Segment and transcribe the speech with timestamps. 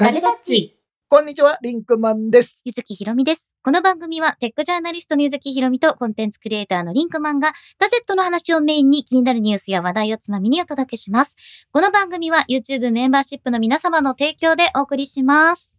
[0.00, 0.78] ガジェタッチ。
[1.08, 2.62] こんにちは、リンクマンです。
[2.64, 3.48] ゆずきひろみです。
[3.64, 7.50] この番組はテックジャーナリストのゆずきひろみとコンテンツクリエイターのリンクマンが
[7.80, 11.36] ガジェットの話をメインに気になるニュースや話題をつまみにお届けします。
[11.72, 15.76] この番組は YouTube メンバーシップの皆様の提供でお送りします。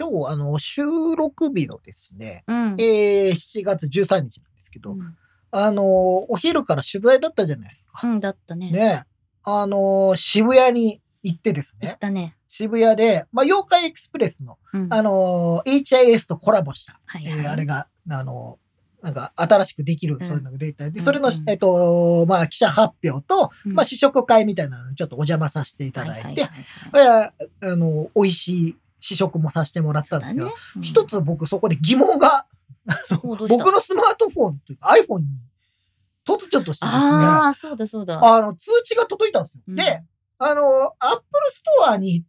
[0.00, 0.84] 今日、あの、収
[1.14, 2.76] 録日のですね、うん。
[2.78, 5.14] えー、7月13日なんですけど、うん
[5.50, 5.84] あの、
[6.30, 8.00] お昼から取材だったじゃないですか。
[8.02, 8.70] うん、だったね。
[8.70, 9.04] ね。
[9.44, 12.38] あの、渋谷に行ってですね、だったね。
[12.54, 14.88] 渋谷で、まあ、妖怪エクスプレスの、うん。
[14.92, 17.40] あの、HIS とコラボした、はいはい。
[17.40, 18.58] えーあれが、あの、
[19.00, 20.28] なんか、新しくできる、うん。
[20.28, 20.90] そういうのが出た。
[20.90, 21.02] で、うん。
[21.02, 21.50] それの、うん。
[21.50, 23.72] えっと、まあ、記者発表と、うん。
[23.72, 26.46] まあ、試食会みたいなのにちょっとお邪魔させていただいて、
[26.92, 30.52] あの、美味しい試食もさせてもらったんですけど、ね。
[30.76, 30.82] うん。
[30.82, 32.44] 一つ僕そこで疑問が、
[33.20, 35.26] 僕のスマートフォンというか iPhone に
[36.28, 38.20] 突如としてですね、ああ、そうだそうだ。
[38.22, 39.62] あの、通知が届いたんですよ。
[39.66, 39.74] うん。
[39.74, 40.04] で、
[40.36, 41.22] あの、Apple
[41.86, 42.24] Store に、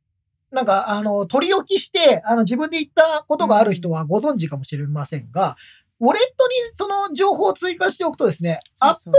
[0.53, 5.57] なんか、あの、取り置きして、あの、自分で言ったことがある人はご存知かもしれませんが、
[5.99, 9.11] ウォレットにその情報を追加しておくとですね、Apple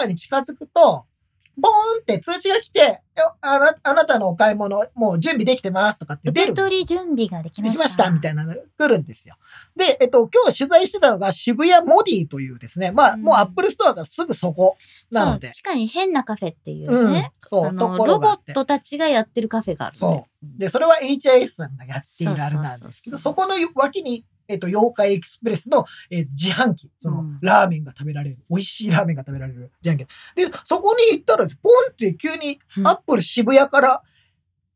[0.00, 1.06] Store に近づくと、
[1.56, 6.52] ボーンって通知が来て、よあなあなたのお買い物、もう準備できてますとかって出る。
[6.52, 7.72] 受け取り準備ができました。
[7.72, 9.36] できましたみたいなのが来るんですよ。
[9.76, 14.76] で、えっと、今日取材してたのが渋谷モディというですね、まあ、うんもう Apple Store からすぐそこ
[15.10, 15.50] なので。
[15.50, 17.30] 地下に変なカフェっていうね。
[17.34, 19.98] うん、そう、ロボットたちがやってるカフェがある、ね。
[19.98, 30.06] そうで、それは HIS さんがやっているあれなんですけど、そこの脇に、えっと、 Yo-Kai Express の、えー自販機、その、うんラーメンが食べられる、美味しいラーメンが食べられる自販機。
[30.36, 31.52] で、そこに行ったら、ポ
[31.88, 34.02] ンって急にうん Apple 渋谷から、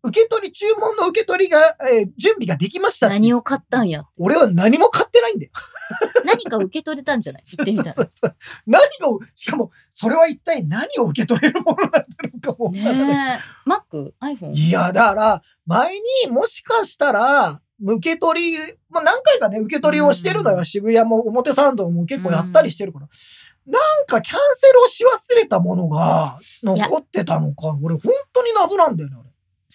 [0.03, 1.59] 受け取り、注文の受け取りが、
[1.91, 4.05] えー準備ができました何を買ったんや。
[4.17, 5.53] 俺は何も買ってないんだよ。
[6.25, 7.43] 何か受け取れたんじゃない？
[7.57, 12.99] 言ってみたそうそうそう何を、しかも、それは一体何を受け取れるものなんだろうかもらない。
[12.99, 13.07] ら。
[13.37, 13.69] ねえ。
[13.69, 14.13] Mac?
[14.21, 14.53] iPhone?
[14.53, 15.95] いや、だから、前
[16.25, 20.59] にもしかしたら、受け取り、まあ、何回かね、受け取りをしてるのよ。
[20.59, 23.09] うん渋谷も表参道も結構やったりしてるから。
[23.67, 27.77] なんかキャンセルをし忘れたものが残ってたのか。
[27.83, 29.29] 俺、本当に謎なんだよね、俺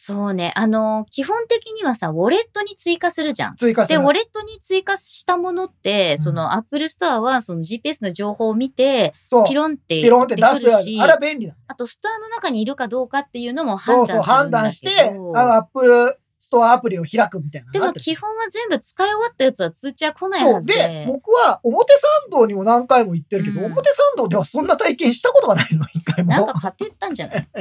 [0.04, 0.52] そうね。
[0.56, 3.52] あの、基本的にはさ、ウォレットに追加するじゃん。
[3.52, 4.00] で、追加する。
[4.00, 9.48] ウォレットに追加したものって、うんその Apple Store はその GPS の情報を見て、そう。
[9.48, 11.60] ピロンってピロンって出すしあれは便利なの。
[11.68, 15.22] あとストアの中にいるかどうかっていうのもそうそう、判断する判んだけど。
[15.22, 17.80] 断して、あの、アップルストアアプリを開くみたいなので。
[17.80, 20.54] も基本は全部使い終わったやつは通知は来ない。
[20.54, 20.74] はずで。
[20.74, 26.32] で、僕は表参道にも何回も行ってるけど、うん表参道ではそんな体験したことがないの、一回も。
[26.32, 27.48] なんか買ってったんじゃない？
[27.52, 27.60] と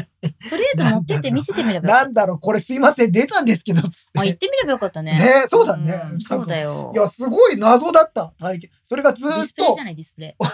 [0.57, 3.93] りあえず持ってって見せてみればよかっなんだろう、これすいません、出たんですけど、つって。
[4.15, 4.23] た。
[4.23, 5.13] あ、行ってみればよかったね。
[5.13, 6.99] ねそうだねんそうだよい。
[6.99, 8.71] や、すごい謎だった体験。
[8.83, 10.45] それがずーっとディスプレイじゃない、ディスプレイ。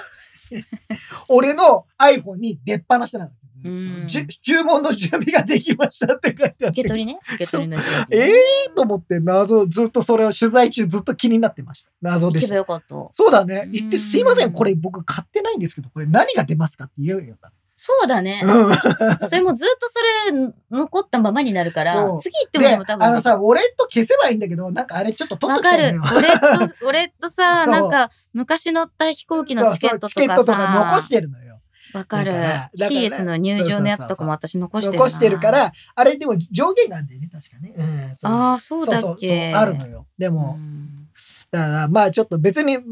[1.29, 3.31] 俺の iPhone に出っ放してなの。
[3.65, 6.67] うんじゅ注文の準備ができましたって書いてあって。
[6.69, 7.19] 受け取りね。
[7.35, 8.07] 受け取りの準備。
[8.11, 11.91] ええー、と思って謎、ずっとそれを取材中ずっと気になってました。
[12.03, 12.55] 謎行けばでした。
[12.57, 12.95] よかった。
[13.13, 13.69] そうだねう。
[13.69, 18.47] ん言ってすいません、これ僕買ってないんですけど、これ何が出ますかって言えばよかっそうだねた。。
[18.47, 18.75] うん。
[19.29, 23.07] それもずっとそれ残ったままになるから次行ってもででも多、分。
[23.07, 26.01] あのさ、ウォレット消せばいいんだけど、なんかあれちょっと取っわかる。
[26.01, 26.69] ときたいのよ。
[26.69, 31.46] 俺と、俺とさ、 なんか、昔乗った飛行機のチケットとそうそうチケットとかかさ、残してるのよ。
[31.97, 32.33] わかる
[32.79, 34.99] CS の入場のやつとかも私残してるな。
[34.99, 35.51] 残してるか。
[35.51, 37.75] ら、あれでも上限があるんだよね、確かね。
[37.77, 39.55] うん、ああ、そうだっそうそうけ。
[39.55, 40.07] あるのよ。
[40.19, 41.07] でも、うん
[41.51, 42.83] だからまあちょっと別に、ん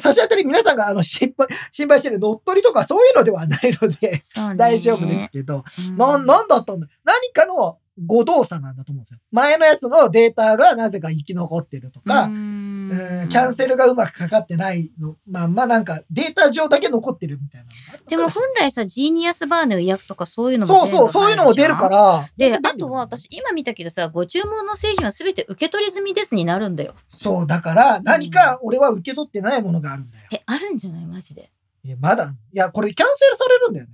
[0.00, 4.20] 差し当たり皆さんがあの心配、 心配してる乗っ取りとかそういうのではないので。
[4.56, 5.96] 大丈夫ですけど、うん。
[5.96, 6.88] な、なんだったんだ？
[7.04, 9.18] 何かの誤動作なんだと思うんですよ。
[9.32, 12.88] 前のやつのデータがなぜか生き残ってるとか、ううん
[13.24, 15.16] んキャンセルがうまくかかってないの。
[15.26, 17.68] まあまあなんかデータ上だけ残ってるみたいな
[18.08, 21.88] でもな本来さ、ジーニアスバーの予約とかそういうのもそうそう、そういうのも出るか。
[21.88, 22.28] ら。
[22.36, 26.94] で、あとは私今見たけどさ、ご注文の製品はすべて受け取り済みですになるんだよ。
[27.10, 30.24] そう、だから何か俺は受け取ってないものがあるんだよ。
[30.32, 31.06] え、あるんじゃない？
[31.06, 31.50] マジで。
[31.84, 33.92] いや、まだ、いや、これキャンセルされるんだよね。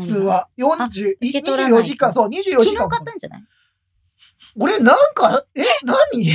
[0.00, 0.18] 普通。
[0.20, 0.48] は。
[0.58, 2.88] 40、受け取らない24時間、そう、24昨日時間。
[2.88, 3.44] 買ったんじゃない？
[4.58, 6.32] 俺なんか、え、何？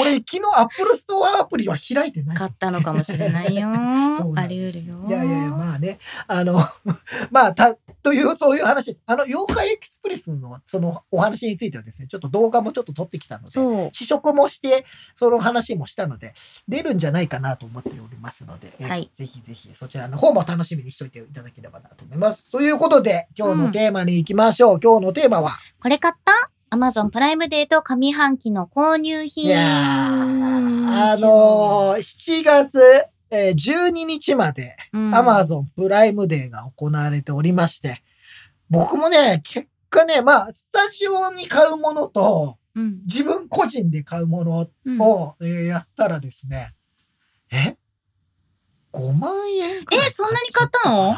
[0.00, 2.36] 俺昨日アップルストアアプリは開いてない。
[2.36, 3.68] 買ったのかもしれないよ。
[4.36, 5.04] あり得るよ。
[5.08, 5.98] いやいやいや、まあね。
[6.26, 6.60] あの、
[7.30, 8.98] まあ、た、という、そういう話。
[9.06, 13.90] あの、妖怪エクスプレスの、そのお話についてはですね、ちょっと動画もちょっと撮ってきたので。
[13.92, 14.84] 試食もして、
[15.16, 16.34] その話もしたので、
[16.68, 22.50] 出るんじゃないかなと思っておりますので、えはいぜひぜひそちらの方も楽しみにしておいていただければなと思います。
[22.50, 24.80] ということで、今日のテーマに行きましょう。
[24.80, 26.55] 今日のテーマは、これ買った？
[26.70, 29.44] ?Amazon プライムデート上半期の購入品。
[29.44, 32.80] いやーあのー、7月、
[33.30, 38.02] えー12日まで、うん、Amazon プライムデーが行われておりまして、
[38.70, 43.00] 僕もね、結果ね、まあ、スタジオに買うものと、うん。
[43.06, 46.74] 自分個人で買うものうんを、えーやったらですね、
[47.50, 47.76] え
[48.92, 51.14] ?5 万円えそんなに買ったの？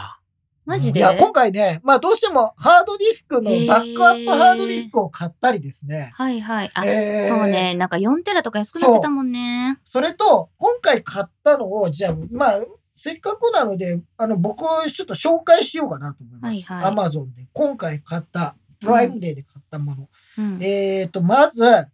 [0.68, 1.00] マジで？
[1.00, 6.10] いや、今回ね、まあどうしてもハードディスクのバックアップハードディスクを買ったりですね。
[6.14, 6.70] はいはい。
[6.74, 7.74] あ、えーそうね。
[7.74, 9.78] なんか4テラとか安くなってたもんね。
[9.84, 12.60] それと、今回買ったのを、じゃあ、まあ、
[12.94, 14.62] せっかくなので、あの、僕、
[14.92, 16.52] ちょっと紹介しようかなと思います。
[16.66, 17.46] はいはいアマゾンで。
[17.54, 20.08] 今回買った、プライムデーで買ったもの。
[20.36, 20.62] うん。
[20.62, 21.86] えっ、と、まず、あ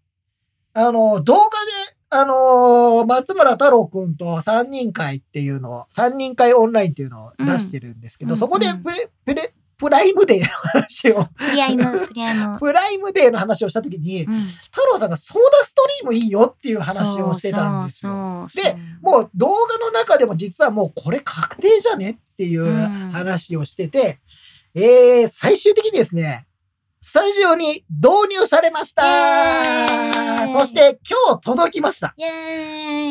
[0.76, 12.58] の、動画で、あの松村太郎くんと三人会っていうのを、三人会オンラインっていうのを出してるんですけど、うんそこでうんプレ、プレ、プライムデーの話を、プリアイム、プリアイム。
[12.60, 14.34] プライムデーの話をしたときに、うん。
[14.36, 18.48] 太郎さんが SodaStream いいよっていう話をしてたんですよ。
[18.54, 24.20] で、もう動画の中でも実はもうこれ確定じゃねっていううん話をしてて、
[24.74, 26.46] えー、最終的にですね、
[27.06, 29.02] スタジオに導入されました
[30.50, 32.14] そして今日届きました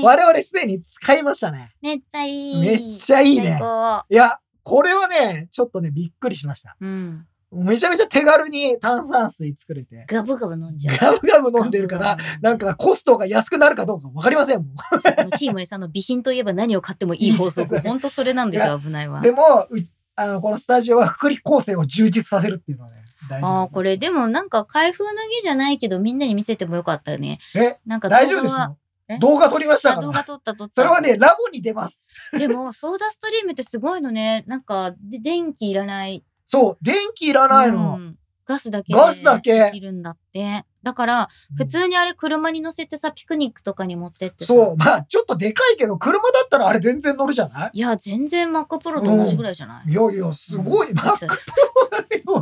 [0.04, 1.72] 我々すでに使いましたね。
[1.80, 2.60] めっちゃいい。
[2.60, 3.62] めっちゃいいね
[4.10, 6.76] いや、これはね、ちょっとね、びっくりしました。
[6.82, 7.28] うん。
[7.52, 10.98] めちゃめちゃ手軽に炭酸水作れて、ガブガブ飲んじゃう。
[10.98, 14.76] ガブガブ飲んでるから、なんかコストが安くなるかどうかわかりませんもん。
[14.76, 17.80] このティーモリさんの備品といえば何を買ってもいい法則。
[17.80, 19.22] ほんとそれなんですよ、危ないわ。
[19.22, 19.78] でも、う
[20.16, 23.03] あの、このスタジオは福利構成を充実させるっていうのはね、
[23.38, 27.40] 大事ああ、これでもなんか開封脱ぎじゃないけどみんなに見せてもよかったよね。
[27.56, 28.78] え、なんか大丈夫ですはよ。
[29.10, 29.18] え？
[29.20, 30.24] 動画撮りましたあ動画から。
[30.24, 30.76] 撮った撮った。
[30.76, 32.08] それはね、ラボに出ます。
[32.32, 34.44] でも、ソーダストリームってすごいのね。
[34.48, 36.24] なんか、で電気いらない。
[36.46, 37.96] そう、電気いらないの。
[37.96, 38.92] うんガスだけ。
[38.92, 40.66] ガスだけできるんだって。
[40.84, 44.54] だから、普通にあれ車に乗せてさ、ピクニックとかに持ってってさ。
[44.54, 47.70] そう、まあ、ちょっとでかいけど、車だったらあれ全然乗るじゃない？
[47.72, 50.92] いや、全然 Mac Pro と同じぐらいじゃない、いやいや、すごい。
[50.92, 51.28] うん Mac Pro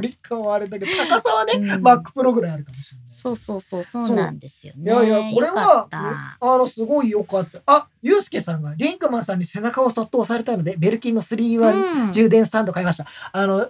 [0.08, 3.08] よりかはあれだけど、高さはね、うん Mac Pro ぐらいあるかもしれない。
[3.08, 4.92] そうそうそう、そうなんですよいね。
[4.92, 7.60] やいや、これはあの、すごい良かった。
[7.66, 13.06] あ、ゆうすけさんが、リンクマンさんに背中をそっと押されたので、ベルキンの3 1うん充電スタンド買いました。
[13.32, 13.70] あの、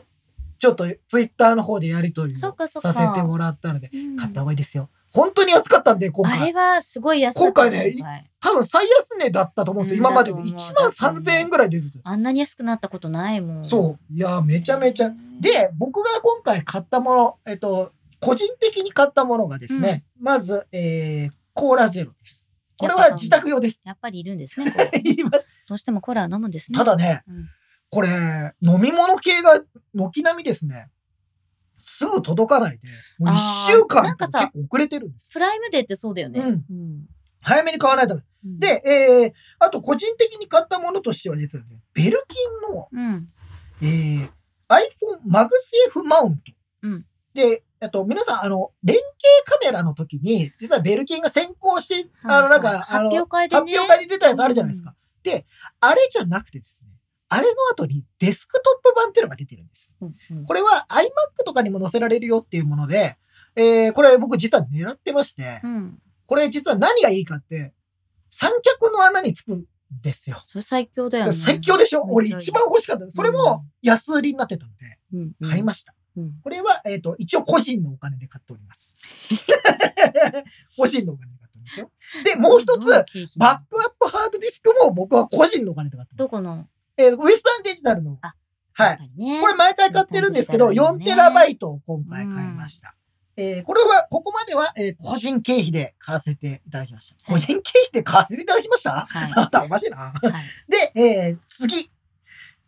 [0.57, 2.54] ちょっとツイッターの方でやり取りをさ
[2.94, 4.89] せてもらったので、うん買った方がいいですよ。
[5.13, 6.75] 本当に安かったんで、今あれ回。
[6.75, 7.48] はすごい安かった。
[7.48, 10.04] 今回ね多分最安値だったと思うんですよ。
[10.08, 12.00] うん今まででだと思う1万3000円ぐらい出てた。
[12.04, 13.66] あんなに安くなったことないもん。
[13.66, 14.13] そう。
[14.13, 15.12] いや、めちゃめちゃ。
[15.40, 22.48] で、僕が今回買ったもの、えっと、個人的に買ったものがですね、まず、えー、コーラゼロです。
[22.78, 23.81] これは自宅用です。
[23.84, 24.72] やっぱりいるんですね。
[25.04, 25.48] います。
[25.68, 26.78] どうしてもコーラを飲むんですね。
[26.78, 27.50] ただね、うん
[27.92, 28.07] これ、
[28.62, 29.62] 飲み物系が
[29.94, 30.90] 軒並みですね、
[31.92, 32.88] すぐ届かないで、
[33.20, 35.30] もう1あー週間なんか結構遅れてるんです。
[35.32, 36.40] プライムデーってそうだよね。
[36.40, 37.06] うんうん
[37.44, 38.14] 早めに買わないと。
[38.16, 41.48] うん、で、えー、あと個人的に買ったものとしてはね、
[41.95, 43.28] Belkin の、うん。
[43.82, 44.30] えー、
[44.70, 46.42] iPhone MagSafe マウント。
[46.84, 49.08] うんで、あと、皆さん、あの、連携
[49.46, 53.62] カメラの時に、実は Belkin が先行して、あの、なんか、あの、発表会でね。
[53.62, 54.94] 発表会で出たやつあるじゃないですか。
[55.24, 55.46] で、
[55.80, 56.81] あれじゃなくてですね、
[57.33, 59.95] あれの後にデスクトップ版っていうのが出てるんです。
[60.01, 63.18] うんうんこれは iMac とかにも載せられるよっていうもので、
[63.56, 66.01] えー、これ僕実は狙ってましてう、ん。
[66.25, 67.74] これ実は何がいいかって、
[68.30, 69.63] 三脚の穴につくん
[70.04, 70.42] ですよ。
[70.44, 71.31] それ最強だよね。
[71.31, 72.04] 最強でしょ？
[72.04, 73.10] 俺一番欲しかった。
[73.10, 75.94] それも安売りになってたので、うんうん買いました。
[76.18, 78.94] うんこれは、えっ、と、一応個人のお金で買っております。
[80.78, 81.92] 個人のお金で買っておりますよ。
[82.26, 82.90] で、もう一つ、
[83.38, 86.18] バックアップハードディスクも僕は個人のお金で買ってます。
[86.18, 86.68] どこの？
[87.06, 88.18] えーウエスタンデジタルの。
[88.22, 88.34] あ
[88.74, 89.12] はい。。
[89.18, 92.96] ね、これ毎回買ってるんですけど、4テラバイトを今回買いました。
[93.38, 97.31] えーこれは、ここまでは、えー個人経費で買わせていただきました。
[97.31, 99.08] 個人経費で買わせていただきました？
[99.10, 99.34] はい。
[99.36, 99.98] あんたおかしいな。
[99.98, 100.72] はい。
[100.72, 101.92] で、えー次。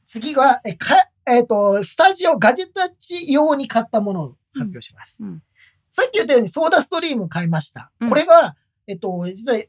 [0.06, 5.24] 次は、えーか、えっ、と、スタジオガジェタッチ用に買ったものを発表します。
[5.24, 5.44] うんうん
[5.96, 7.92] さっき言ったようにソーダストリーム買いました。
[8.00, 8.56] うんこれが、
[8.88, 9.60] えっ、と、実は、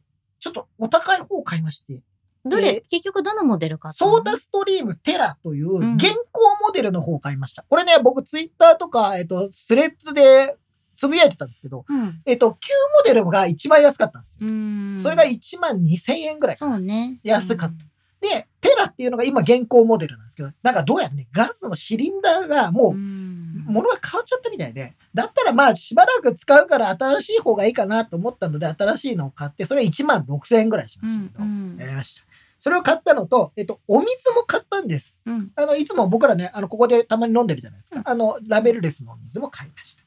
[0.40, 2.00] ちょっとお高い方を買いまして、
[2.44, 7.64] どれ、えー結局どのモデルかソーダストリームテラといううん現行モデルの方を買いました。
[7.68, 10.56] これね、僕ツイッターとか、えっ、と、スレッズで
[10.96, 12.20] つぶやいてたんですけど、うん。
[12.26, 14.46] えっ、と、旧モデルが一番安かったんですよ。
[14.46, 14.98] うん。
[15.00, 17.18] それが1万2000円ぐらいそうね。
[17.22, 17.84] 安かった
[18.20, 32.33] で、テラっていうのが今現行モデルなんですけど、なんかどうやらね、ガスのシリンダーがもう、ん物が変わっちゃったみたいで、だったらまあしばらく使うから新しい方がいいかなと思ったので、新しいのを買って、それ1万6000円ぐらいしましたけど、うんやりました。
[32.64, 35.20] それを買ったのと、えっと、お水も買ったんです。
[35.26, 35.50] うん。
[35.54, 37.98] あの、いつも僕らね、あの、ここでたまに飲んでるじゃないですか。
[37.98, 40.02] うんあの、ラベルレスのお水も買いました。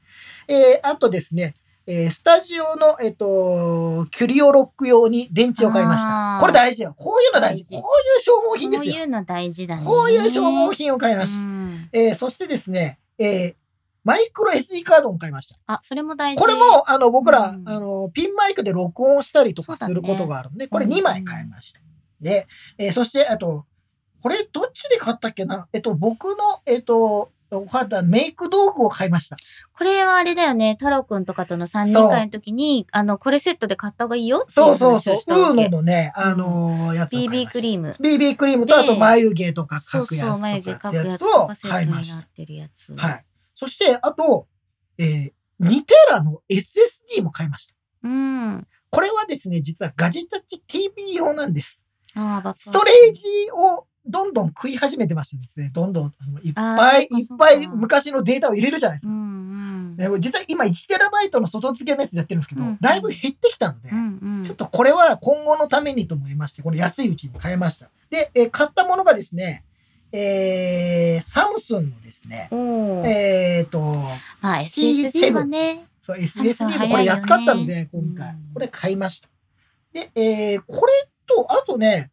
[0.47, 1.53] えー、あとですね、
[1.85, 6.39] えースタジオの、えっと、キュリオロック用に電池を買いました。
[6.41, 6.95] これ大事よ。
[6.97, 7.63] こういうの大事。
[7.65, 8.91] 大事こういう消耗品ですよ。
[8.91, 9.85] こういうの大事だね。
[9.85, 11.47] こういう消耗品を買いました。
[11.47, 13.55] うんえーそしてですね、えー
[14.03, 15.57] マイクロ SD カードも買いました。
[15.67, 16.41] あ、それも大事。
[16.41, 21.81] これも、あの、僕ら、うんあの、ピンマイクで録音したりとかすることがあるんで、これうん2枚買いました。
[22.21, 22.47] で、
[22.77, 23.65] えーそして、あと、
[24.21, 25.67] これどっちで買ったっけな？
[25.73, 29.37] えっと、僕の、えっと、お肌、メイク道具を買いました。
[29.77, 35.15] これはあれだよね、太郎くんとかとの3人会の時に、あの、これセットで買った方がいいよっていそうそうそう。
[35.15, 37.13] ウーノのね、あのーやつ。
[37.13, 37.95] BB クリーム。
[37.99, 43.07] BB クリームと、であと眉毛とかそうそう、描くやつとか眉毛描くやつを買いました。
[43.07, 43.25] はい。
[43.55, 44.47] そして、あと、
[44.97, 47.75] えー、ニテラの SSD も買いました。
[48.03, 48.67] うん。
[48.89, 51.85] これはですね、実はガジェタッチ TV 用なんです。
[52.55, 59.11] ストレージをどんどん食い始めてましてですね、どんどんいっぱいいっぱい昔のデータを入れるじゃないですか。
[59.11, 60.21] うんうん。
[60.21, 64.43] 実は今1テラバイトの外付けのやつやってるんですけど、うんだいぶ減ってきたので、うんうん。
[64.43, 67.89] ちょっとこれは今後のためにと思いまして、この安いうちに買いました。
[68.09, 69.63] で、えー買ったものがですね、
[70.11, 73.81] えー、サムスンのですね、えーと、
[74.39, 78.53] まあ SSD はね、SSD もこれ安かったので、今回うん。
[78.53, 79.27] これ買いました。
[79.91, 80.93] で、えー、これ
[81.27, 82.11] と、あとね、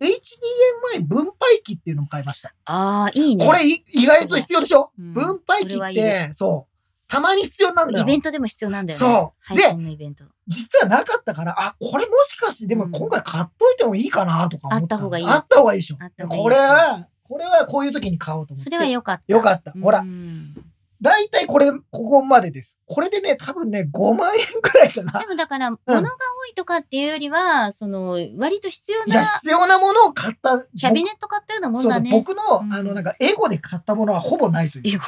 [0.00, 2.52] HDMI 分配器っていうのを買いました。
[2.66, 3.46] ああ、いいね。
[3.46, 4.90] これい意外と必要でしょ？
[4.98, 6.72] うん分配器って、そう、
[7.08, 8.04] たまに必要なんだよ。
[8.04, 9.00] イベントでも必要なんだよね。
[9.00, 10.24] そう配で信のイベント。
[10.48, 14.84] 実はなかったから、あ、これもしかしてでも今回買っといてもいいかなとか思った。
[14.84, 18.70] あった方がいいあった方がいいでしょあった方がいいこれは、これはこういう時に買おうと思って。
[18.70, 19.32] それは良かった。
[19.32, 19.72] よかった。
[19.72, 20.54] ほらう、ん
[21.02, 22.76] だいたいこれ、ここまでです。
[22.86, 25.26] これでね、多分ね、5万円くらいかなで。
[25.26, 30.64] もだから、物が多いとかっていうよりは、その、割と必要な必要なものを買った。
[30.78, 32.10] キャビネット買ったようなもんそうだだね。
[32.10, 34.94] 僕の、うんあの、なんか、エゴで買ったものはほぼないという。
[34.94, 35.02] エゴ。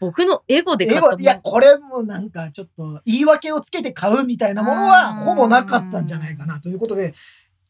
[0.00, 7.14] 僕のエゴで買ったもんいや、これもなんかちょっと言い訳をつけて買うみたいなものはほぼなかったんじゃないかなということで、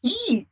[0.01, 0.47] いい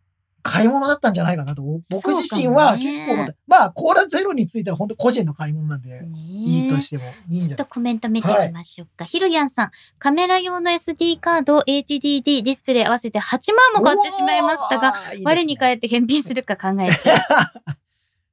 [0.48, 7.04] 買い物だったんじゃないかなと、僕自身は結構思った、まあ、コーラゼロについては本当個人の買い物なんで、いいとしても。
[7.30, 7.50] いいんじゃない。
[7.50, 9.06] ちょっとコメント見ていきましょうか。
[9.06, 17.75] ひろやんさん、カメラ用の SD カード、HDD、ディスプレイ合わせて8万も買ってしまいましたが、、我に返って返品するか考えちゃう。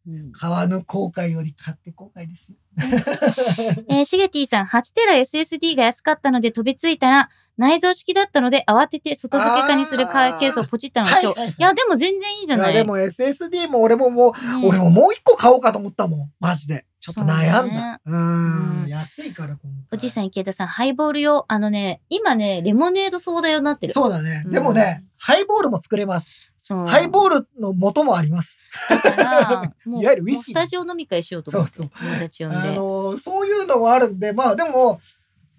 [0.06, 0.32] うん。
[0.32, 2.58] 買わぬ後悔より買って後悔ですよ。
[3.88, 11.26] えー、シゲティさん、8テラ SSD が安かったので飛びついたら、内蔵式だったので慌てて外付け化にするカーケースをポチったのが今日。
[11.26, 16.32] はいはいはいいや、でも全然いいじゃないいや、でも SSD も俺ももう、ね俺ももう一個買おうかと思ったもん。
[16.40, 16.84] マジで。
[17.00, 18.00] ちょっと悩んそうねだ。
[18.06, 18.88] うんん。
[18.88, 19.70] 安いから今回。
[19.92, 21.44] おじいさん、池田さん、ハイボール用。
[21.48, 23.92] あのね、今ね、レモネードソーダ用になってる。
[23.92, 24.42] そうだね。
[24.46, 26.28] うんでもね、ハイボールも作れます。
[26.58, 26.86] そう。
[26.86, 28.66] ハイボールの元もあります。
[28.90, 31.76] いわゆるウイスキーもうスタジオ飲み会しようと思って。
[31.76, 32.68] そう友達呼んあで。
[32.74, 35.00] のーそういうのはあるんで、まあでも、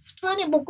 [0.04, 0.70] 普通に僕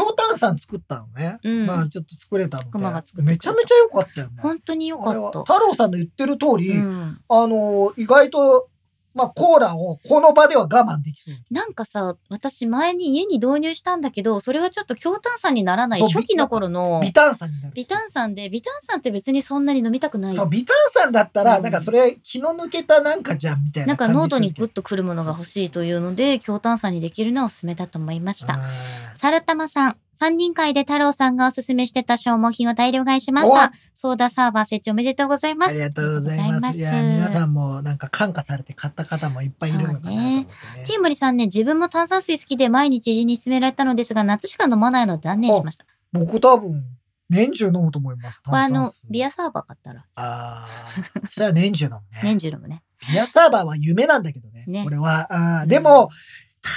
[0.00, 1.38] も強炭酸作ったのね。
[1.42, 2.70] うんまあちょっと作れたので。
[2.70, 4.34] ためちゃめちゃ良かったよね。
[4.40, 5.40] 本当に良かった。
[5.40, 8.68] 太郎さんの言ってる通り、うん、あのー意外と、
[9.14, 11.34] まあコーラをこの場では我慢できそう。
[11.50, 17.72] なんかさ、私前に家に導入したんだけど、それはちょっと強炭酸にならない初期の頃の微炭酸になる。
[17.74, 20.34] 微炭酸で、微炭酸って別にそんなに飲みたくない。
[20.36, 28.54] そう、微炭酸だったら、うんなんかそれ気の抜けたなんかじゃんみたいなかなん感じ喉にグッとくるものが欲しいというので、強炭酸にできるのはおすすめだと思いました。
[28.54, 28.60] うん
[29.14, 33.72] サルタマさん、三人会で太郎さんがおすすめしてた消耗品を大量買いしましおた。
[33.96, 35.70] ソーダサーバー設置おめでとうございます。
[35.70, 36.60] ありがとうございます。
[36.60, 40.46] ますや、皆さんもなんか感化されて買った方もいっぱいいるのかなと思ってね。
[40.86, 45.86] ティーモリさんね、自分も炭酸水好きで毎日知人に勧められたのですが、夏しか飲まないので断念しました。
[46.12, 46.84] 僕多分、
[47.28, 48.40] 年中飲むと思います。
[48.44, 52.20] これあのビアサーバー買ったら、ああ、それは年中飲むね。
[52.22, 52.84] 年中飲むね。
[53.10, 54.64] ビアサーバーは夢なんだけどね。
[54.68, 55.26] ね俺は。
[55.30, 56.10] あーでも、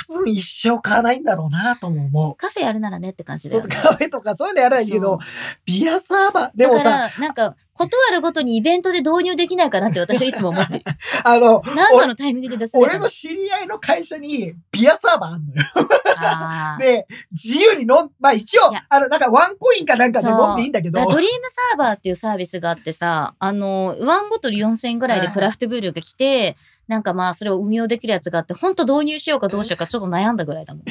[0.07, 2.35] 多分一生買わないんだろうなとも思う。
[2.35, 3.75] カフェやるならねって感じだそう、よね。
[3.75, 5.19] カフェとかそういうのやらないけど、
[5.65, 10.85] ビアサーバー、でもだかさ、ら、なんか、断るごとにイベントで導入できないかなって私はいつも思ってる。
[11.25, 16.79] あの、なんかのタイミングで出せ俺の知り合いの会社にビアサーバーあんのよ。
[16.79, 21.05] で、自由に飲ん、まあ一応あの、なんかワンコインかなんかで飲んでいいんだけど。
[21.05, 26.55] ドリームサーバーっていうサービスがあってさ、あの、ワンボトル4000円ぐらいでクラフトブルーが来て、
[26.87, 30.83] なんかまあ、それを運用できるやつがあって、本当導入しようかどうしようかちょっと悩んだぐらいだもん。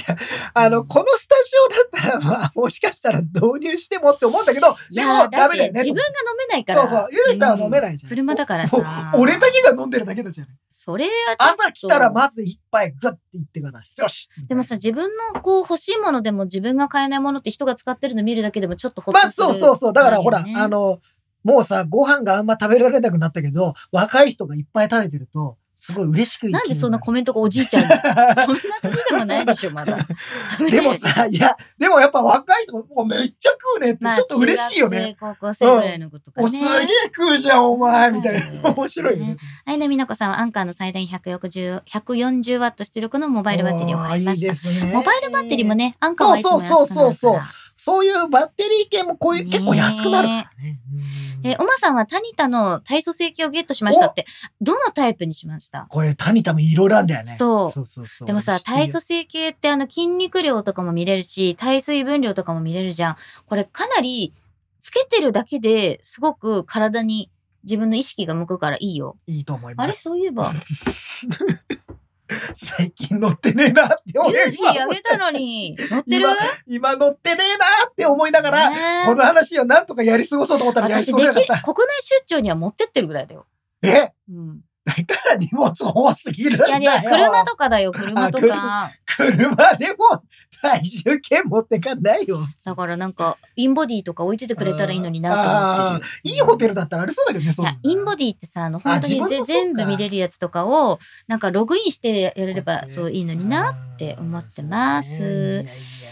[0.55, 5.83] あの、このスタジオだったら、まあ、もしかしたら導入してもって思うんだけど、いでもダメだよね。
[5.83, 6.83] て自分が飲めないから。
[6.83, 7.09] そうそう。
[7.13, 8.11] ゆうじさんは飲めないじゃん。
[8.11, 10.49] 車だからさ俺だけが飲んでるだけだじゃん。
[10.71, 19.47] それは朝来たらまず一杯グッて言ってから、よしでもさ、自分のこう欲しいものでも自分が買えないものって人が使ってるの見るだけでもちょっとほっとまあする。
[19.53, 19.93] そうそうそう。
[19.93, 21.01] だからほら、あの、
[21.45, 27.89] もうさ、ご飯があんま食べられなくなったけど、若い人がいっぱい食べてると、すごい嬉しくなんでそんなコメントがおじいちゃんに？
[27.93, 29.99] そんな時でもないでしょ、まだ。
[30.71, 35.15] でもさ、いや、でもやっぱ若いとこ、もうめっちゃ食うねって、まあちょっと嬉しいよね。
[35.21, 36.59] 中学生高校生ぐらいの子とかお、ね。
[36.59, 38.71] すげえ食うじゃん、お前みたいうんな。
[38.71, 39.37] 面白いよね。
[39.67, 44.47] はい、で、みなこさんはアンカーの最大140、140ワット出力のモバイルバッテリーを買いました。
[44.47, 44.91] いいですね。
[44.91, 46.97] モバイルバッテリーもね、アンカーはいつも安くなるから。
[46.97, 47.43] そうそうそうそう
[47.77, 50.81] そういうバッテリー系もこういう、ね結構安くなるからね。
[50.95, 54.27] うんえー、おまさんはタニタの体組成計をゲットしましたって、
[54.61, 55.87] どのタイプにしました？
[55.91, 57.37] これ、タニタもいろいろあるんだよね。
[57.39, 63.17] そうそうそうそうでもさ、体組成計ってあの筋肉量とかも見れるし、体水分量とかも見れるじゃん。
[63.47, 64.33] これかなり、
[64.81, 67.31] つけてるだけですごく体に
[67.63, 69.17] 自分の意識が向くからいいよ。
[69.27, 69.93] いいと思いまあれ？
[69.95, 70.03] す。
[70.03, 70.53] そういえば、
[72.57, 76.27] 最近乗ってねえなって思いユーフィーあげたのに、乗ってる？
[76.67, 83.47] 今今乗ってねえなって思いながら、ねえこの話をなんとかやり過ごそうと思ったらやり私過ごせなかっでき、国内出張には持ってってるぐらいだよ。
[83.83, 83.89] た。
[83.89, 84.15] え？
[84.31, 84.61] うん。
[84.85, 86.79] だから荷物多すぎるんだよ。
[86.79, 88.91] いやいや、車とかだよ、車とか。
[89.17, 90.23] 車でも
[90.65, 92.41] 体重計持ってかないよ。
[92.65, 105.67] だからなんか、インボディとか置いててくれたらいいのになと思あっていいホテルだったらありそうだけどね、いや、インボディってさ、あの、本当に全部見れるやつとかを、なんかログインしてやれれば、ィそういいのになって思ってます。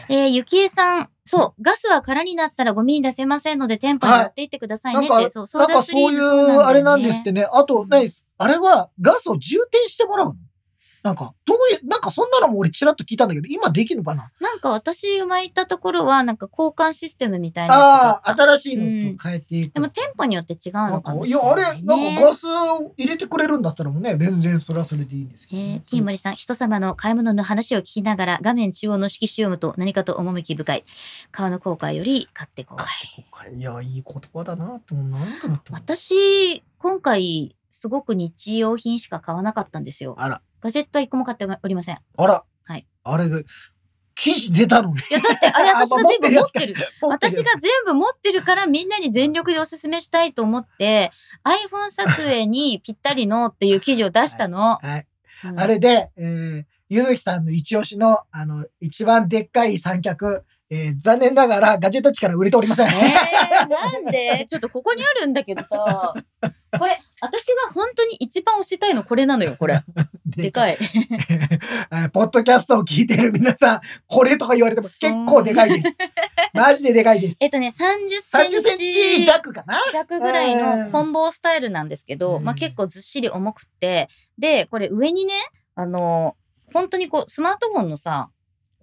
[0.09, 7.47] えー、ゆきえさん、そう、ガスは空になったらゴミに出せませんので、店舗に持って行ってくださいねって、なんか、そう、ソーダスリそういーブそうあれなんですってね。
[7.51, 9.57] あと、何あれはガスを充
[9.87, 10.35] 填してもらうの？
[11.03, 14.31] なんか、どういう、なんかそんなのも俺ちらっと聞いたんだけど、今できるのかな？
[14.41, 19.75] なんか私が行ったところは、なんか交換システムみたいなあがあ、新しいのと変えていく。
[19.75, 21.65] でも店舗によって違うのなんかもしれない、や、ね。
[21.65, 30.85] あれ、なんかガスを入れてくれるんだったらもうね、全然それはそれでいいんですけど、えー、ティーモリさん、人様の買い物の話を聞きながら、画面中央の色紙読むと何かと趣深い。
[31.33, 32.77] 川の効果より買ってこ
[33.51, 33.59] い。
[33.59, 40.15] いや、いい言葉だなって、もう何度もって思う私、今回、すごく日用品しか買わなかったんですよ。
[40.19, 41.97] あら、ガジェットは一個も買っておりません。
[41.97, 42.87] いあら、はい。
[43.05, 43.45] あれで、
[44.15, 44.97] 記事出たのに。
[45.11, 46.75] や、だって、あれ あ私が全部持ってる。
[46.75, 51.11] 持ってる私が全部持ってるからみんなに全力でおすすめしたいと思って、
[51.45, 54.77] iPhone 撮影にぴったりのっていう記事を出したの。
[54.77, 55.01] はい。
[55.01, 55.03] う
[55.51, 62.89] んあれで、えー、ゆずきさんの一押しの、あの、一番でっかい三脚、えー、残念ながらガジェタッチから売れておりません。
[62.89, 64.47] えー、なんで？
[64.49, 66.15] ちょっとここにあるんだけどさ。
[66.79, 69.83] これ、私が本当に一番推したいのこれなのよ、これ。
[70.25, 70.79] でかい。
[70.81, 75.95] え ーポッドキャストを聞いてる皆さん、これとか言われても結構でかいです。
[76.55, 77.37] マジででかいです。
[77.43, 79.79] えっとね、30セン30センチチ弱かな？
[79.93, 84.09] 弱ぐらいのコンボスタイルなんですけど、うんまあ結構ずっしり重くて、
[84.39, 85.35] で、これ上にね、
[85.75, 86.35] あの、
[86.73, 88.31] 本当にこう、スマートフォンのさ、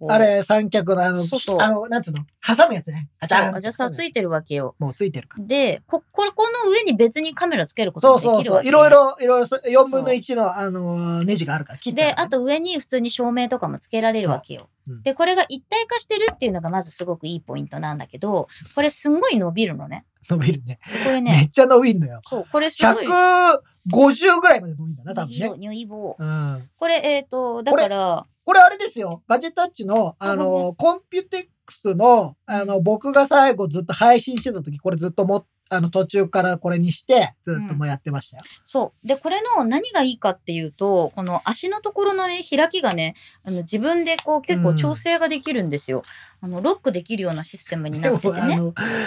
[0.08, 2.24] あれ、三脚のあの、そうそうあの、なんつうの？
[2.42, 3.10] 挟むやつね。
[3.20, 4.76] あそうアジャスターついてるわけよ。
[4.80, 5.46] もうついてるから。
[5.46, 8.34] で、こ、これ、この上に別にカメラつけることそうそうそう。
[8.34, 14.70] もできるわけいろいろ、いろいろ、4分の1の、あのー、ネジがあるから切ってねあと上に普通に照明とかもつけられるわけよ。
[15.04, 20.06] で、これが一体化してるっていうのがまずすごくいいポイントなんだけど、これすんごい伸びるのね。
[20.30, 20.80] 伸びるね。
[20.92, 22.22] でこれね、めっちゃ伸びんのよ。
[22.28, 23.06] そう、これすごい。
[23.06, 25.54] 150ぐらいまで伸びんだな、多分ね。
[25.58, 26.16] 入棒。
[26.18, 26.70] うん。
[26.78, 29.22] これ、えっ、と、だから、これあれですよ。
[29.28, 38.44] ガジェタッチの、あの、コンピュテックスの、あの、僕が最後ずっと配信してた時、これずっとも、あの、途中からこれにして、ずっともうやってましたよ。
[38.66, 39.08] そう。
[39.08, 46.02] で、これの何がいいかっていうと、この足のところのね、開きがね、あの自分でこう結構調整ができるんですよ。
[46.42, 48.60] あの、ロックできるようなシステムになって、てね。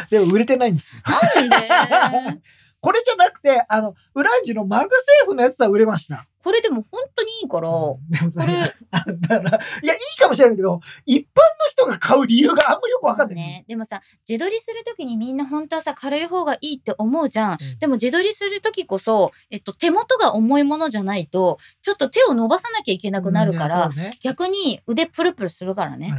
[0.09, 1.03] でも売れてないんですよ。
[1.05, 2.41] なんで？
[2.81, 6.29] これじゃなくて、あの、ウランジの MagSafe のやつは売れました。
[6.43, 8.55] これでも本当にいいから、こでもさ、れ、
[8.91, 11.27] あだから、いや、いいかもしれないけど、一般の
[11.71, 13.37] 人が買う理由があんまよくわかんない。
[13.37, 13.65] ね。
[13.69, 17.53] でもさ、自撮りするときにみんな本当はさ、軽い方がいいって思うじゃん。
[17.53, 26.15] うんでも自撮りするときこそ、えっと、手元が重いものじゃないと、ちょっと手を伸ばさなきゃいけなくなるから、ね逆に腕プルプルするからね。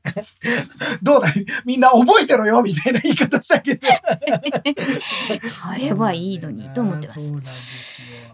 [1.02, 1.46] どうだい？
[1.64, 3.88] みんな覚えてろよみたいな言い方したけど。
[5.62, 7.40] 買えばいいのに、と思ってます すよ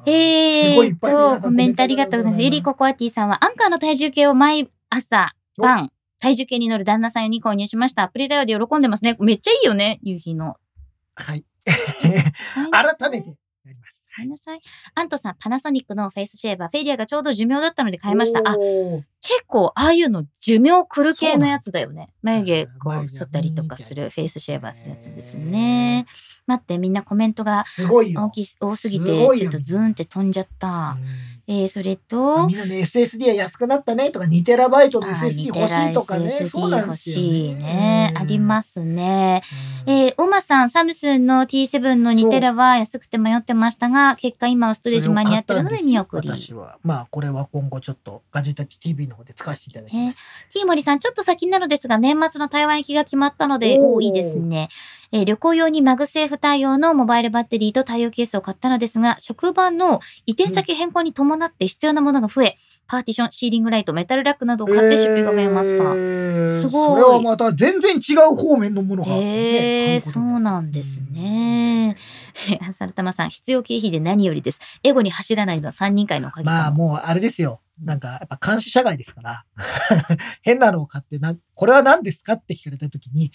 [0.06, 2.42] えすごいぱいと、コメントありがとうございます。
[2.42, 8.02] ゆりここあティさんは、 Anker の体重計を毎朝、晩、体重計に乗る旦那さんに購入しました。
[8.02, 9.16] アプリ対応で喜んでますね。
[9.20, 10.56] めっちゃいいよね、夕日の。
[11.14, 11.44] はい。
[12.70, 13.34] 改 改めて。
[14.20, 14.44] やります。
[14.44, 14.60] 買いなさい。
[14.94, 18.40] アントさん、パナソニックのフェイスシェーバー、フェリエがちょうど寿命だったので買いました。
[18.40, 18.56] あ、
[19.22, 22.12] 結構、ああいうの寿命来る系のやつだよね。
[22.22, 26.06] 眉毛こう、剃ったりとかする、フェイスシェーバーするやつですね。
[26.46, 28.24] 待って、みんなコメントがすごいよ。
[28.24, 30.96] 大きい、多すぎて、ちょっとズーンって飛んじゃった。
[31.52, 36.26] えー、それと、みんなね、SSD は安くなったねとか、2テラバイトのあ SSD 欲しいとかね。
[36.26, 38.14] 2そうなん欲ですよしいね。
[38.16, 38.40] ありす。
[38.40, 39.42] ますね。
[39.86, 46.28] うんえー、オマさん、サムスンの T7 の2テラは安くて迷ってましたが、結果今はストレージ間に合ってるので見送り。
[46.28, 46.78] 私は。
[46.84, 50.20] まあ、これは今後ちょっとガジェタッチ TV の方で使わせていただきます。
[50.52, 54.68] ティーモリさん、ちょっと先なのですが、年末の台湾行きが決まったので、おいいですね。
[55.12, 65.82] えー旅行用に MagSafe 対応のモバイルバッテリーと対応ケースを買ったのですが、職場の移転先変更に伴って必要なものが増え、パーティション、シーリングライト、メタルラックなどを買って出費が増えました。
[65.82, 71.00] えーすごいそれはまた全然違う方面のものが、へえ、ねそうなんです。
[71.10, 71.96] ね。
[72.72, 74.60] サルタマさん、必要経費で何よりです。
[74.84, 77.60] エゴに走らないのは3人会のおかげまあもうあれですよ。
[77.82, 79.44] なんかやっぱ監視社外ですから、
[80.42, 82.34] 変なのを買ってな、これは何ですか？
[82.34, 83.32] って聞かれたときに、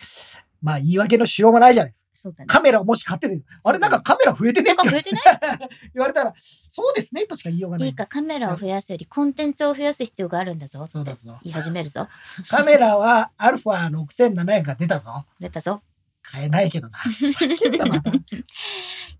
[0.61, 2.09] まあ言い訳のしようがないじゃないですか。
[2.15, 2.47] そうだね。
[2.47, 5.23] カメラをもし買ってて、あれなんかカメラ増えてねって増えてない？
[5.93, 6.33] 言われたら、
[6.69, 7.89] そうですねとしか言いようがない。
[7.89, 10.87] いいか、カメラを増やすよりコンテンツを増やす必要があるんだぞ。
[10.89, 12.07] そうだぞ言い始めるぞ。
[12.49, 15.25] カメラはアルファ6700が出たぞ。
[15.39, 15.81] 出たぞ。
[16.23, 16.97] 買えないけどな。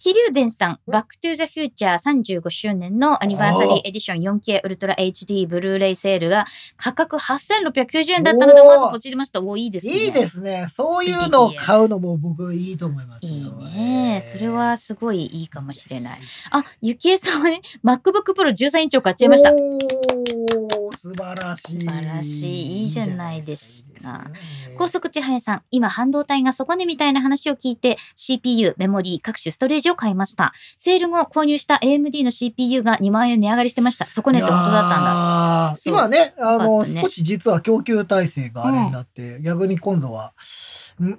[0.05, 6.45] 飛龍伝さん、バックトゥザフューチャー35周年のアニバーサリーエディション 4K ウルトラ HD ブルーレイセールが
[6.77, 9.41] 価格8690円だったので、まずポチりました。
[9.41, 9.93] おいいですね。
[9.93, 10.67] いいですね。
[10.71, 13.31] そういうのを買うのも僕いいと思いますよ。
[13.31, 14.23] いいね。
[14.31, 16.19] それはすごいいいかもしれない。
[16.51, 19.49] あ、ゆきえさんはね、MacBook Pro 13インチを買っちゃいました。
[21.05, 21.79] 素晴らしい。
[21.81, 24.31] 素晴らしいいいじゃないですか
[24.75, 30.53] 高速千早さん、今半導体が底値みたいな話を聞いて CPU、メモリー、各種ストレージを買いました。
[30.77, 34.09] セール後購入した AMD の CPU が2万円値上がりしてました。
[34.09, 35.77] 底値って本当だったんだ。
[35.85, 40.31] 今ね、あよの、少し実は供給体制があれになって、逆に今度は、ん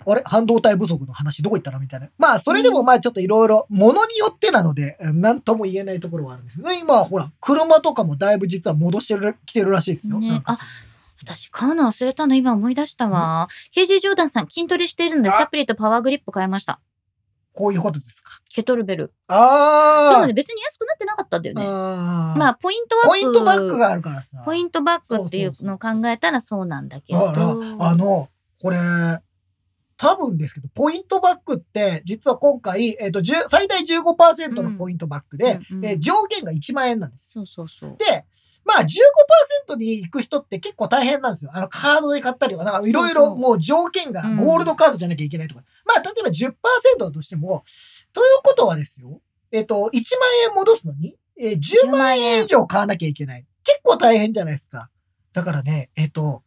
[0.07, 0.23] あれ？
[0.25, 1.79] 半導体不足の話どこ行ったの？
[1.79, 2.09] みたいな。
[2.19, 10.19] まあ、それでもまあちょっといろいろ、ものによってなので、なんとも言えないところはあるんですけど、今はほら、車とかもだいぶ実は戻してる、来てるらしいですよ。
[10.19, 10.59] ねあ
[11.23, 13.49] 私買うの忘れたの今思い出したわ。
[13.73, 16.79] ケージジョーダンさん、筋トレしているのであサプリとパワーグリップ買いました。
[17.53, 18.41] こういうことですか？
[18.51, 19.07] ケトルベル。
[19.07, 21.63] であーもね、別に安くなってなかったんだよね。
[21.65, 22.39] あー。
[22.39, 23.09] まあ、ポイントバック。
[23.09, 24.43] ポイントバックがあるからさ。
[24.45, 27.31] ポイントバックっていうのを考えたらそうなんだけど。
[27.81, 28.29] あの、
[28.61, 28.77] これ、
[29.99, 37.31] 多分ですけど、ポイントバックって、実は今回、えっ、と、10最大15%のポイントバックで、うんうんえー上限が1万円なんです。
[37.31, 37.97] そうそうそう。
[37.99, 38.27] で、
[38.65, 41.51] まあ15%に行く人って結構大変なんですよ。
[41.55, 45.63] あの、カードで買ったりとか、なんかいろいろもう条件がうんゴールドカードじゃなきゃいけないとか。
[45.87, 46.53] まあ、例えば10%
[46.99, 47.65] だとしても、
[48.13, 49.93] ということはですよ、えっ、と、1万
[50.49, 53.47] 円戻すのに、えー10万円以上買わなきゃいけない。
[53.65, 54.91] 結構大変じゃないですか。
[55.33, 56.43] だからね、えっ、と、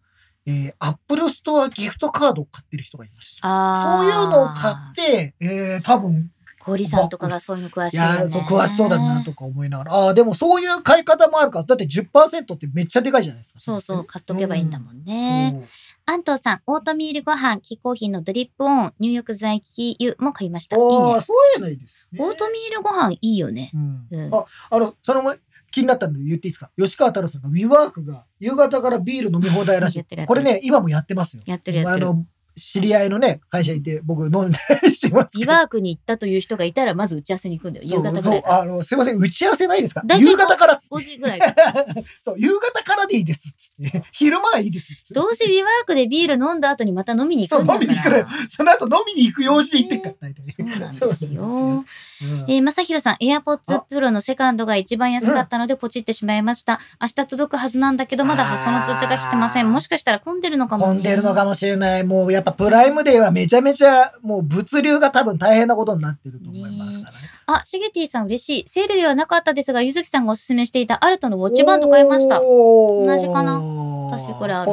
[0.50, 3.42] えー、アップルストアギフトカードを買ってる人がいました。
[3.44, 8.04] あそういうのを買って、えー、多分、氷さんとかがそういうの詳しいね。
[8.04, 9.94] や、そう、詳しそうだなとか思いながら。
[9.94, 13.60] ああー、でもそういう買い方もあるから、だって10%ってめっちゃでかいじゃないですか。
[13.60, 15.52] そうそう、買っとけばいいんだもんうね。
[15.54, 15.64] そう
[16.06, 20.76] 安藤さん、オートミールご飯、キコーヒーのドリップオン、入浴剤キ油も買いました。
[20.76, 21.22] いいああ、ね。
[21.22, 22.26] そういうのいいですよね。
[22.26, 23.70] オートミールご飯いいよね。
[23.74, 25.38] うんうんあ、あの、その前、
[25.72, 26.72] 気になったんで言っていいですか？
[26.78, 30.26] 吉川太郎さんが WeWork が夕方からビール飲み放題らしい。
[30.26, 31.44] これね、今もやってますよ。
[31.46, 32.08] やってるやってる。
[32.08, 32.26] あの、
[32.58, 35.52] 知り合いのね、会社いて、僕飲んだりしてますけど。
[35.52, 37.86] リワークに行ったという人がいたら、まず打ち合わせに行くんだよ。
[37.86, 38.62] 夕そう方ぐそうらいから。
[38.62, 40.02] あの、すいません、打ち合わせないですか？
[40.06, 41.40] 大体夕方からっつって5時ぐらい。
[42.22, 44.04] そう、夕方からでいいですっつって。
[44.12, 45.14] 昼間はいいですっつって。
[45.14, 47.84] どうせリワークでビール飲んだ後にまた飲みに行そう、くんだから。
[47.84, 48.28] 飲みに行くのよ。
[48.50, 50.52] その後飲みに行く用事で行ってっから、大体。
[50.52, 51.86] そうなんですそうなんよ。
[52.20, 52.46] ですよ。
[52.50, 56.82] えー、まさひろさん、AirPods Pro のセカンドが一番安かったのでポチってしまいました。
[57.02, 59.72] 明日届くはずなんだけど、まだ発送の通知が来てません。
[59.72, 60.94] もしかしたら混んでるのかも、ね。
[60.94, 62.04] 混んでるのかもしれない。
[62.04, 67.28] もうやっぱプライムデーはめちゃめちゃもう物流が多分大変なことになってると思いますからね。
[67.48, 68.70] あ、シゲティさん嬉しい。
[68.70, 72.40] セールではなかったですが、ゆずきさんがおすすめしていたアルトのウォッチバンド買いました。
[72.40, 74.66] 同じかな私これあ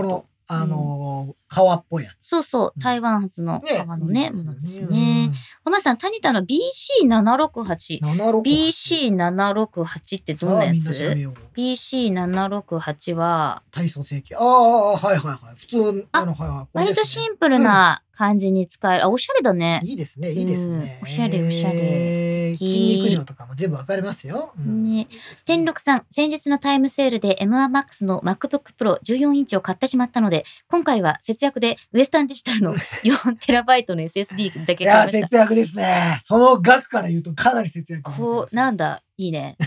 [0.49, 2.29] あのー、革っぽいやつ。
[2.29, 5.33] そうそう、台湾発ののね、ものですね。。
[5.65, 8.01] おまさん、タニタの BC768。
[8.03, 8.43] 768。
[8.43, 11.03] BC768 ってどんなやつ？
[11.19, 14.35] よう ?BC768 は、体操正規。
[14.35, 15.57] ああ、はいはいはい。
[15.57, 16.67] 普通、ああの、はいはい。
[16.75, 19.05] 割とシンプルな感じに使える。
[19.07, 19.81] あ、おしゃれだね。
[19.83, 20.99] いいですね、いいですね。
[21.01, 24.53] うんおしゃれおしゃれ筋肉量とかも全部わかりますよ。
[24.59, 25.09] うんね。
[25.47, 35.29] 天禄さん、先日のタイムセールで M1MAX の MacBook Pro 14インチを買ってしまったので、今回は節約でウエスタンデジタルの 4TB の SSD だけいや、買いました。
[35.29, 36.21] 節約ですね。
[36.25, 38.13] その額から言うとかなり節約。
[38.13, 39.57] こう、なんだ、いいね。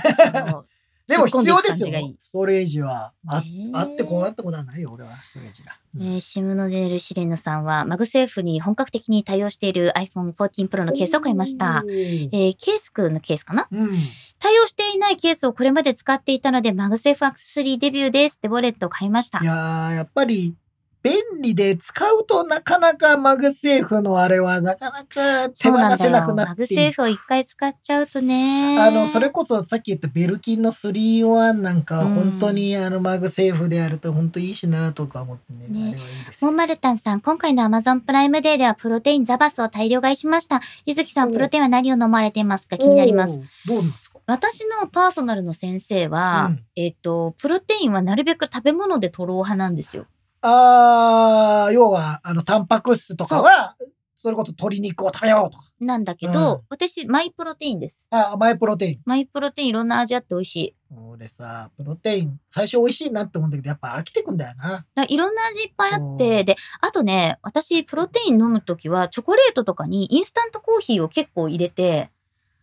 [1.09, 1.89] でも必要ですよ。
[2.19, 3.13] ストレージは。
[3.25, 5.75] あねえあってこうなったことはないよ、俺は、ストレージが。
[5.95, 11.83] うんえー、シムノデル・シレヌさんは、 MagSafe に本格的に対応している iPhone 14 Pro のケースを買いました。
[11.87, 13.67] えーケースクのケースかな？
[13.71, 13.89] うん。
[14.37, 19.45] 対応していないケースをこれまで使っていたので、 MagSafe X3 デビューですってウォレットを買いましたい。
[19.45, 20.53] やー、やっぱり、
[21.01, 26.35] 便利で使うとなかなか MagSafe のあれはなかなか手放せなくよ。
[26.35, 28.77] なって MagSafeを一回使っちゃうとね。
[28.77, 35.91] あの、それこそさっき言ったベルキンの3-in-1なんかはうん本当にあのマグセーフでやると本当いいしなとか思ってね。
[35.91, 35.97] ね
[36.41, 40.61] モンマルタンさん、今回の Amazon プライムデーではプロテインザバスを大量買いしました。
[40.85, 42.77] ゆずきさん、おプロテインは何を飲まれていますか？
[42.77, 43.41] 気になります。。
[43.65, 44.19] どうなんですか？
[44.25, 50.05] 私のパーソナルの先生は、うんえっ、と、プロテインはなるべく食べ物で取ろう派なんですよ。
[50.41, 53.75] あー、要は、あの、タンパク質とかは、
[54.21, 55.63] それこそ鶏肉を食べようとか。
[55.79, 58.05] なんだけど、うん私、マイプロテインです。
[58.09, 59.01] あ、マイプロテイン。
[59.05, 60.75] マイプロテインいろんな味あって美味しい。
[60.91, 64.69] 俺さ、プロテイン、最初美味しいなって思うんだけど、やっぱ飽きてくんだよな。
[64.71, 72.09] だからいろんな味いっぱいあっそうて、で、あとね、私、プロテイン飲むときは、チョコレートとかにインスタントコーヒーを結構入れて、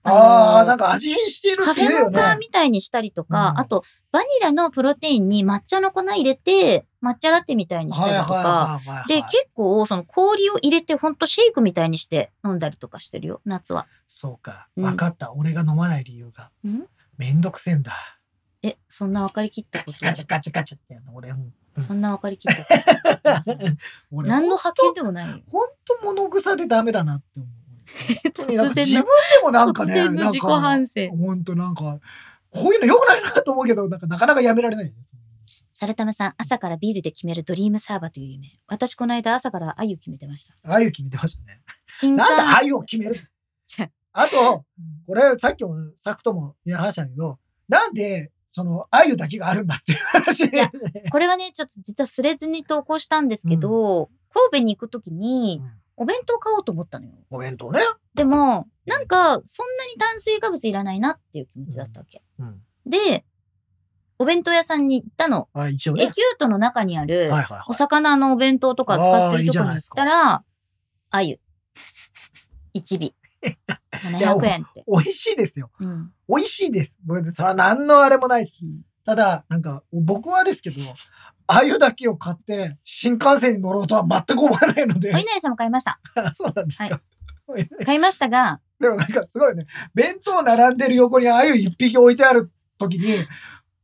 [0.06, 2.04] あー、のなんか味変してるカフェ。
[2.04, 8.80] モカみたいにしたりとか、うんあと、バニラのプロテインに抹茶の粉入れて、抹茶ラテみたいにしたりとか。
[9.08, 13.86] で、結構、その氷を入れて、ほんとシェイクみたいにして飲んだりとかしてるよ、夏は。
[14.08, 14.68] そうか。
[14.76, 15.32] うんわかった。
[15.32, 16.50] 俺が飲まない理由が。
[16.66, 16.84] ん？
[17.18, 17.94] めんどくせえんだ。
[18.62, 19.98] え、そんな分かりきったこと？
[20.02, 21.14] ガチャガチャガチャってやるの？
[21.14, 21.52] 俺、うん
[21.86, 23.58] そんな分かりきったこと？
[24.10, 25.40] 俺何の発見でもないよ。
[25.50, 27.48] ほんと物臭でダメだなって思う。
[28.32, 28.82] 本当に自分で
[29.46, 31.98] もなんかね、突然の自己反省ほんとなんか、
[32.50, 34.92] こういうの良くないなと思うけど、なんかなかなかやめられない。
[35.72, 38.52] サルタムさん、朝からビールで決めるドリームサーバーという夢。
[38.66, 40.54] 私、この間朝からあゆ決めてました。
[40.64, 41.60] あゆ決めてましたね。
[41.86, 43.16] 新なんであ刊ゆを決める？
[44.12, 44.64] あと、
[45.06, 50.48] これさっきもサクとも話したんだけど、なんで、その、あゆだけがあるんだっていう話
[51.10, 57.12] これはね、ちょっと実はスレッズに投稿したんですけど、神戸に行くときにうんお弁当買おうと思ったのよ。
[57.30, 57.80] お弁当ね。
[58.16, 62.22] でも、なんか、そんなに炭水化物いらないなっていう気持ちだったわけ。
[62.38, 62.62] うん。
[62.86, 63.24] で、
[64.18, 65.48] お弁当屋さんに行ったの。
[65.52, 66.04] あ、一応ね。
[66.04, 67.62] エキュートの中にある、はいはいはい。
[67.68, 70.44] お魚のお弁当とか使ってるところに行ったら、
[71.10, 71.38] あゆ。
[72.74, 73.12] 1尾。
[73.92, 74.84] 700円って。
[74.88, 75.70] 美味しいですよ。
[75.78, 76.12] うん。
[76.28, 76.96] 美味しいです。
[77.04, 78.60] もうそれは何のあれもないです。
[79.04, 80.80] ただ、なんか、僕はですけど、
[81.46, 85.14] あゆだけを買って、新幹線に乗ろうとは全く思わないので。
[85.14, 86.00] お稲荷さんも買いました。
[86.36, 87.00] そうなんですか。
[87.84, 89.66] 買いましたが、でもなんかすごいね。
[89.94, 93.14] 弁当並んでる横にあゆ一匹置いてある時に、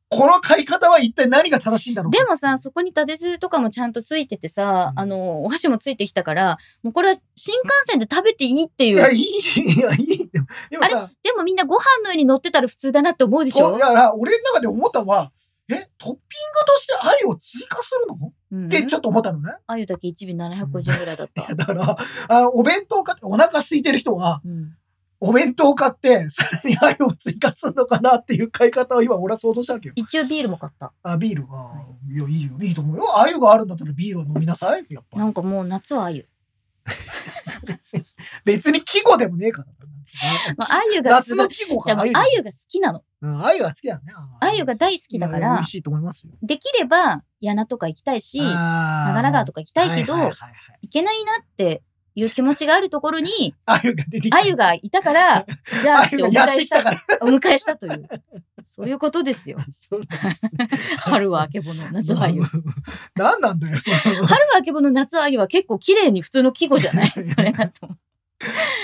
[0.08, 2.18] この買い方は一体何が正しいんだろうか？
[2.18, 8.90] でもさ、そこに立て酢とかもちゃんとついててさ、うんあの、お箸もついてきたから、もうこれは新幹線で食べていいってい。
[8.90, 10.28] いうや、いい、いや、いい。
[10.30, 13.70] でもでもさ、でもみんなご飯の上に乗ってたら普通だなって思うでしょ？
[13.70, 15.32] こういや、俺の中で思ったのは、
[15.70, 16.18] え、トッピングと
[16.78, 18.14] してあゆを追加するの？
[18.14, 19.54] うんってちょっと思ったのね。
[19.66, 21.54] あゆだけ1尾750円ぐらいだった。
[21.54, 21.96] だから、
[22.28, 24.76] あお弁当買って、お腹空いてる人は、うん
[25.24, 29.92] お弁当買って、さらにあゆを追加するのかなっていう買い方を今俺は想像したわけよ。
[29.94, 30.92] 一応ビールも買った。
[31.04, 31.42] あ、ビール？
[31.46, 31.76] は、
[32.12, 33.20] いや、いいよ、いいと思うよ。
[33.20, 34.84] あゆがあるんだったらビールは飲みなさい。
[34.90, 36.26] やっぱなんかもう夏はあゆ。
[38.44, 39.68] 別に季語でもねえから
[40.56, 40.74] まな。
[40.74, 43.04] あ、あゆが夏の季語かあゆが好きなの。
[43.20, 44.12] うん、あゆが好きだね。
[44.40, 46.32] あゆが大好きだから美味、しいと思いますよ。
[46.42, 50.52] できれば矢名とか行きたいし、長長良川とか行きたいけど、はいはいはいはい
[50.82, 51.82] 行けないなって
[52.14, 54.36] いう気持ちがあるところに、 あゆが出てきた。
[54.38, 55.46] あゆがいたから、
[55.80, 56.80] じゃあってお迎えした。
[57.20, 58.08] お迎えしたという。
[58.64, 59.58] そういうことですよ。
[60.98, 62.42] 春はあけぼの、夏はあゆ。
[63.16, 64.28] 何なんだよ、春は
[64.58, 67.08] あけぼの、夏はあゆは結構綺麗に普通の季語じゃない？
[67.28, 67.88] それだと。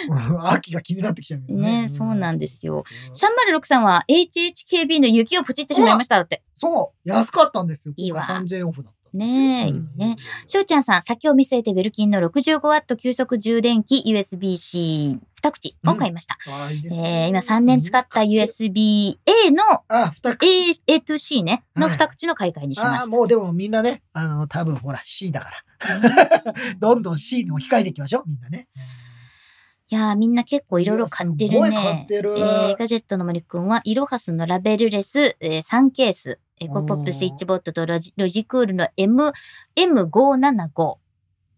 [0.09, 2.85] うん秋が気になってきちゃうけどねそうなんですよ。
[3.12, 6.42] シャンマル6さんは HHKB の雪をポチってしまいましたって。
[6.55, 7.94] そう、安かったんですよ。
[7.97, 8.99] いいわ3000円オフだった。
[9.14, 10.16] ねえ、いいね。
[10.47, 16.37] しょうちゃんさん、先を見据えてベルキンの 65W 急速充電器 USB-C 2口を買いました。
[16.47, 23.07] あいいですえねー今3年使った USB-A のあ、二口 A, A to C ね、のはい2口の買い替えにしました。
[23.11, 25.55] もうでもみんなね、あの、多分ほら C だから。
[26.79, 28.68] どんどん C に置き換えていきましょう、みんなね。
[29.90, 32.07] いやーみんな結構いろいろ買ってるね。
[32.11, 39.33] えーガジェットの森くんは、イロハスのラベルレス、えー3ケース、エコポップスイッチボットとロジロジクールの M、
[39.77, 40.96] M575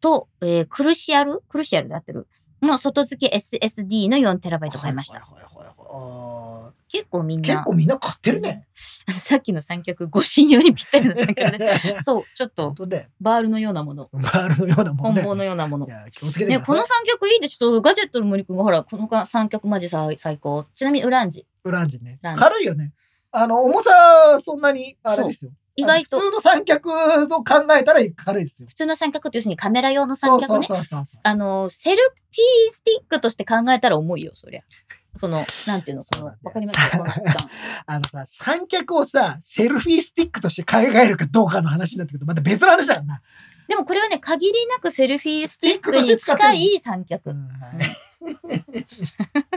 [0.01, 1.43] と、えークルシアル？
[1.49, 2.29] クルシアルで合ってる？
[2.63, 5.21] の外付け SSD の 4TB 買いました。
[5.21, 8.67] はいはいはいはいあ結構みんー結な、構みんな買ってるね。
[9.13, 11.71] さっきの三脚、ご信用にぴったりな三脚で。
[12.03, 12.75] そう、ちょっと
[13.21, 15.21] バールのようなもの、バールのようなもんで。
[15.23, 15.89] 棍棒のようなものい。
[15.89, 16.59] や、気をつけてください。
[16.59, 20.65] ね、この三脚いいでしょガジェットの森くんがほら、この三脚マジさ最高。
[20.75, 21.47] ちなみにウランジ。
[21.65, 22.19] ウランジね。
[22.37, 22.93] 軽いよね。
[23.31, 25.53] あの、重さ、そんなに、あれですよ。
[25.77, 28.69] 意外と普通の三脚と考えたら軽いですよ。
[28.69, 30.79] 普通の三脚って要するにカメラ用のそうそう三脚ね。
[30.79, 31.21] そうそうそう。
[31.23, 34.63] あの、セルフィースティックとして考えたら重いよ、そりゃ。
[35.21, 36.91] その、なんていうの、この、わかります？
[36.91, 37.35] かこの質感。
[37.87, 43.23] あのさ、三脚をさ、セルフィースティックとして考えるかどうかの話になってくると、また別の話だからな。
[43.69, 47.33] でもこれはね、限りなくセルフィースティックに近い三脚。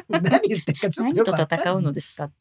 [0.10, 2.34] 何言ってるかちょっ何ととよくわかんない戦うのですかって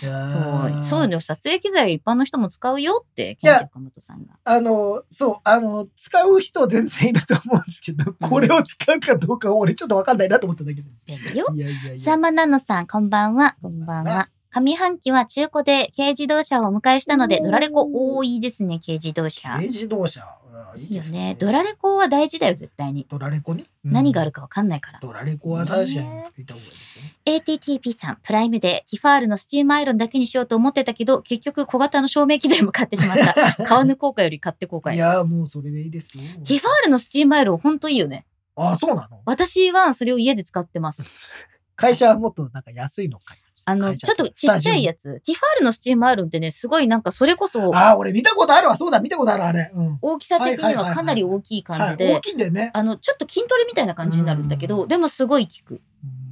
[0.00, 0.82] そうー。
[0.84, 4.34] そういうの撮影機材一般の人も使うよって、ケンチョカモトさんが。
[4.44, 10.88] あの、そう、あの、使う人全然いると思うんですけど、これを使うかどうか俺ちょっとわかんないなと思っただけで。
[11.06, 11.46] 便利よ。
[11.54, 11.98] いやいやいや。
[11.98, 13.56] サンマナノさん、こんばんは。
[13.62, 14.28] こんばんは。
[14.52, 19.68] 上半期は中古で軽自動車をお迎えしたので、ドラレコ多いですね、軽自動車軽。
[19.68, 20.26] 自動車。
[20.74, 21.36] うんいいよね。
[21.38, 23.06] ドラレコは大事だよ、絶対に。
[23.10, 23.64] ドラレコね？
[23.84, 24.40] 何があるか。
[24.40, 24.98] かわかんないから。
[25.00, 25.96] ドラレコは確かに
[26.26, 27.14] 作った方がいいですよね。
[27.26, 33.34] ATTP さん、プライムでティファールのスチームアイロンだけにしようと思ってたけど、結局小型の照明機材も買ってしまった。
[33.64, 34.96] 買わぬ後悔より買って後悔よ。
[34.96, 36.24] いやーもうそれでいいですよ。
[36.44, 38.26] ティファールのスチームアイロンほんといいよね。
[38.56, 39.20] あ、そうなの？
[39.24, 41.04] 私はそれを家で使ってます。
[41.76, 43.34] 会社はもっとなんか安いのか。
[43.70, 45.20] あの、ちょっとちっちゃいやつ。
[45.20, 48.76] ティファールのスチームアイロンってね、すごいなんかそれこそ、あー、俺見たことあるわ。
[48.76, 49.70] そうだ、見たことある、あれ。
[49.72, 49.98] うん。
[50.02, 52.70] 大きさ的にはかなり大きい感じはい、大で、きいんだよね。
[52.74, 55.74] あの、ちょっと筋トレみたいな感じになるんだけど、うんでもすごい効く。
[55.74, 55.80] うん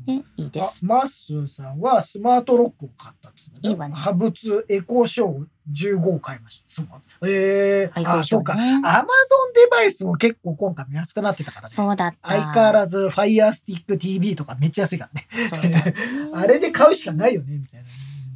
[0.07, 3.59] ね、いいであす。、マッスーさんはスマートロックを買ったんですね。
[3.62, 6.64] いいわねハブツエコーショー15を買いました。
[6.68, 6.87] そう。
[7.28, 8.54] えー、あ、そうか。
[8.54, 8.62] ね。
[8.62, 9.04] アマゾン
[9.54, 11.74] デバイスも結構今回も安くなってたからね。
[11.74, 12.28] そうだった。
[12.28, 15.94] 相変わらず Fire Stick TV とかめっちゃ安いからね。
[16.35, 17.87] あれで買うしかないよね、みたいな。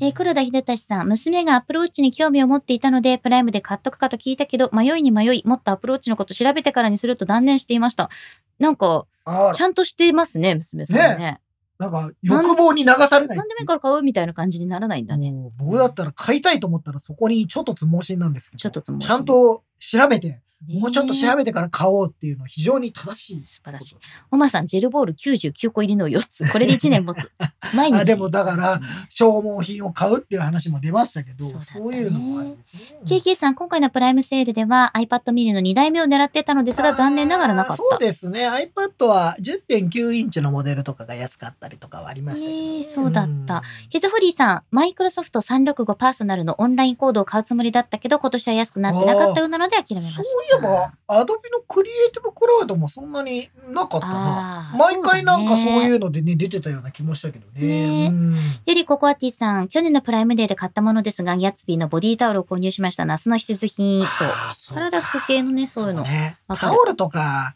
[0.01, 8.11] えー黒田秀俊さん、娘が Apple Watch に興味を持っていたので、プライムで買っとくかと聞いたけど、迷いに迷い、もっと Apple Watch のこと調べてからにすると断念していました。
[8.59, 9.07] なんか、
[9.55, 11.38] ちゃんとしてますね、娘さんね。
[11.83, 13.37] なんか欲望に流されない。
[13.37, 15.35] なんでもいいから買うみたいな感じにならないんだね。
[15.57, 18.61] 僕だったら買いたいと思ったらそこにちょっとつ盲信なんですけど。
[18.61, 23.45] ちょっとつ盲信ちゃんと調べて、もうちょっと調べべてから買おうっていうのは非常に正しい。
[23.49, 23.97] 素晴らしい。
[24.31, 26.47] おまさん、ジェルボール99個入りの4つ。
[26.53, 27.33] これで1年持つ。
[27.75, 27.99] 毎日。
[28.01, 32.99] あでもだからうん消耗品を買うっていう話も出ましたけど、そうねそういうのもありですね。
[33.33, 37.99] KK さん、今回のプライムセールでは iPad mini の2代目を狙ってたのですが、残念ながらなかっあーそうた。
[37.99, 38.49] ですね。
[38.49, 50.25] iPad は10.9インチのモデルとかが安かったりとかはありましたけどね、そうだったヒズフリーさん、マイクロソフト365パーソナルのオンラインコードを買うつもりだったけど、今年は安くなってなかったようなので諦めました。
[50.25, 54.75] そういえば、アドビのクリエイティブクラウドもそんなになかったな。
[54.79, 58.07] 毎回なんかそういうのでね、出てたような気もしたけどね。
[58.07, 63.05] ねうんゆりココアティさん、去年のプライムデーで買ったものですが、ギャッツビーのボディタオルを購入しました。
[63.05, 64.07] 夏の必需品。
[64.07, 64.75] そう。
[64.75, 66.03] 体拭く系のね、そういうの。
[66.03, 66.39] ね。
[66.57, 67.55] タオルとか、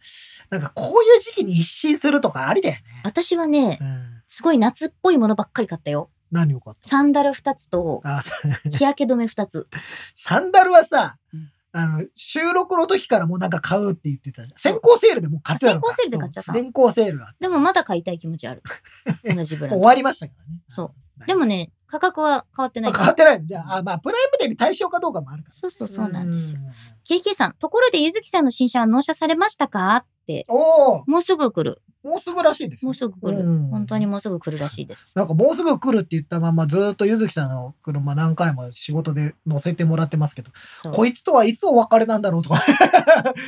[0.51, 2.83] なんかこういう時期に一新するとかありだよね。
[3.05, 4.23] 私はねう、ん。
[4.29, 6.11] すごい夏っぽいものばっかり買ったよ。
[6.31, 8.23] 何よかったサンダル2つと、あ
[8.65, 9.69] 日焼け止め2つ。
[10.15, 14.59] サンダルはさうん、あの、収録の時からもうなんか買うって言ってたじゃん。
[14.59, 17.35] 先行セールでもう買ってた先行セールで買っちゃった先行セールが。
[17.39, 18.62] でもまだ買いたい気持ちある。
[19.25, 19.77] 同じブランド。
[19.77, 20.61] 終わりましたからね。
[20.71, 21.27] そううん。
[21.27, 22.96] でもね、価格は変わってないあ。
[22.96, 25.55] 変わってないのじゃあ、あまあ、プライムデーに対象かどうかもあるから。
[25.55, 26.61] そうそうそうなんですよ。
[26.61, 30.44] う KK さん、ところでゆずきさんの新車は納車されましたかって。
[30.49, 31.83] おお、もうすぐ来る。
[32.03, 32.87] もうすぐらしいですよ。
[32.87, 33.38] もうすぐ来る。
[33.44, 35.11] うん本当にもうすぐ来るらしいです。
[35.16, 40.53] なんかもうすぐ来るって言ったままずっとゆずきさんの車何回も仕事で乗せてもらってますけど、
[40.92, 42.62] こいつとはいつお別れなんだろうとか、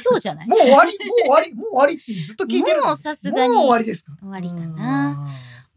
[0.09, 0.49] 今日じゃない？
[0.49, 4.13] もう終わり、もう終わり、もう終わりってずっと聞いてるのもうさすがにもう終わりですか？
[4.21, 5.29] 終わりかな。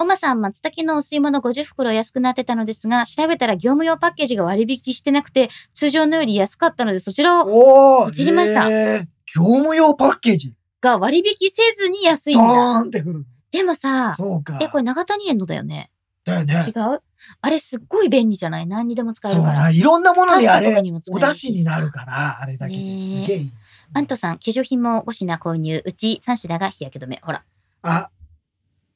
[0.02, 12.80] おまさん、松茸のお吸い物50袋安くなってたのですが、調べたら業務用パッケージが割引してなくて、通常のより安かったので、そちらを落ちましたえー業務用パッケージ、が割引せずに安いんドーだ。
[12.84, 13.26] ンってくる。
[13.52, 14.58] でもさ、そうか。
[14.62, 15.92] え、これ長谷園のだよね。
[16.26, 16.72] だよね違。
[16.72, 17.02] う？
[17.42, 18.68] あれすっごい便利じゃない？
[18.68, 19.72] 何にでも使えるからそうな。。
[19.72, 20.76] いろんなものにあれ
[21.12, 23.52] お出汁になるから、あれだけですげえいい。
[23.94, 25.82] アントさん、化粧品も5品購入。
[25.86, 27.20] うち3品が日焼け止め。
[27.24, 27.44] ほら。
[27.84, 28.10] あ、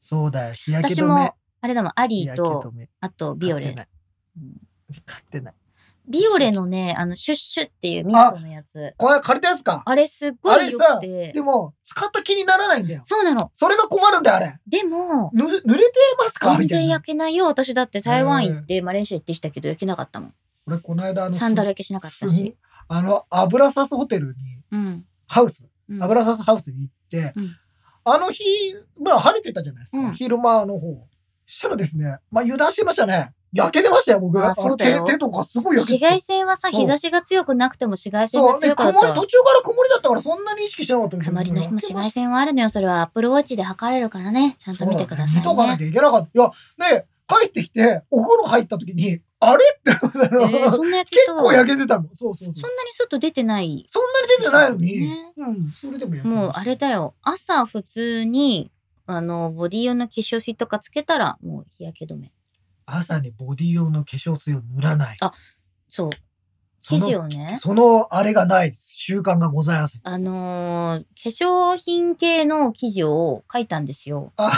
[0.07, 0.53] そうだよ。
[0.53, 2.71] 日焼け私止めも。、あれだもん、アリーと。
[3.01, 3.73] あとビオレ。
[3.73, 3.87] 買ってない
[4.37, 5.53] うん買ってない。
[6.07, 8.93] ビオレのね、あの、シュッシュっていうミストのやつ。
[8.97, 9.81] これ借りたやつか。
[9.83, 11.41] あれすっごい良くてで。
[11.41, 13.01] も、使った気にならないんだよ。
[13.03, 13.49] そうなの。
[13.55, 14.59] それが困るんだよ、あれ。
[14.67, 15.65] でも、ぬ、濡れて
[16.19, 16.51] ますか？
[16.51, 16.81] 全みたいな。
[16.83, 17.47] 然焼けないよ。
[17.47, 20.33] 私だって台湾行って、マレーシア行ってきたけど焼けなかったもん。
[20.67, 22.55] 俺、この間、あの、サンダル焼けしなかったすし。
[22.87, 25.05] あの、油サスホテルに、うん。
[25.27, 27.57] ハウス、うん油サスハウスに行って、うん
[28.05, 28.43] あの日、
[29.01, 29.97] まあ晴れてたじゃないですか。
[29.97, 30.95] うん昼間の方。
[31.47, 33.31] したらですね、まあ油断してましたね。
[33.53, 34.43] 焼けてましたよ、僕。
[34.43, 42.69] あのそうだよ手手とかすごい焼け紫て外線はさ、そう日差しが強くなくても紫外線が強かった曇り、途中から曇りだったからそんなに意識してなかったけどたまりの日も紫外線はあるのよ。
[42.69, 44.55] それはアップルウォッチで測れるからね。
[44.59, 45.79] ちゃんと見てくださいそうね見とかなね。
[45.79, 46.27] きゃいけなかった。
[46.27, 46.51] いや、
[46.99, 49.63] で、帰ってきて、お風呂入った時に、あれ？
[49.77, 52.09] って、えー結構焼けてたの。
[52.13, 52.53] そうそうそう。
[52.55, 53.85] そんなに外出てない。
[53.87, 57.15] そんなに出てないのに、ねうん、それでももうあれだよ。
[57.21, 58.71] 朝普通に、
[59.05, 62.31] あの、ボディ用の化粧水とかつけたら、もう日焼け止め。
[62.85, 65.17] 朝にボディ用の化粧水を塗らない。
[65.89, 66.09] そう。
[66.87, 68.91] 生地をね、そのあれがないです。
[68.93, 70.01] 習慣がございません。
[70.03, 74.33] あのー化粧品系の記事を書いたんですよ。
[74.37, 74.51] あ、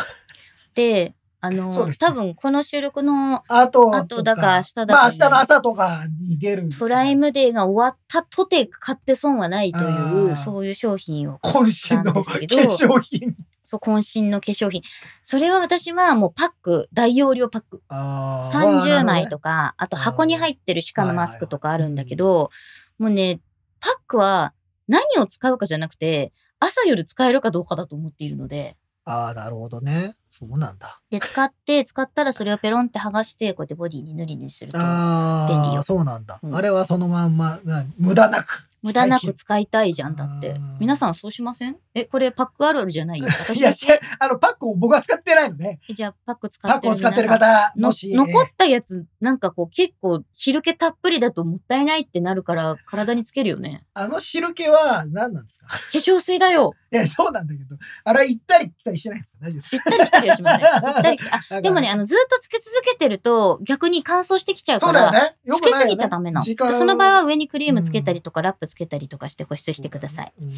[0.75, 6.69] で、あのーそうです多分この収録のあと、あとだから明日だまあ明と日の朝とかに出る。
[6.69, 13.35] プライムデーが終わったとて買って損はないといあう、ーそういう商品を、渾身の化粧品。
[13.63, 14.81] そう、渾身の化粧品。
[15.21, 17.83] それは私はもうパック、大容量パック。
[17.89, 19.29] あ30枚か。
[19.29, 22.49] とか、あと箱に入ってる歯科のマスクとかあるんだけど、
[22.97, 23.41] もうね、
[23.79, 24.53] パックは
[24.87, 28.75] 何を使うかじゃなくて、朝夜使えるかどうかだと思っているので、
[29.09, 30.15] ああ、なるほどね。
[30.31, 30.99] そうなんだ。
[31.09, 36.39] で、使って、使ったらそれをペロンって剥がして、こうやってボディに塗りにすると、ああ、便利よそうなんだ。
[36.43, 38.67] うんあれはそのまんま、な無駄なく。
[38.83, 40.77] 無駄なく最使いたいじゃん、だってうん。
[40.79, 41.77] 皆さんそうしません？
[41.95, 43.21] え、これパックあるあるじゃない？
[43.25, 43.71] 私いや、
[44.19, 45.79] あの、パックを僕は使ってないのね。
[45.89, 48.13] えじゃあパック使パッってるクを使ってる方、のもし。
[48.13, 53.83] 残ったやつ、なんかこう結構汁気たっぷりだともったいないってなるから体につけるよね。
[53.95, 55.67] あの汁気は何なんですか？
[55.73, 56.73] 化粧水だよ。
[56.91, 59.41] いや、そうなんだけど、あれは行ったり来たりしてないんですか？
[59.41, 60.65] 大丈夫です行ったり来たりはしません。
[60.65, 65.35] 行ったり来 たあ、でもね、あの、ずっとつけ続けてると逆に乾燥してきちゃうから、そうだよね。
[65.45, 66.71] よつけすぎちゃダメなの。
[66.71, 70.33] その場合は上にクリームつけたりとか、ラップつけたりとかして保湿してください。。
[70.41, 70.53] うん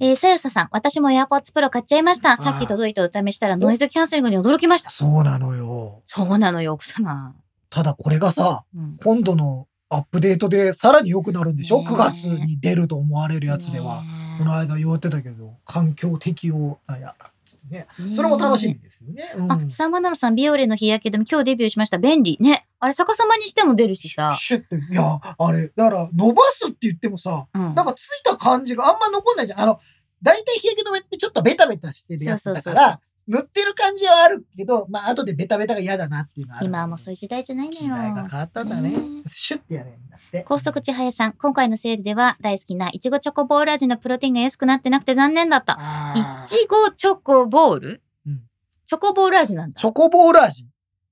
[0.00, 2.36] えー、さやささん、私も AirPods Pro 買っちゃいました。
[2.36, 4.90] さっき届いたお試ししたらノイズキャンセリングに驚きました。
[4.90, 6.02] そうなのよ。
[6.06, 7.34] そうなのよ、奥様。
[7.68, 8.96] ただこれがさ、うん。
[9.02, 14.02] 今度のアップデートでさらに良くなるんでしょ、ねえ ?9 月に出ると思われるやつでは。
[14.02, 17.30] ねこの間言われてたけど、環境適応なんやな
[17.70, 17.86] ね。
[17.98, 19.32] ねそれも楽しみですよね。
[19.36, 21.98] うんあ、サーマナノさん、ビオレの日焼け止め、今日デビューしました。
[21.98, 22.36] 便利。
[22.40, 22.66] ね。
[22.80, 24.32] あれ、逆さまにしても出るしさ。
[24.34, 27.74] シュッて、いや、あれ、だから、伸ばすって言ってもさ、うん。
[27.74, 29.60] なんかついた感じがあんま残んないじゃん。
[29.60, 29.80] あの、
[30.22, 36.66] 大体日焼け止めってちょっとベタベタしてるやつだかそうそうそうら、塗ってる感じはあるけど、まあ、後でベタベタが嫌だなっていうのはある。
[36.66, 37.80] 今はもうそういう時代じゃないのよ。
[37.80, 38.98] 時代が変わったんだねね。
[39.28, 39.98] シュッてやれ。
[40.44, 45.78] 高速地林さん、今回のセールでは大好きないちごチョコボール味のプロテインが安くなってなくて残念だった。
[46.16, 48.40] いちごチョコボール、うん
[48.86, 49.86] チョコボール味なんだチ。
[49.86, 50.66] ョコボール味？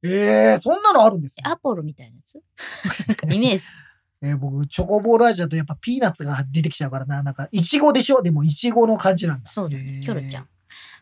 [0.05, 2.41] ええー、そんなのあるんですねアポロみたいなやつ？
[3.09, 3.65] なんかイメージ。
[4.23, 7.23] えー僕、チョコボール味だとやっぱピーナッツが出てきちゃうからな。
[7.23, 8.23] なんか、いちごでしょ？
[8.23, 9.51] でも、いちごの感じなんだ。
[9.51, 10.49] そうだねキョロちゃん。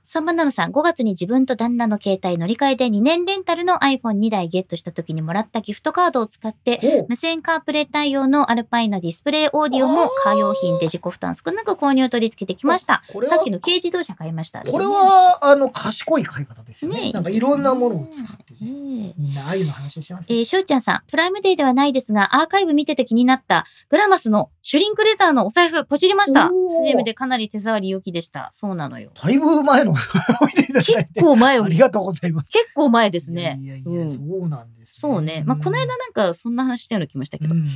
[0.07, 13.03] サンバナノさん、5月に自分と旦那の携帯乗り換えで2年レンタルの iPhone2 台ゲットした時にもらったギフトカードを使って、無線カープレイ対応のアルパイナディスプレイオーディオもカー用品で自己負担少なく購入取り付けてきました。
[13.11, 14.61] これはさっきの軽自動車買いました。
[14.61, 17.01] これは、あの、賢い買い方ですよね。
[17.01, 20.37] ねなんかいろんなものを使ってみんなあの話してますね。
[20.37, 26.49] えー、しょうちゃんさん、プライムデーではないですが、アーカイブ見てて気になった、グラマスのシュリンクレザーのお財布、ポチりましたお。
[26.51, 28.51] ー CM でかなり手触り良きでした。
[28.53, 29.11] そうなのよ。
[29.15, 29.94] だいぶ前の
[30.75, 31.21] 結て。
[31.21, 32.53] 構前ありがとうございます。
[32.75, 33.59] 構前ですね。
[33.63, 35.43] いやいやいや、うんそうなんです、そうね。
[35.47, 37.55] まあ、この間なんかそんな話したような気もしたけど。
[37.55, 37.69] うん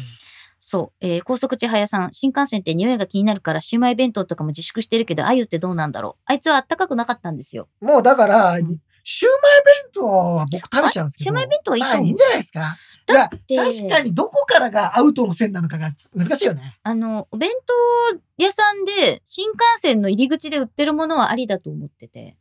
[0.61, 1.07] そう。
[1.07, 6.23] えー、高速地早さん、新幹線って匂いが気になるから、シウマイ弁当とかも自粛してるけど、あゆってどうなんだろう。
[6.27, 7.69] あいつはあったかくなかったんですよ。
[7.81, 8.79] もうだから、うん
[9.11, 9.41] シューマイ
[9.85, 11.29] 弁当は僕食べちゃうんですけど。
[11.29, 12.77] シウマイ弁当はいいと思うまあいいんじゃないですか。
[13.11, 16.79] いやで確かにどこからがアウトの線なのかが難しいよね。
[16.83, 17.51] あの、お弁
[18.11, 22.37] 当屋さんで、新幹線の入り口で売ってるものはありだと思ってて。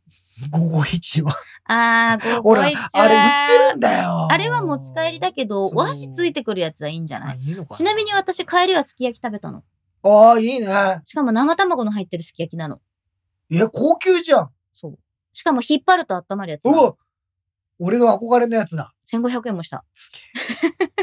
[0.50, 1.36] 午後一は。
[1.64, 4.28] あー、ほら、あれ売ってるんだよ。
[4.30, 7.38] あれは持ち帰りだけど、お箸ついてくるやつはいいんじゃない？
[7.74, 9.64] ちなみに私、帰りはすき焼き食べたの。
[10.04, 11.00] ああ、いいね。
[11.04, 12.80] しかも生卵の入ってるすき焼きなの。
[13.50, 14.50] え、高級じゃん。
[14.74, 14.98] そう。
[15.32, 16.66] しかも引っ張ると温まるやつ。
[16.66, 16.94] うわ
[17.78, 18.92] 俺の憧れのやつだ。
[19.10, 19.84] 1500円もした。
[19.94, 20.10] す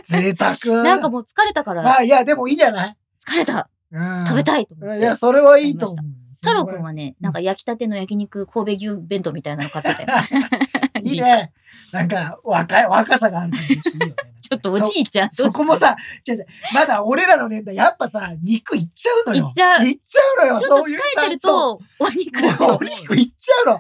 [0.09, 0.34] げえ。
[0.34, 0.84] 贅沢。
[0.84, 2.97] なんかもう疲れたから、まあ、いや、でもいいんじゃない？
[3.28, 4.26] 疲れたうん。
[4.28, 4.99] 食べたいと思って。
[4.99, 6.05] いや、それはいいと思う。
[6.36, 10.09] 太郎くんはね、なんか焼きたての焼肉神戸牛弁当みたいなの買ってたよ。
[11.01, 11.53] いいね。
[11.91, 13.63] なんか、若い、若さがあるよ
[14.07, 14.15] ね。
[14.49, 15.31] ちょっとおじいちゃん。
[15.31, 15.95] そそこもさ、
[16.73, 19.47] まだ俺らの年代、やっぱさ、肉いっちゃうのよ。
[19.47, 20.59] いっちゃういっちゃうのよ。
[20.59, 23.79] ちょっとそういう疲れてるそと、お肉お肉いっちゃうの。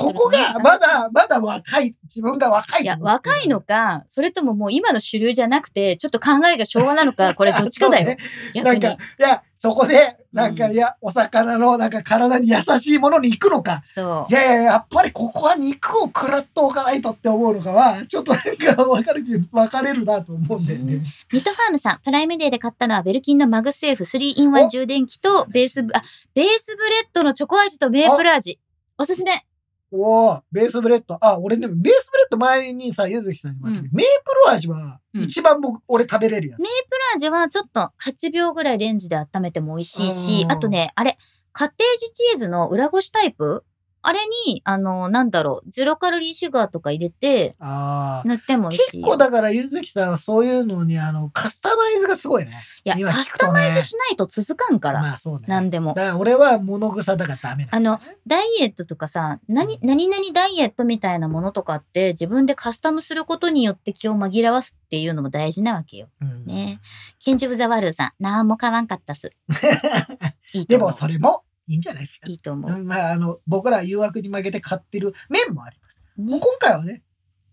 [0.00, 1.94] ここが、まだ、まだ若い。
[2.04, 8.06] 自分が若いいや、若いのか、それとももう今の主流じゃなくて、ちょっと考えが昭和なのか、これどっちかだよ。
[8.06, 8.18] ね
[8.54, 8.80] 逆に。
[8.80, 13.82] なんか、いや、そこで、なんか、うんいや、お魚の、なんか体に優しいものに行くのか。
[13.84, 14.34] そうい。
[14.34, 21.02] やいや、やっぱりここは肉を食らっとおかないとって思うのかは、ちょっとなんか分かるけど、分かれるなと思うんだよね。
[21.32, 26.02] ミットファームさん、プライムデーで買ったのはベルキンのマグセーフ 3-in-1 お充電器とベースブ、あ、
[26.34, 28.60] ベースブレッドのチョコ味とメープル味。
[28.98, 29.44] おすすめ。
[29.90, 31.18] おーベースブレッド。
[31.20, 36.60] あ、俺でもベースブレッド前にさ、ゆずきさんにもらったけど、メープル味は一番僕、俺食べれるやつ。
[36.60, 41.18] メープル味はちょっと8秒ぐらいレンジで温めても美味しいしう、んあとね、あれ、
[41.52, 43.64] カッテージチーズの裏ごしタイプ
[44.08, 48.28] あれに、あの、なんだろう、ゼロカロリーシュガーとか入れて、ああ。
[48.28, 49.04] 塗っても美味しいよ。
[49.04, 52.62] 結構だからゆずきさんはそういうのにあの、カスタマイズがすごいね。
[52.84, 55.48] いや、今カスタマイズしないと続かんから、まあそうね。
[55.48, 56.02] なんでもだ。
[56.02, 66.06] から俺は物草だからダメなあの、ダイエットとかさ、何、何々ダイエットみたいなものとかって自分でカスタムすることによって気を紛らわすっていうのも大事なわけよ。
[66.20, 66.80] うんね
[67.18, 69.32] 建築ザワールドさん、なんも買わんかったっす。
[70.54, 70.66] いい。
[70.66, 72.28] でもそれもいいんじゃないですか？
[72.28, 72.84] いいと思う。
[72.84, 76.06] まああの、僕ら誘惑に負けて買ってる面もあります。
[76.16, 77.02] もうね今回はね、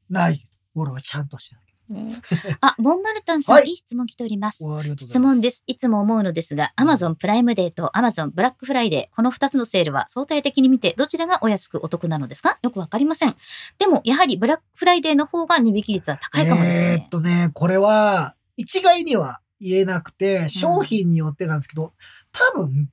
[0.10, 1.62] ない俺はちゃんとしてる。
[1.90, 2.16] ね
[2.62, 4.64] あ、モンマルタンさん、はいいい質問来ております。
[4.98, 5.20] 質。
[5.20, 5.64] 問です。
[5.68, 12.58] いつも思うのですが、Amazon プライムデーと Amazon ブラックフライデー、この2つのセールは相対的に見てどちらがお安くお得なのですか？
[12.64, 13.36] よくわかりません。
[13.78, 17.08] でも、やはりブラックフライデーの方が値引き率は高いかもですえーっね。
[17.12, 21.94] とね、これは、一概には言えなくて、商品によってなんですけど、
[22.32, 22.90] 多分、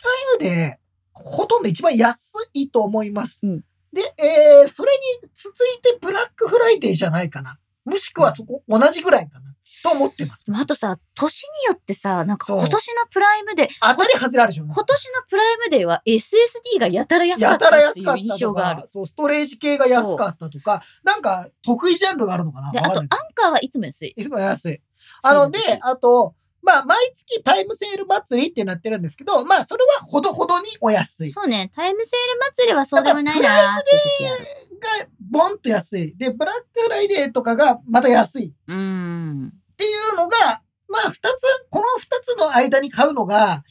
[0.00, 0.80] プライムで、
[1.12, 3.40] ほとんど一番安いと思います。
[3.42, 3.64] うん
[3.94, 4.90] で、えー、それ
[5.22, 7.58] に続いてブラックフライデーじゃないかな。
[7.84, 9.54] もしくはそこ同じぐらいかな。
[9.84, 14.64] と思ってますあとさ、年によってさ、なんか今年のプライムデー、当たり外れあるでしょ。
[14.64, 24.14] 今年のプライムデーは SSD がやたら安かやったたっていう印象があるそう、ストレージ系が安かったとか、なんか得意ジャンルがあるのかなで、あと、アンカーはいつも安い。
[24.16, 24.80] いつも安い。
[25.22, 26.34] あの、であと、
[26.64, 31.30] まあ、毎月タイムセール祭りってなってるんですけど、まあ、それはほどほどにお安い。
[31.30, 35.04] そうね、タイムセール祭りはそうでもないなーって時ある。
[35.04, 36.16] が、ボンと安い。
[36.16, 38.46] で、ブラックフライデーとかがまた安い。
[38.46, 39.52] っうーん。
[39.76, 43.62] ていうのが、まあ、二つ、この二つの間に買うのが、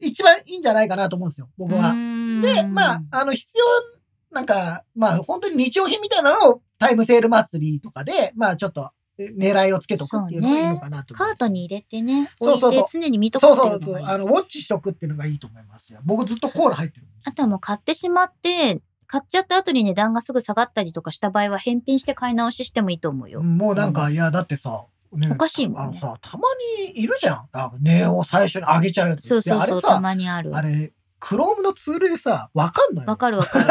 [0.00, 1.92] 一番いいんじゃないかなと思うんですよ、僕は。
[1.92, 3.64] で、まあ、あの、必要、
[4.34, 8.86] なんか、まあ、本当に日用品みたいなのをタイムセール祭りとかで、まあ、ちょっと、え
[9.36, 11.28] 狙いをつけとくっていうのがいいのかなと思う。
[11.28, 13.94] カートに入れてね、そうそ常に見とくっていそううそう。
[13.94, 14.06] のがいい。
[14.14, 16.00] あの、ウォッチしとくっていうのがいいと思いますよ。
[16.04, 17.06] 僕ずっとコーラ入ってる。
[17.24, 23.42] あとはもう買ってしまって、買っちゃった後に値段がすぐ下がったりとかした場合は返品して買い直ししてもいいと思うよ。
[23.42, 26.44] もうなんか、いや、だってさ、ねおかしいもんねあのさ、たま
[26.86, 27.48] にいるじゃん。
[27.52, 29.28] あ値を最初に上げちゃうやつ。
[29.28, 30.56] そうそうそう、たであれさ、まにある。
[30.56, 30.92] あれ、
[31.24, 33.64] クロームのツールでさ、わかんないわかるわかる。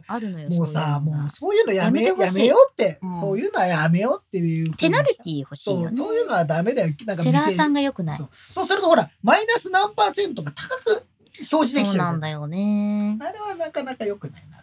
[0.08, 0.48] あるのよ。
[0.48, 4.74] もうさ、もうそういうのやめ、ややめようって、うんそういうのはやめようっていう。
[4.74, 5.96] ペナルティ欲しいそう、よね。
[5.98, 6.94] そういうのはダメだよ。
[7.04, 8.24] なんかセラー店さんが良くないそ。
[8.24, 11.06] うそうするとほら、マイナス何パーセントが高く
[11.52, 12.06] 表示できそうちゃう。
[12.06, 13.18] なんだよね。
[13.20, 14.62] あれはなかなか良くないな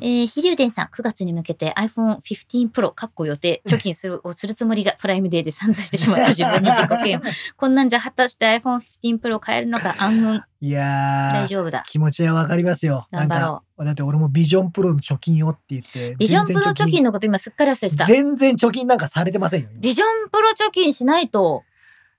[0.00, 7.24] えー、飛龍伝さん、9月に向けて iPhone 15 Pro、かっこ予定、貯金する、をするつもりがプライムデーで散財してしまった 自分に自己嫌悪。
[7.56, 10.40] こんなんじゃ果たして iPhone 15 Pro 買えるのか暗雲。
[10.62, 11.84] いやー、大丈夫だ。
[11.86, 13.08] 気持ちはわかりますよ。
[13.12, 16.16] 頑張ろか、だって俺もビジョンプロの貯金をって言って。
[16.18, 18.04] ビジョンプロ貯金ののこと今すっかり忘れてた。
[18.06, 19.68] 全然貯金なんかされてませんよ。
[19.72, 21.64] 今ビジョンプロ貯金しないと、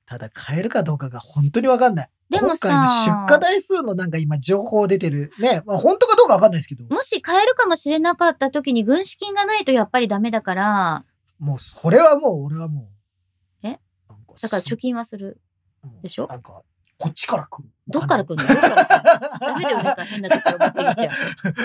[0.05, 2.09] ただ買えるかどうかが本当にわかんない。
[2.31, 2.73] でもさ今回
[3.09, 5.31] の出荷台数のなんか今情報出てる。
[5.37, 5.61] ね。
[5.65, 6.85] まあ本当かどうかわかんないですけど。
[6.85, 11.05] もし買えるかもしれなかった時に軍資金がないとやっぱりダメだから、
[11.39, 13.67] もうそれはもう俺はもう。
[13.67, 13.69] え？
[13.69, 15.41] なんかだから貯金はする。
[15.83, 16.27] うんでしょ？
[16.27, 16.61] なんか、
[16.97, 17.69] こっちから来る。
[17.87, 19.09] どっから来るのどっから来る
[19.39, 19.39] の？
[19.39, 21.11] ダメだよ、なんか変なところ持ってきちゃ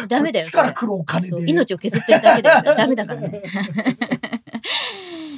[0.05, 0.09] う。
[0.09, 0.45] ダメだよ。
[0.45, 1.51] こっちから来るお金で。
[1.51, 2.75] 命を削ってるだけだよ。
[2.75, 3.43] ダメだからね。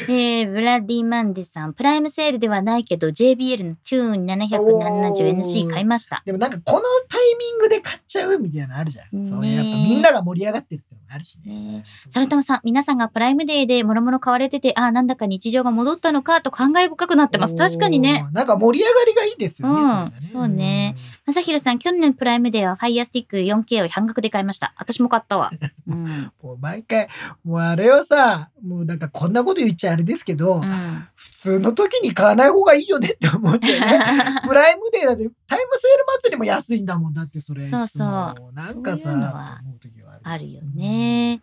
[0.08, 6.22] えー、ブラディマンデさん、プライムセールではないけど、JBL の TUNE770NC 買いました。
[6.24, 9.22] でもなんかこのタイミングで買っちゃうみたいなのあるじゃん。
[9.22, 11.54] ねそういうやっぱみんなが盛り上がってるあるしね。
[11.78, 17.56] ねサルタマさん、皆さんがプライムデーで諸々買われてて、ああ、なんだか日常が戻ったのかと感慨深くなってます。
[17.56, 18.26] 確かにね。
[18.32, 19.80] なんか盛り上がりがいいですよね。
[19.80, 20.96] うんそそうね。
[21.26, 24.74] まさひろさん、去年のプライムデーは Fire Stick 4K を半額で買いました。
[24.78, 25.50] 私も買ったわ。
[25.88, 26.04] うん。
[26.04, 27.08] うんもう毎回、
[27.44, 31.06] もうあれはさ、もうなんかこんなこと言っちゃあれですけど、うん。
[31.14, 34.40] 普通の時に買わない方がいいよねって思っちゃうね。
[34.46, 37.68] プライムデーだってタイムセール祭りも安いんだもんだってそれ。
[37.68, 41.40] そうそうもなんかさ、そういう思う時はあるよね。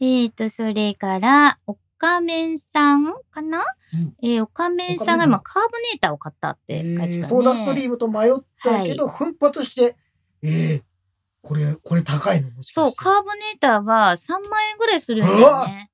[0.00, 3.64] えっ、と、それから、おかめんさんかな、
[3.94, 7.16] うんえーおかめんさんが今カーボネーターを買ったって書いてたね。
[7.16, 8.32] えーソーダストリームと迷っ
[8.62, 9.96] たけど、奮発して、
[10.42, 10.82] えー、
[11.42, 13.04] これ、これ高いのもしかそう、して。
[13.04, 15.90] カーボネーターは3万円ぐらいするんだよね。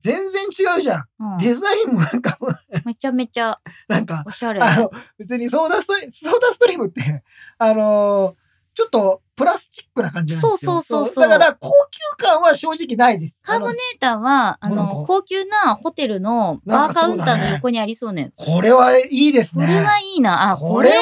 [0.00, 1.04] 全然違うじゃん。
[1.18, 2.38] うん、デザインもなんか、
[2.84, 4.60] めちゃめちゃ なんか、おしゃれ。
[4.60, 7.24] あの、別にソーダストリーム、ソーダストリームって、
[7.58, 10.72] あのーちょっとプラスチックな感じなんですよ。
[10.72, 11.70] そうそうそうそうだから、高
[12.18, 13.40] 級感は正直ないです。
[13.44, 18.34] カーボネーターは、あの、高級なホテルのバーカウンターの横にありそうなやつ。
[18.36, 19.66] これはいいですね。
[19.66, 20.50] これはいいな。
[20.50, 20.94] あ、これは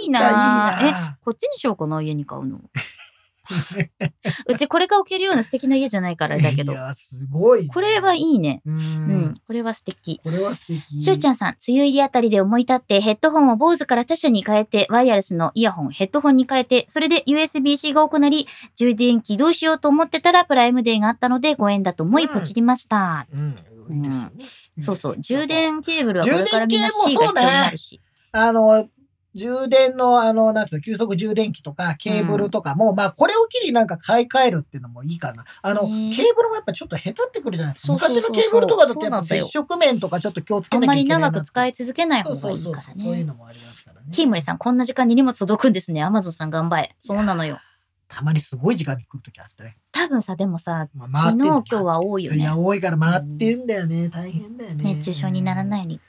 [0.00, 0.80] いいな。
[0.82, 2.60] え、こっちにしようかな、家に買うの。
[4.46, 6.76] うちこれが置けるような素敵な家じゃないからだけどい。
[6.76, 7.68] や、すごいね。
[7.72, 8.62] これはいいね。
[8.64, 8.72] う。
[8.72, 9.40] うんん。
[9.46, 10.20] これは素敵。
[10.22, 11.00] これは素敵。
[11.00, 23.26] しゅうちゃんさん、梅雨入りあたりで思い立ってヘッドホンを坊主から他社に変えて、ワイヤレスのイヤホン、ヘッドホンに変えて、それで USB-C が多くなり、充電器どうしようと思ってたらプライムデーがあったのでご縁だと思いうんポチりました。
[23.32, 23.58] うん。
[23.90, 24.44] いいですよね
[24.80, 25.16] そうそう。
[25.16, 28.00] ん充電ケーブルはこれからみんな充 C が必要になるし。
[28.32, 28.88] あの、
[29.34, 35.44] 充電の、あの、なんつうの、急速充電器とか、ケーブルとかも、まあ、これを機になんか買い替えるっていうのもいいかな。
[35.62, 37.92] あの、ケーブルもやっぱちょっと下手ってくるじゃないですか。
[37.94, 43.24] 昔のケーブルとかだとやっ接触面とかちょっと気をつけあんまりなきゃいけないな長く使い続けない方がいいからそうそういうね。
[43.24, 44.06] のもありますからね。
[44.14, 46.02] ティーモリさん、こんな時間に荷物届くんですね。
[46.02, 46.94] アマゾンさん頑張れ。
[47.00, 47.58] そうなのよ。
[48.08, 49.78] たまにすごい時間に来るときあったね。
[49.90, 52.56] 多分さ、でもさ、まあ昨日今日は多いよねいや、。
[52.56, 54.10] 多いから回ってんだよね。
[54.10, 54.94] 大変だよね。
[54.94, 56.00] 熱中症にならないように。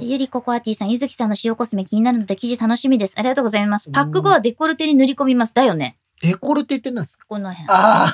[0.00, 3.14] ゆりここアーティさん、ゆずきさんの塩コスメ気になるので記事楽しみです。
[3.18, 3.90] ありがとうございます。
[3.90, 5.54] パック後はデコルテに塗り込みます。
[5.54, 5.96] だよね。
[6.20, 7.24] デコルテって何ですか？
[7.28, 7.68] この辺。
[7.70, 8.06] あ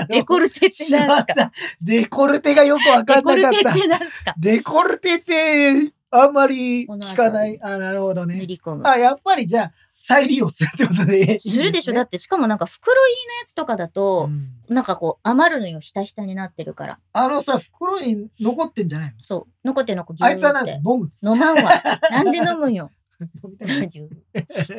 [0.00, 1.52] あ デコルテって何ですか？
[1.80, 3.82] デコルテがよくわかデんなかったコルテっ。
[3.82, 4.34] て何ですか？
[4.38, 7.58] デコルテって、あんまり聞かない。
[7.62, 8.36] あ、なるほどね。
[8.36, 8.82] 塗り込む。
[8.86, 9.72] あ、やっぱりじゃあ、
[10.04, 11.38] 再利用するってことで。
[11.38, 14.28] するでしょだっってしかもなんか袋入りのやつとかだと、
[14.68, 15.78] なんかこう余るのよ。
[15.78, 16.98] ひたひたになってるから。
[17.12, 19.14] あのさ、袋に残ってんじゃないの？
[19.22, 19.66] そう。
[19.66, 21.70] 残って残ギューあいつはなんで飲む飲まんわ。
[22.10, 22.90] なんで飲むんよ？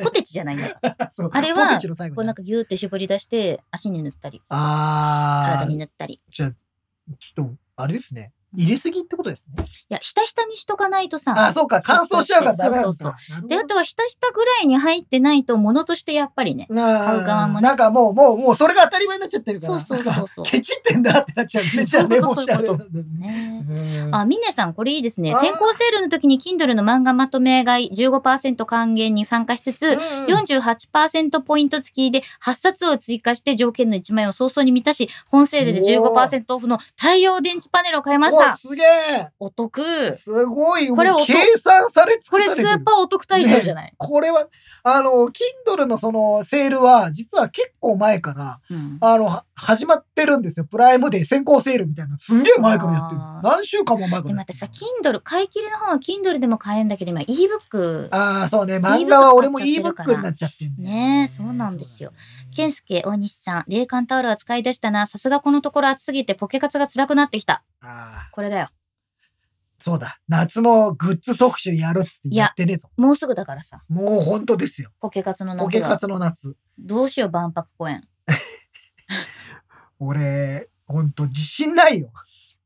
[0.02, 1.12] ポテチじゃないんだから。
[1.32, 6.20] あれはこうなんかギューって絞り出して、足に塗ったり、あ体にー、塗ったり。
[6.30, 6.50] じゃあ、
[7.18, 8.32] ちょっと、あれですね。
[8.56, 9.64] 入れすぎってことですね。
[9.64, 11.34] いや、ひたひたにしとかないとさ。
[11.36, 12.78] あ、そうか、乾燥しちゃうからダメ。
[12.78, 16.66] そうそうなるほどで、あとはひたひたぐらいに入ってないと、ものとしてやっぱりね。
[16.70, 19.80] 買買う側もねなんかもう、もう、もうそれが当たり前になっちゃってるから。
[19.80, 21.84] そうそうそうそうケチってんだってなっちゃうね。
[21.84, 23.64] じゃあそういうね
[24.06, 25.34] うんあ、ミネさん、これいいですね。
[25.34, 29.98] 先行セールの時に Kindle の漫画まとめ買い15%還元に参加しつつ、
[30.28, 38.43] うん48%ポイント付きで8冊を追加して条件の1万円を早々に満たし、本セールで15%オフの太陽電池パネルを買いました。
[38.56, 40.12] すげえお得。
[40.14, 40.88] すごい。
[40.88, 44.48] これ計算され尽これスーパーお得対象じゃない、これは、
[44.82, 45.30] あの、
[45.66, 50.66] Kindle のそのセールは、実は結構前から、うんあの、は始まってるんですよ。
[50.66, 52.18] プライムデー先行セールみたいな。
[52.18, 54.66] すんげえ前からやってる何週間も前からでも私さ。
[54.66, 58.08] Kindle、買い切りの本は Kindle でも買えるんだけど、今 ebook。
[58.10, 58.76] ああ、そうね。
[58.76, 62.12] 漫画は俺も ebook になっちゃってんだよねえそうなんですよ。
[62.54, 65.06] 健介、大西さん、冷感タオルは使い出したな。
[65.06, 67.62] さすがこのところ暑すぎてポケカツが辛くなってきた。
[67.86, 68.68] ああ、これだよ。
[69.78, 70.18] そうだ。
[70.28, 72.88] 夏のグッズ特集やるっつってやってねえぞ。
[72.96, 74.90] もうすぐだからさ、もう本当ですよ。
[75.00, 75.98] ポケカツのポケカ。
[75.98, 76.56] ツの夏。
[76.78, 78.02] どうしよう、万博公演。
[80.00, 82.10] 俺、本当自信ないよ。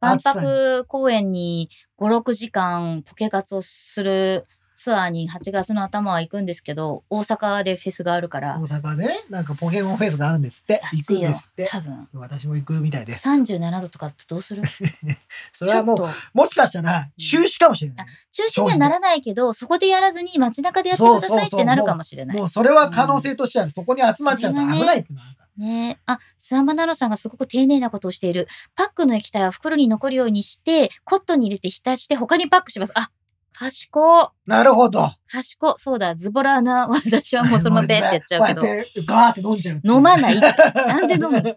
[0.00, 4.46] 万博公演に5、6時間ポケカツをする
[4.78, 10.80] ツアーに8月の頭は行くんですけど、大阪でフェスがあるから大、阪ね、なんかポケモンフェスがあるんですって。
[10.84, 11.66] 行くん暑いよですって。
[11.68, 12.08] 多分。
[12.14, 13.28] 私も行くみたいです。
[13.28, 14.62] 37度とかってどうする？
[15.52, 18.06] それはもうちょ、っともしかしたら中止かもしれない。
[18.30, 22.36] 中止にはならないけど、そこでやらずに街中でやってくださいってなるかもしれない。
[22.36, 23.72] もうそれは可能性としてある。
[23.72, 25.98] そこに集まっちゃうと危ないってのはあるからねえ。
[26.06, 28.46] あ、スワマナロさんがすごく丁寧なことをしている。
[28.76, 32.92] パックの液体は袋に残るようにして、コットンに入れて浸して他にパックします。
[32.94, 33.10] あ、
[33.52, 35.10] 賢なるほど。
[35.30, 38.66] 賢そうだ、ズボラーな 私はもうそのままペってやっちゃうけどこ。
[38.66, 39.80] うやってガーって飲んじゃう。
[39.84, 41.56] 飲まない なんで飲む？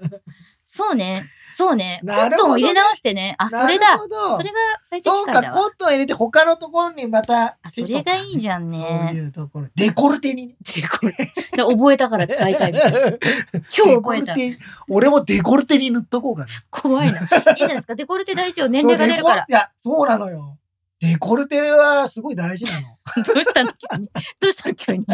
[0.65, 1.29] そうね。
[1.53, 1.99] そうね。
[2.05, 3.35] コットンを入れ直してね。
[3.37, 3.99] あ、それだ。
[3.99, 5.43] それが最適そうか。
[5.51, 7.57] コットン入れて他のところにまた。
[7.61, 9.67] あそれがいいじゃんねそういうところ。
[9.75, 10.55] デコルテにね。
[10.75, 12.99] でこれで覚えたから使いたいみたいな。
[13.77, 14.33] 今日覚えた。
[14.33, 16.47] デコルテ俺もデコルテに塗っとこうかな。
[16.69, 17.19] 怖いな。
[17.19, 17.27] いい
[17.57, 17.95] じゃないですか。
[17.95, 18.69] デコルテ大事よ。
[18.69, 19.45] 年齢が出るから。
[19.47, 20.57] いや、そうなのよ。
[21.01, 22.87] デコルテはすごい大事なの。
[23.25, 24.09] どうしたの急に？
[24.39, 25.05] どうしたの急に？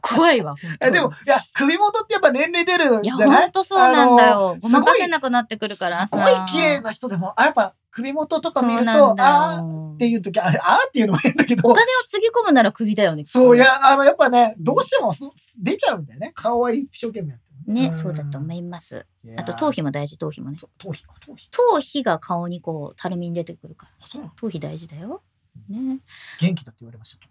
[0.00, 0.54] 怖いわ。
[0.80, 3.42] えでも、いや、首元ってやっぱ年齢出るんいや、じゃない？
[3.42, 4.58] ほんとそうなんだあよの。
[4.60, 13.24] ごまかせなくなってくるからすごい綺麗な人でも、あ、やっぱ首元とか見ると、あーっていう時、あれ、あーっていうのも変だけどお金を、つぎ込むなら首だよね。
[13.24, 16.30] そう、いや、あの、やっぱね、どうしてもそ出ちゃうんだよね。
[16.34, 19.06] 顔は一生懸命やってるね、そうだと思います。
[19.36, 20.58] あと、頭皮も大事、頭皮もね。
[20.78, 21.48] 頭皮、頭皮。
[21.50, 24.30] 頭皮が顔にこう、たるみに出てくるから。
[24.36, 25.22] 頭皮大事だよ。
[25.68, 26.00] ね。
[26.40, 27.26] 元気だって言われました。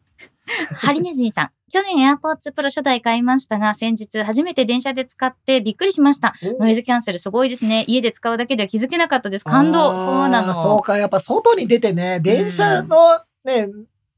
[0.75, 1.51] ハリネズミさん。
[1.71, 6.33] 去年 AirPods Pro 初代買いましたが、先日初めて電車で使ってびっくりしました。
[6.59, 7.85] ノイズキャンセルすごいですね。
[7.87, 9.45] 家で使うだけでは気づけなかったです。
[9.45, 9.91] 感動。
[9.91, 10.81] そうなそうの。
[10.81, 12.97] か、やっぱ外に出てね、電車の
[13.45, 13.69] ね、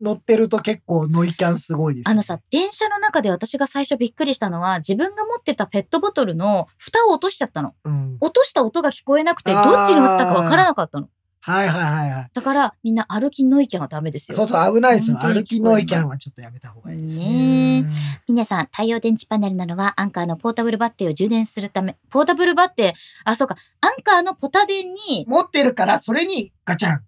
[0.02, 7.74] 乗ってると結構ノイキャンすごいです、あのさ、、電車の中で私が最初びっくりしたのは、自分が持ってたペットボトルの蓋を落としちゃったの。
[7.84, 8.18] うん。
[8.20, 11.10] 落とした音が聞こえなくて、どっちに落ちたかわからなかったの。
[11.46, 12.30] はいはいはいはい。
[12.34, 14.38] だから、みんな歩きノイキャンはダメですよ。
[14.38, 15.18] そうそう、危ないですよ。
[15.18, 17.90] 歩きノイキャンはちょっとやめた方がいいですねね。
[18.28, 22.94] 皆さん、太陽電池パネルなどは、アンカーのポータブルバッテリーを充電するため、ポータブルバッテリー、
[23.26, 27.02] あ、そうか、アンカーのポタ電に、持ってるから、それにガチャン。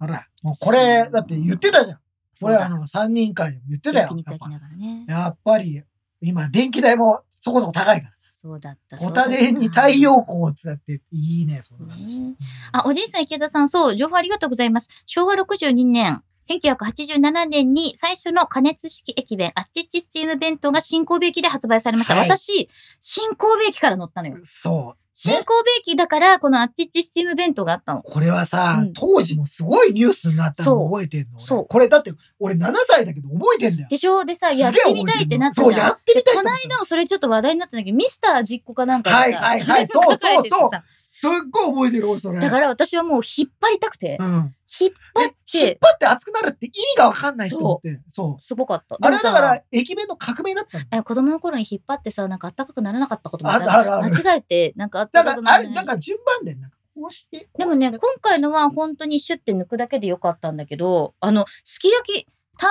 [0.00, 1.98] ほら、もうこれ、だって言ってたじゃん。
[2.40, 4.14] これあの、三人会でも言ってたよ焼。
[4.16, 5.04] 肉焼きやっぱながらね。
[5.08, 5.82] やっぱり、
[6.20, 8.16] 今、電気代もそこそこ高いからさ。
[8.30, 8.96] そうだった。
[8.98, 12.18] ホタテに太陽光を使って、いいね、その話。
[12.20, 12.34] ね
[12.72, 14.88] あ、おじいさん池田さん、そう、情報ありがとうございます。
[15.06, 22.14] 昭和62年、1987年に最初の加熱式駅弁、あっちっちスチーム弁当が新神戸駅で発売されました。
[22.14, 22.68] はい私、
[23.00, 24.38] 新神戸駅から乗ったのよ。
[24.44, 25.05] そう。
[25.18, 28.02] 新神戸駅だから、このあっちっちスチーム弁当があったの。
[28.02, 28.92] これはさ、うん。
[28.92, 31.46] 当時もすごいニュースになったの覚えてんの俺。
[31.46, 31.66] そう。
[31.66, 33.88] これだって、俺7歳だけど覚えてんだよ。
[33.88, 34.26] でしょ？
[34.26, 35.62] でさ、やってみたいってなった。
[35.62, 39.86] そうやってみたいこの間もそれちょっと話題になったんだけど、ミスター実行かなんかはいはいはい。
[39.86, 40.56] それが書かれててさ。
[40.58, 40.82] そうそう。
[41.06, 42.40] すっごい覚えてる、俺それ。
[42.40, 44.54] だから私はもう引っ張りたくて、うん。
[44.80, 48.00] 引っ張っ引て、っ張って熱くなるって意味がわかんないと思って。
[48.08, 48.40] そう。
[48.40, 48.96] すごかった。
[49.00, 50.84] あれだから、駅弁の革命だったの。
[50.90, 55.72] え子供の頃に引っ張ってさ、なんか暖かくならなかったこともあるあるある間違えて、なんかあれ、暖かくならない。
[55.72, 57.48] なんか順番で、なんかこうして。
[57.56, 62.26] でもね、今回のは本当にシュッて抜くだけでよかったんだけど、あの、すき焼き、
[62.58, 62.70] タン、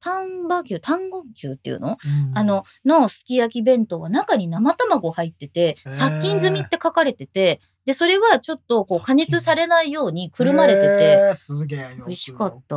[0.00, 1.96] 丹波牛、丹後牛っていうの？
[2.04, 11.34] うんあ、の、のすき焼き弁当は中に生卵入ってて、殺菌済みって書かれてて、で、それはちょっとこう加熱されないようにくるまれてて。
[11.36, 11.94] すげえ。
[11.98, 12.76] 美味しかった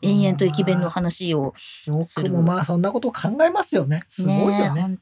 [0.00, 1.54] 延々と駅弁の話を。
[1.86, 4.04] よくもまあそんなことを考えますよね。
[4.08, 4.88] すごいよね。
[4.88, 4.98] ね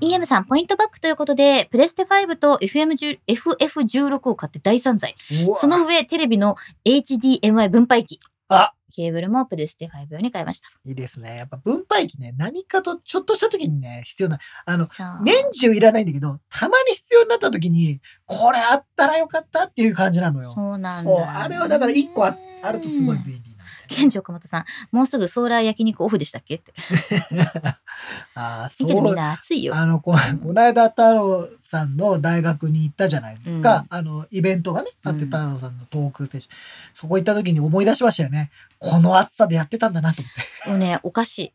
[0.00, 5.16] EM さん、ポイントバックということで、プレステ5と FM10 FF16 を買って大散財。
[5.56, 8.20] その上、テレビの HDMI 分配器。
[8.54, 10.68] あケーブルもプレステ5用に買いました。
[10.84, 11.38] いいですね。
[11.38, 14.38] やっぱ分配器ね、何かとちょっとした時にね、必要な。
[14.66, 14.86] あの、
[15.24, 20.50] 年中いらないんだけど、たまに必要になった時に、これあったらよかったっていう感じなのよ。
[20.50, 23.51] そうなんだ、そうあれはだから一個ああるとすごい便利
[23.92, 26.72] なんだよねケンジ岡本さん、もうすぐソーラー焼肉オフでしたっけって。
[28.34, 29.16] ああ、そ見てるみんう。
[29.16, 29.74] な熱いよ。
[29.74, 30.12] あの、こ
[30.42, 33.86] この間太郎さんの大学に行ったじゃないですか。
[33.88, 36.54] あの、イベントがね、あってうん太郎さんのトークステーション。
[36.94, 38.50] そこ行った時に思い出しましたよね。
[38.78, 40.34] この暑さでやってたんだなと思っ
[40.64, 40.70] て。
[40.70, 41.52] もうね、おかしい。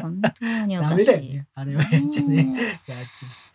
[0.00, 0.96] 本当におダかしい。
[0.98, 1.46] メだよね。
[1.54, 1.86] あれはゃ
[2.22, 2.80] ね。
[2.86, 2.96] や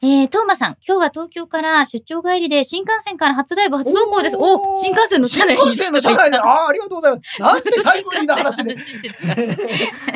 [0.04, 4.38] えー、トーマさん、今日は東京から出張帰りで新幹線から初ライブ初投稿です。
[4.40, 7.42] お新幹線の車内に新幹線の車内で、 ああ、ありがとうございます。
[7.42, 8.76] なんてタイムリーな話で。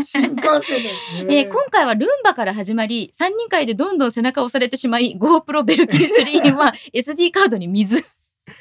[0.03, 0.83] 新幹線
[1.27, 1.35] で。
[1.37, 8.03] えー今回はルンバから始まり、3人会でどんどん背中を押されてしまい、GoPro ベルキン3は SD カードに水、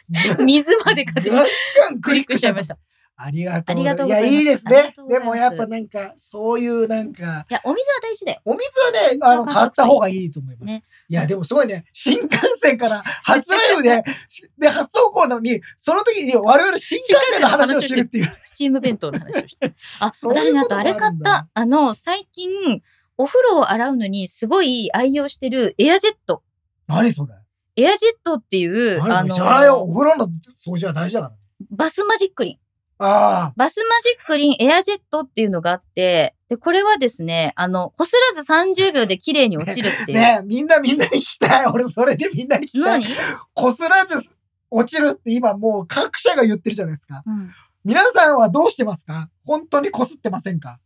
[0.44, 2.76] 水までかけガンガンクリックしちゃいました。
[3.16, 8.40] いありがとういますや、いいですねでもやっぱなんか、そういうなんか、や、お水は大事だよ。
[8.44, 10.64] お水はね、あの、買った方がいいと思います。
[10.66, 14.02] ねいや、でもすごいね、新幹線から初ライブで、
[14.58, 18.36] で、初投稿なのに、その時に我々新幹線の話をしてるっていう。
[18.44, 19.74] スチーム弁当の話をして。
[20.00, 21.48] あ、私ね、あことあれ買った。
[21.54, 22.82] あの、最近、
[23.16, 26.42] お風呂を洗うのにすごい愛用してるエアジェット。
[26.88, 27.34] 何それ？
[27.76, 29.40] エアジェットっていう、あ何それ？
[29.40, 29.82] 知らないよ。
[29.82, 30.28] おの、風呂の
[30.66, 31.34] 掃除は大事だから。
[31.70, 32.58] バスマジックリン。
[32.98, 40.36] あバスマジックリンエアジェットっていうのがあって、で、これはですね、あの、こすらず30秒で綺麗に落ちるってあ。
[40.36, 40.42] いう。
[40.42, 41.66] ねみんなみんなに聞きたい。
[41.66, 43.02] 俺それでみんなに聞きたい。
[43.02, 43.14] 何、
[43.52, 44.30] こすらず
[44.70, 47.22] 落ちるって今もう各社が言ってるじゃないですか。
[47.26, 47.50] うん、
[47.84, 49.28] 皆さんはどうしてますか？
[49.44, 50.78] 本当にこすってませんか？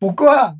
[0.00, 0.56] 僕は、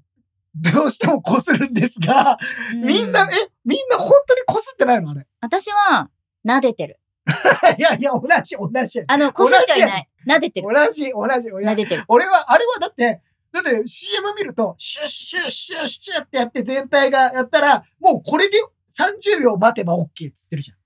[0.55, 2.39] どうしてもこするんですが、
[2.75, 5.11] みんな、うえ、みんな本当にこすってないの？
[5.11, 5.27] あれ。
[5.41, 6.11] 私は、
[6.47, 7.00] 撫でてる。
[7.79, 9.03] いやいや、同じ、同じ。
[9.07, 10.09] あの、こすってはいない。
[10.27, 10.69] 撫でてる。
[10.73, 11.49] 同じ、同じ。
[11.49, 12.05] 撫でてる。
[12.09, 13.23] 俺は、あれはだって、
[13.53, 18.59] だって CM 見ると、シュッシュッシュッシュッってやって全体がやったら、もうこれで
[18.97, 20.80] 30秒待てば OK っつってるじゃん。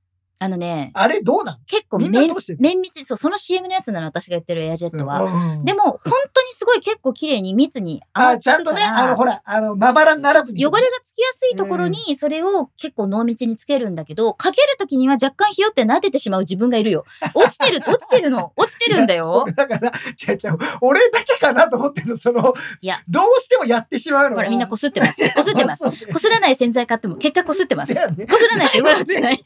[0.45, 5.23] あのね、あれどうなの結構みんな綿どうしてる綿密、そう、その CM のやつなの、私が言ってるエアジェットは。
[5.23, 10.67] うんでも、本当にすごい結構綺麗に密にあ、ちゃんとね、あの、ほら、あの、まばらにならずに。
[10.67, 17.07] 汚れがつきやすいところに、それを結構濃密につけるんだけど、かけるときには若干ひよって撫でてしまう自分がいるよ。
[17.33, 19.53] 落ちてる、 落ちてるの、落ちてるんだよ俺。
[19.53, 25.15] だから、違う違う、俺だけかなと思ってるの、その、いやどうしてもやってしまうのがほら、みんなこすってます。
[25.35, 25.85] こすってます。
[25.91, 26.07] す。
[26.13, 27.95] こすらない洗剤買っても、結果こすってます。
[27.95, 29.43] こすらないと汚れ落ちない。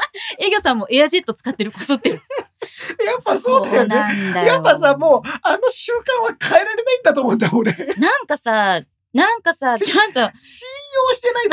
[0.38, 2.20] 営業さんもエアジェット使ってる、こすってる。
[3.04, 3.96] やっぱそうだよね。
[3.96, 4.46] よ。
[4.46, 7.72] やっぱさ、もう、あの習慣は変えられないんだと思うんだ、俺。
[7.72, 8.80] 信なんかさ、
[9.12, 11.48] なんかさ、ちゃんと泡が用してない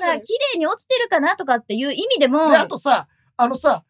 [0.00, 3.84] さ、綺麗に落ちてるかなとかっていう意味でも、で、あとさ、あのさ、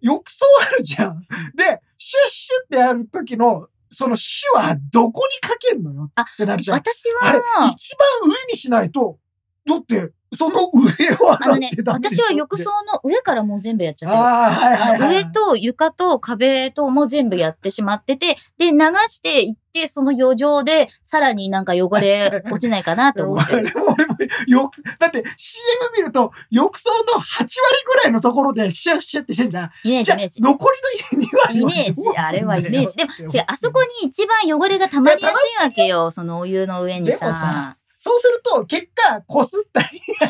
[0.00, 1.20] 浴槽あるじゃん。
[1.54, 6.78] で、シュッシュってやるときの、そのシュはどこにかけんのよあってなるじゃん。
[6.78, 7.42] 私は、
[7.74, 9.18] 一番上にしないと、
[9.66, 14.22] だって、その上はあのね私は浴槽の上からもう全部やっちゃってる。
[14.22, 15.14] はいはいはい。
[15.16, 18.78] 上と床と壁とも全部やってしまってて、で、流
[19.08, 23.78] していって、その余剰で、さらになんか汚れ 落ちないかなって思って俺る。
[23.78, 24.16] も俺も
[24.46, 25.64] よく、だって CM
[25.96, 27.50] 見ると、浴槽の8割
[27.86, 29.70] ぐらいのところでシャッシャッってしてんじゃん。
[29.84, 30.40] イメージ、イメージ。
[30.40, 30.68] 残
[31.10, 36.10] りの2割はイメージあれはイメージでも違う、あそこに一番汚れが溜まりやすいわけよ。
[36.10, 37.76] そのお湯の上にさ。
[38.04, 39.80] そうすると、結果、こすった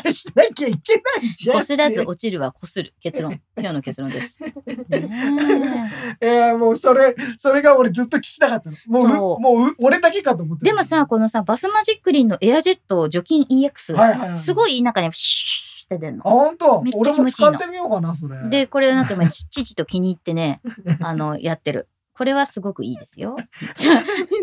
[0.03, 1.57] りしなきゃいけないじゃん。
[1.57, 2.93] こすらず落ちるはこする。
[3.01, 3.41] 結論。
[3.57, 4.37] 今日の結論です。
[4.89, 8.77] ねええー、もうそれ、それが俺ずっと聞きたかったの。
[8.85, 16.29] もう、そうもう、俺だけかと思ってでもさ、、このさ、バスマジックリンのエアジェット除菌 EX、はいはいはいすごいなんかね、シューって出るのあ、。
[16.29, 16.83] 本当？
[16.83, 18.49] めっちゃ俺も気持ちいいの使ってみようかな、それ。
[18.49, 20.61] で、これなんか今、ち父と気に入ってね、
[21.01, 21.87] あの、やってる。
[22.23, 23.35] これはすごくいいですよ。
[23.75, 24.33] じゃあみんな、みんな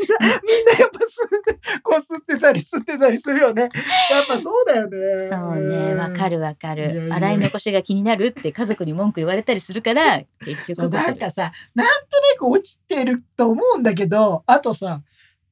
[0.80, 3.70] やっぱすこすってたり吸ってたりするよね。
[4.10, 5.28] やっぱそうだよね。
[5.30, 6.36] そうね、わかる。
[6.36, 7.14] るわかいやいやる。
[7.14, 10.92] 洗い残しが気になるって家族に文句言われたりするから、結そう、局。
[11.02, 15.00] なんかさ、なんとなく落ちてると思うんだけど、あとさ、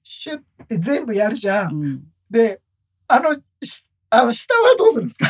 [0.02, 1.74] シュッて全部やるじゃん。
[1.74, 2.60] うんで、
[3.08, 5.26] あの、しあの、下はどうするんですか？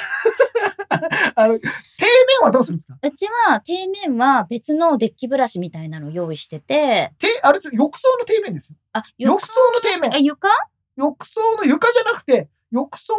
[1.36, 1.62] あの、底
[2.40, 2.98] 面はどうするんですか？
[3.02, 8.76] うちは底面は別のデッキブラシみたいなのを用意してて、てあれ、浴槽の底面ですよ。
[8.92, 10.18] あ、浴槽の底面あ。
[10.18, 10.48] 床？
[10.96, 13.14] 浴槽の床じゃなくて、浴槽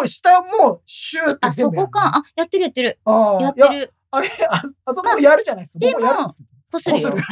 [0.00, 2.16] の下もシューってあ、そこか。
[2.16, 2.98] あ、やってるやってる。
[3.04, 3.92] ああやってる。
[4.10, 5.78] あれ、ああそこもやるじゃないですか。
[5.78, 6.38] でも僕やるんです
[6.72, 7.16] こするよ。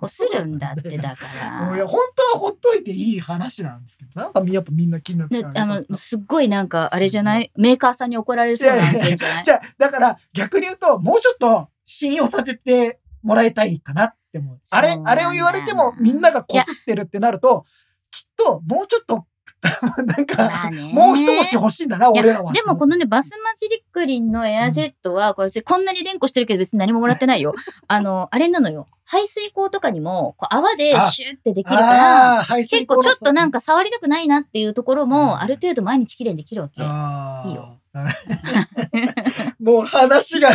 [0.00, 1.26] こするんだって、だか
[1.74, 1.88] いや、ら。
[1.88, 2.00] 本
[2.32, 9.44] 当はほっといていい話なんですけど、なんかみやっぱみんな気になってであの、すっごいなんか、あれじゃないメーカーさんに怒られそうな案件じゃない？
[9.44, 14.60] じゃあ、だから逆に言うと、もうちょっと信用させてもらいたいかなって思う。
[14.70, 17.64] あれそうなんだあれを言われてもみんながこすってるってなると、
[18.10, 19.26] きっともうちょっと、
[20.04, 22.52] なんか、まあねもう一押し欲しいんだな、俺らは。
[22.52, 27.54] でもこのね、バスマジリックリンのエアジェットは、これこんなに連呼してるけど別に何ももらってないよ。
[27.88, 28.86] あの、あれなのよ。
[29.06, 36.80] 排水口とかにも、こう泡でシューってできるから、結構ちょっとなんか、か触りたくないなっていうところうんも、ある程度毎日綺麗にできるわけ。
[36.80, 37.73] いいよ。
[39.60, 40.50] もう話が、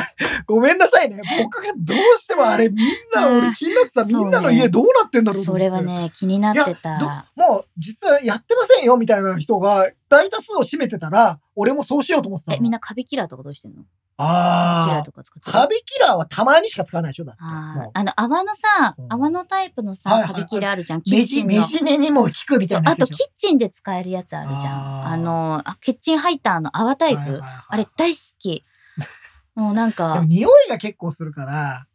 [0.45, 1.21] ごめんなさいね。
[1.43, 4.03] 僕がどうしてもあれみんな、うん俺気になってた。
[4.03, 6.99] みんなの家どうなってんだろうとそれはね、気になってた。
[6.99, 12.57] どもう、実はやってませんよ、みたいな人が大多数を占めてたら、俺もそうしようと思ってたの。
[12.57, 13.83] え、みんなカビキラーとかどうしてんの
[14.21, 15.53] あーとか使ってあ。
[15.53, 17.41] るカビキラーはたまにしか使わないでしょだって。
[17.41, 21.01] あの、泡のさうん、泡のタイプのさ、カビキラーあるじゃん。
[21.01, 23.07] キッチンのメジネにも効くみたいなあと。
[23.07, 25.07] キッチンで使えるやつあるじゃん。
[25.07, 27.41] あの、あキッチンハイターの泡タイプ。
[27.67, 28.65] あれ大好き。
[29.55, 31.85] もうなんでかも、匂いが結構するから、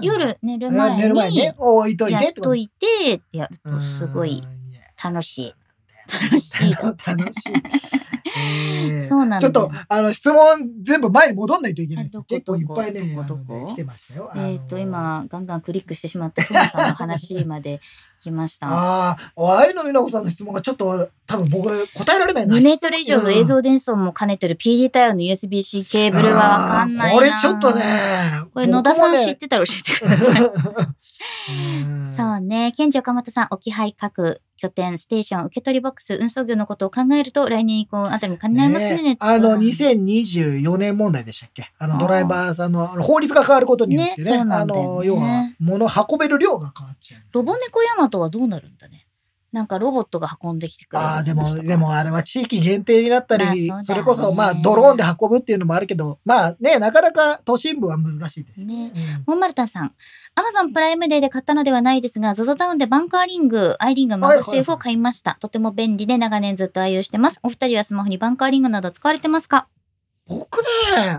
[0.00, 4.42] 夜寝るうん前寝る前に置いといてやっといてってやるとすごい
[5.02, 5.54] 楽しい。
[6.22, 6.74] 楽しい。
[6.74, 7.52] 楽しい。
[8.38, 14.30] えーそうなんちょっと、あの、質問全部前に戻んないといけないです結構いっぱいね、来てましたよ。
[14.36, 14.78] えっと。
[14.78, 17.80] 今、ガンガンクリックしてしまったふまさんの話まで
[18.20, 18.68] 来ました。
[18.70, 22.56] ああ、あゆのみなこさんの質問がちょっと、多分僕答えられないな。
[22.56, 27.74] 2メートル以上の映像伝送も兼ねてる PD 対応の USB-C ケーブルはわかんないこれちょっと。
[27.74, 27.82] ね。
[28.54, 30.50] これ野田さん知っ僕てたら教えてください。
[32.06, 32.72] そうね。
[32.76, 39.02] ケンジ岡本さん、置き配各拠点、ステーション、受け取りボックス、運送業のことを考えると、来年以降あたりも金になりますね。
[39.02, 41.72] ねあの、2024年問題でしたっけ？
[41.78, 47.22] あの、ドライバーさんの法律が変わることによってね、ねそうなあの、要は、物運べる量が変わっちゃう。
[47.32, 49.06] ロボネコヤマトはどうなるんだね。
[49.52, 58.60] なんかロボットが運んできてくれるああ、でも、でもあれは地域限定になったり、まあそそれこそ、まあ、ドローンで運ぶっていうのもあるけど、まあね、なかなか都心部は難しいです。
[58.60, 58.92] ね。
[58.94, 59.94] うんモンマルタンさん、
[60.36, 65.36] アマゾンプライムデーで買ったのではないですが、ZOZO タウンでバンカーリング、アイリング、マグセーフを買いました。
[65.40, 67.40] とても便利で長年ずっと愛用してます。
[67.42, 69.68] お二人はスマホにバンカーリングなど使われてますか？
[70.26, 70.64] 僕ね、
[70.96, 71.16] あん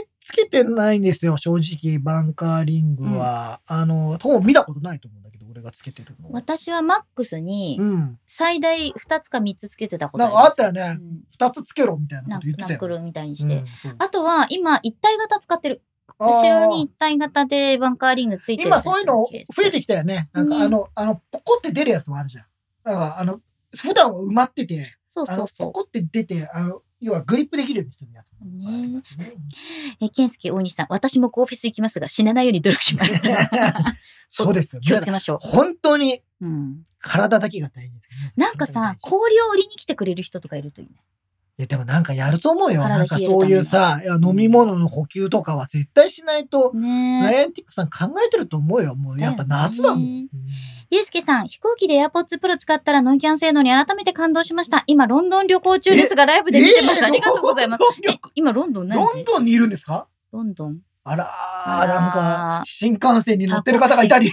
[0.00, 3.60] りつけてないんですよ、正直、バンカーリングは。
[3.66, 6.30] あの、ほぼ見たことないと思うんだけど、俺がつけてるの。
[6.32, 8.18] 私はマックスにうん。
[8.26, 10.82] 最大2つか3つつけてたことなんかあったよね。
[10.82, 10.96] ね。
[10.98, 12.68] うん二つつけろみたいなナこと言ってたよ。
[12.70, 13.54] ナックルみたいにして。
[13.54, 13.64] うん
[13.98, 15.82] あとは今一体型使ってる。
[16.26, 18.68] 後ろに一体型でバンカーリングついてる。
[18.68, 20.28] 今そういうの増えてきたよね。
[20.32, 22.44] なんかねあの、あの、ポコって出るやつもあるじゃん。
[22.84, 23.40] だから、あの、
[23.74, 29.00] 普段は埋まってて、そうそうそポコって出て、あの、要はグリップできるようにするやつね。
[30.00, 30.04] う。
[30.04, 33.22] え、ケンスケ大西さん、私もゴーフェス行きますが、死なないように努力します。
[34.28, 34.82] そうですよ。
[34.82, 36.46] 気をつけましょ本当にう。
[36.46, 36.84] うん。
[36.98, 38.00] 体だけが大事ね。
[38.36, 41.02] なんかさ、氷を売りに来てくれる人とかいるといいね。
[41.60, 42.80] いや、でもなんかやると思うよ。
[42.80, 48.94] 体なんかそういうさ、いや飲み物の補給とかは絶対しないと、ねナイアンティックさん考えてると思うよ。
[48.94, 49.98] もうやっぱ夏だもん。
[49.98, 50.28] だよね
[50.88, 54.84] ゆうすけさん、飛行機で AirPods Pro 使ったらノンキャン性能に改めて感動しました。
[54.86, 57.02] 今、ロンドン旅行中ですが、ライブで見てます。
[57.04, 57.84] えありがとうございます。
[58.08, 60.06] え、今、ロンドン何ロ時ンドンにいるんですか？
[60.32, 64.30] ロンドンあらー、なんか、新幹線に乗ってる方がいたり、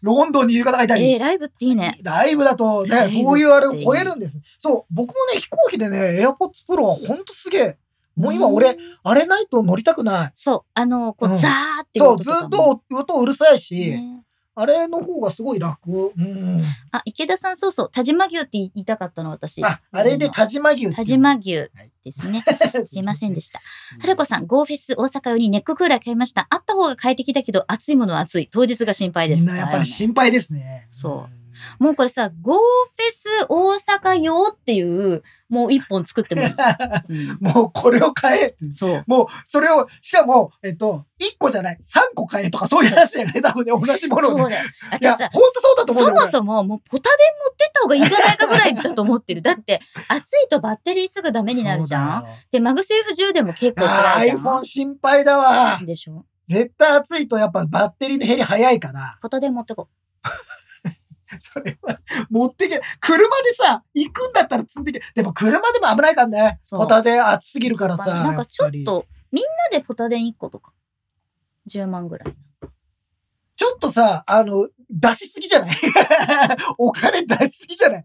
[0.00, 1.12] ロンドンにいる方がいたり。
[1.12, 1.98] えー、ライブっていいね。
[2.02, 4.38] ライブだとね、そういうあれを超えるんです。
[4.58, 7.78] そう、僕もね、飛行機でね、AirPods Pro はほんとすげえ。
[8.16, 10.32] もう今俺、んあれないと乗りたくない。
[10.34, 14.24] そう、あの、こう、うんザーってそう、ずっと音うるさいし、ね
[14.56, 16.12] あれの方がすごい楽。
[16.16, 16.62] うん。
[16.92, 19.64] あ、池田さん、そうそう、田島牛って言いたかったの、私。
[19.64, 21.70] あ、あれで田島牛田島牛
[22.04, 22.44] ですね。
[22.86, 23.60] すいませんでした。
[23.98, 26.46] はるこさん、ゴーフェス大阪よりネッククーラー買いました。
[26.50, 28.48] あった方が快適だけど、暑いものは暑い。
[28.50, 29.46] 当日が心配です。
[29.46, 30.86] やっぱり心配ですね。
[30.90, 31.43] そう
[31.78, 36.48] もうこれさ、ゴーフェス大阪用っていう、もう一本作ってもいい。
[36.48, 36.52] う
[37.12, 38.56] んもうこれを買え。
[38.72, 39.04] そう。
[39.06, 44.42] もう、それを、しかも、えっと、1個じゃない、3個買えとかそういう話だよね、 多分ね、同じものをね。
[44.42, 44.70] そうだよ。
[44.90, 49.42] あいや、ほ、んとそうだと思うそもそも、もうポタ電持ってった方がいいんじゃないかぐらいだと思ってる。
[49.42, 52.26] だって、暑いとバッテリーすぐダメになるじゃん。
[52.50, 55.86] で、マグセーフ充電も結構あ辛いじゃ iPhone 心配だわん。。
[55.86, 59.18] でしょ絶対暑いとやっぱバッテリーの減り早いから。
[59.22, 59.88] ポタ電持ってこ
[61.40, 61.98] それは、
[62.30, 65.02] 持ってけ、車でさ、行くんだったら積んでけ。
[65.14, 66.60] でも車でも危ないからね。
[66.64, 67.98] そうホタで暑すぎるからう。
[67.98, 68.04] さ。
[68.04, 70.72] なんかちょっと、みんなでポタ電1個とか。
[71.68, 72.34] 10万ぐらい。
[73.56, 75.76] ちょっとさ、あの、出しすぎじゃない？
[76.78, 78.04] お金出しすぎじゃない？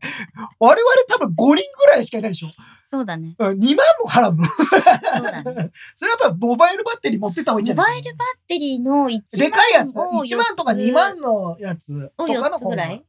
[0.60, 0.78] 我々
[1.08, 2.50] 多分5人ぐらいしかいないでしょ？
[2.82, 3.36] そうだね。
[3.38, 4.44] うん ?2 万も払うの？
[4.46, 5.72] そうだね。
[5.96, 7.86] それやっぱモバイルバッテリー持ってった方がいいんじゃない？
[7.86, 13.06] モバイルバッテリーの1万でかいやつを ?1 万とか2万のやつとかのを四つぐらい？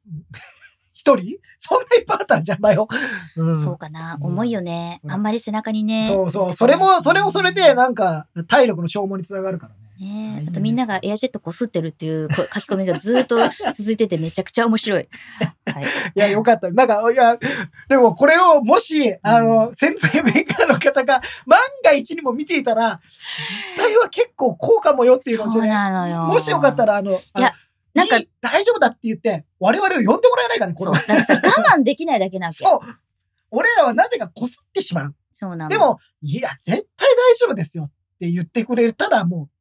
[0.92, 1.38] 一人？
[1.58, 2.86] そんないっぱいあったら邪魔よ？
[3.36, 4.18] うんそうかな。
[4.20, 5.00] うん重いよね。
[5.02, 6.08] うんあんまり背中にね。
[6.10, 6.54] そうそう。
[6.54, 9.79] それも、それもそれで、なんか、体力の消耗につながるからね。
[10.01, 13.38] ねあとみんながエアジェットこすってるっていうこ 書き込みがずっと
[13.74, 15.09] 続いててめちゃくちゃ面白い。
[15.66, 15.84] はい。
[15.84, 16.70] いや、よかった。
[16.70, 17.38] なんか、いや、
[17.88, 23.01] でもこれをもし、あの、潜在メーカーの方が万が一にも見ていたら、
[23.76, 26.24] 実態は結構高かもよっていうのをそうね、なのよ。
[26.24, 27.53] もしよかったら、あの、いや
[27.92, 30.84] なんか大丈夫だって言って、我々を呼んでもらえないかね、こ。
[30.86, 32.64] れ 我慢できないだけなわけ。
[32.64, 32.80] そう。
[33.51, 35.14] 俺らはなぜかこすってしまう。
[35.32, 35.68] そうなの。
[35.68, 37.90] で、も、いや、絶対大丈夫ですよっ
[38.20, 39.59] て言ってくれたらもう、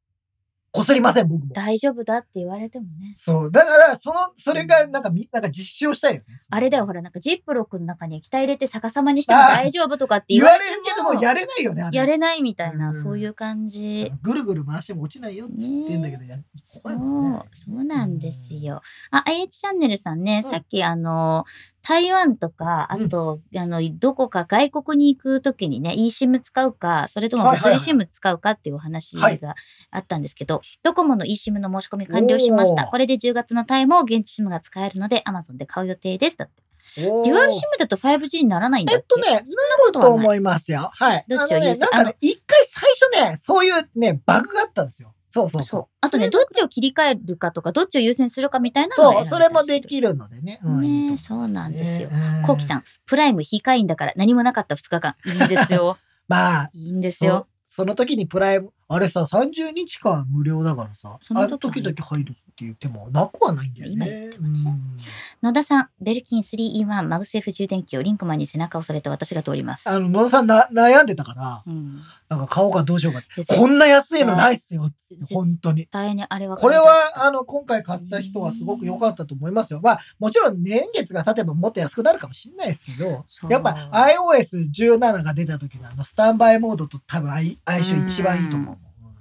[0.72, 1.52] こすりません、僕も。
[1.52, 3.14] 大丈夫だって言われてもね。
[3.16, 3.50] そう。
[3.50, 6.40] だから、その、それが、なんか、み、なんか実施をしたいよね。
[6.48, 11.88] あれだよ、ほら、なんかジップロックの中に液体入れて逆さまにしても大丈夫とかって言言われてわれるけども、やれないよね。
[11.92, 14.12] やれないみたいな、うんそういう感じ。
[14.22, 16.36] ぐるぐる回しても落ちないよっつってんだけど、や、
[16.82, 18.82] 怖いもんねそう、そうなんですよ。
[19.10, 21.44] あ、IH チャンネルさんね、うんさっきあの、
[21.82, 29.54] 台湾とか、あと、あの、どこか外国に行くときにね、eSIM 使うか、それとも物理はいはいはい SIM 使うかっていうお話はいが
[29.90, 32.84] あったんですけど、ドコモの eSIM の申し込み完了しました。
[32.86, 36.36] これで10月のタイも現地 SIM が使えるので、Amazon で買う予定です。
[36.36, 36.62] だって。
[36.96, 39.00] デュアル SIM だと 5G にならないんだっけ？
[39.00, 39.42] えっとね、そんな
[39.86, 40.90] こと思いますよ。
[40.94, 41.24] はい。
[41.28, 42.90] どっちをあのね優先なんかね、一回最
[43.22, 45.14] 初ね、そういうね、バグがあったんですよ。
[45.30, 45.86] そうそうそう。
[46.00, 50.60] あとね、どっちを切り替えるかとか、どっちを優先するかみたいなのそう、それもできるのでね。
[50.62, 52.08] うんねそうなんですよ。
[52.08, 55.14] ねコウキさん、プライム非会員だから何もなかった2日間。
[55.24, 55.98] いいんですよ。
[56.28, 57.46] まあ、いいんですよ。
[57.66, 63.92] その時にプライム、あれさ、30日間無料だからさ、そのあの時時だけ入るって言ってもなくはないんだよね。
[63.94, 64.96] 今言ってうん
[65.42, 69.88] 野田さん、ベルキン 3E1 マグセーフ充電器をリンクマンに背中を押されて私が通ります。
[69.88, 72.02] あの、野田さんな悩んでたから、うん。
[72.28, 73.42] なんか買おうかどうしようかって。
[73.42, 74.90] でこんな安いのないっすよ。
[75.08, 75.86] 絶本当に。
[75.86, 79.80] 対ね、あれはこれは、あの、今回買った人はすごく良かったと思いますよ。
[79.82, 88.76] まあ、もちろん年月が経てばもっと安くなるかもしれないですけどそ、うやっぱ iOS17 が出た時のあの、スタンバイモードと多分相相性一番いいと思う。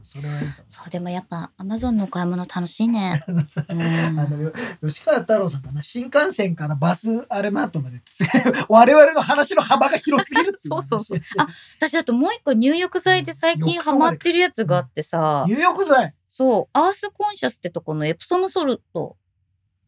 [0.09, 0.63] うんそれはいいと思う。
[0.67, 3.23] そう、でもやっぱ Amazon のお買い物楽しいね。
[3.27, 4.51] あの
[4.89, 8.01] 吉川太郎さんかな、新幹線からバスアルマートまで、
[8.67, 11.47] 我々の話の幅が広すぎる そうそうそうあ
[11.77, 16.15] 私だともう一個入浴剤で最近ハマってるやつがあってさ、入浴剤。
[16.27, 19.17] そう、アースコンシャスってとこのエプソムソルト、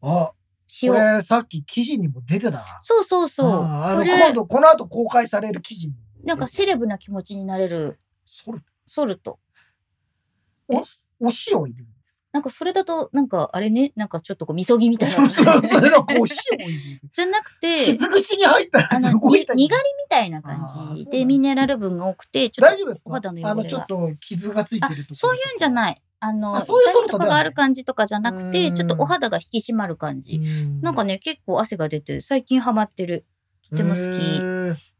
[0.02, 0.32] あ、
[0.82, 0.98] 塩こ。
[0.98, 2.64] れさっき記事にも出てたな。
[2.82, 3.48] そうそうそう。
[3.48, 5.94] ああの、今度、この後公開される記事に。
[6.24, 9.38] なんかセレブな気持ちになれるそれ、ソルト。
[10.76, 15.52] お、お塩入れるんですなんかそれだと、なんかあれね、なんかちょっとこう、みそぎみたい そうそう、な。
[15.54, 17.00] それなんかお塩入れる。
[17.12, 19.56] じゃなくて、傷口に入ったあらすの、ごい痛い。
[19.56, 20.66] ににがりみたいな感
[20.96, 23.10] じで、ミネラル分が多くて、ちょっと大丈夫ですか？
[23.10, 25.72] お肌の汚れがあの、ちょっと傷がついてるとそういうんじゃい。
[25.72, 26.02] ない。
[26.20, 30.40] あの、あそういうとかがある感じとかじゃなくて、うんちょっとお肌が引き締まる感じ。
[30.80, 33.26] なんかね、ね、結構汗が出て、最近ハマってる。
[33.70, 34.42] とても好き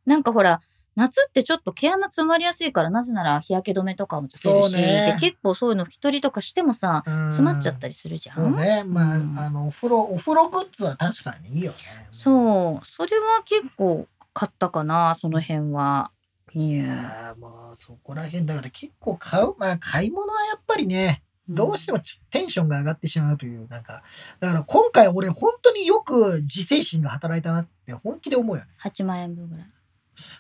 [0.05, 0.61] なんかほら、
[0.97, 8.37] 夏ってちょっと毛穴詰まりやすいから、なぜなら日焼け止めとかもつけるし、ねで結構そういうの拭き取りとかしてもさ、詰まっちゃったりりするじゃん。
[8.37, 8.83] そうね。
[8.85, 11.79] まあ、うんあの、お風呂、お風呂グッズは確かにいいよね。
[12.11, 12.87] そう。
[12.87, 16.11] それは結構買ったかな、その辺は。
[16.55, 24.03] いやーもうそこら辺だから結構買う、まあ買い物はやっぱりね、どうしてもテンションが上がってしまうという、なんか、
[24.39, 28.71] だから今回俺本当によく自制心が働いたなって本気で思うよね。
[28.83, 29.67] 8万円分ぐらい。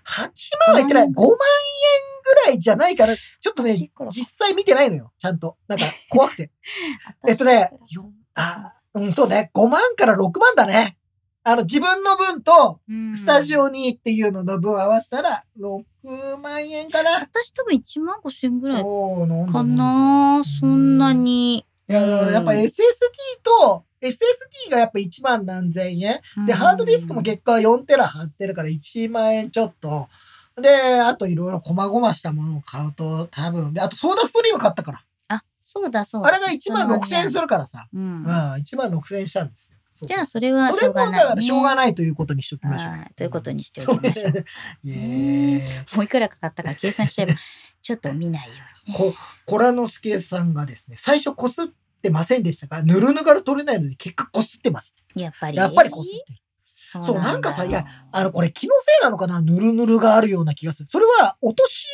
[0.04, 0.30] 8
[0.66, 1.04] 万は言ってない。
[1.04, 1.36] 5万円
[2.24, 5.12] ぐらいじゃないから、ちょっとね実際見てないのよ。
[5.18, 5.56] ちゃんと。
[5.68, 6.50] なんか怖くて。
[7.26, 9.50] えっとね、よあ、うん、そうね。
[9.54, 10.98] 5万から6万だね。
[11.44, 17.20] あの、自分の分と、うんスタジオにっていうのの分合わせたら、6万円かな。
[17.20, 21.12] 私多分1万5千円ぐらいかなそんな。
[21.12, 21.66] に。
[21.88, 22.70] いや、だからやっぱうん SSD
[23.42, 26.20] と、SSD がやっぱ1万何千円。
[26.46, 30.08] で、ハードディスクも結果4テラ貼ってるから1万円ちょっと。
[30.60, 33.72] で、あといろいろ細々したものを買うと多分。
[33.72, 35.04] で、あとソーダストリーム買ったから。
[35.28, 36.28] あ、そうだそうだ。
[36.28, 37.86] あれが1万6千円するからさ。
[37.92, 39.72] うんうん、1万6千円したんですよ。
[40.04, 41.18] じゃあそれはそれもしょうがない、ね。
[41.18, 42.90] だからしょうがないということにしときましょう。
[42.90, 44.32] はいということにしておきましょう。
[45.96, 47.34] もういくらかかったか計算しちゃえば、
[47.80, 48.54] ちょっと見ないよ
[48.86, 48.98] うにね。
[48.98, 49.14] こ、
[49.46, 51.66] コラノスケさんがですね、最初こすっ
[52.02, 54.94] てませんでしたが、ぬるぬがら取れないのに結果こすってます。
[55.14, 55.56] やっぱり？
[55.56, 56.38] やっぱりこすってる。
[57.02, 59.40] そうだなんかさいや、あの、これ気のせいなのかな？
[59.40, 60.88] ぬるぬるがあるような気がする。
[60.90, 61.86] それは落とし、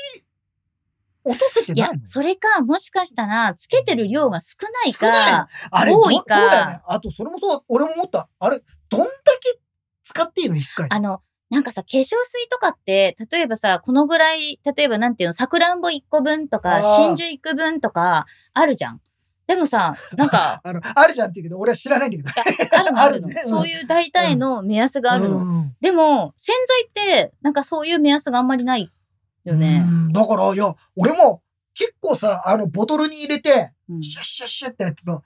[1.23, 6.81] 落とせていやないの、それか、もしかしたら、つけてる量が少ない少ないあれ、ど多いかそうだよね。
[6.87, 8.29] あと、それもそう、俺も思った。
[8.41, 9.09] あれ、どんだ
[9.41, 9.61] け
[10.03, 10.57] 使っていいの？
[10.57, 10.89] 一回。
[10.91, 12.17] あの、なんかさ、化粧水
[12.51, 19.01] とかって、例えばさ、このぐらい、例えばなんていうの、さくらんぼ1個分とか、真珠1個分とか、あるじゃん。
[19.49, 22.79] でもさ、なんか、 あの、あるじゃんって言うけど、俺は知らないんだけど。
[22.79, 25.39] あるのあるの ねうんそういう大体の目安があるの。
[25.39, 26.55] うんでも、洗
[26.93, 28.93] 剤って、なんかそういう目安があんまりない
[29.45, 29.91] よねう。
[29.91, 31.43] んだから、いや、俺も
[31.73, 35.23] 結構さ、あの、ボトルに入れて、うんシャッシャッシャッってやってた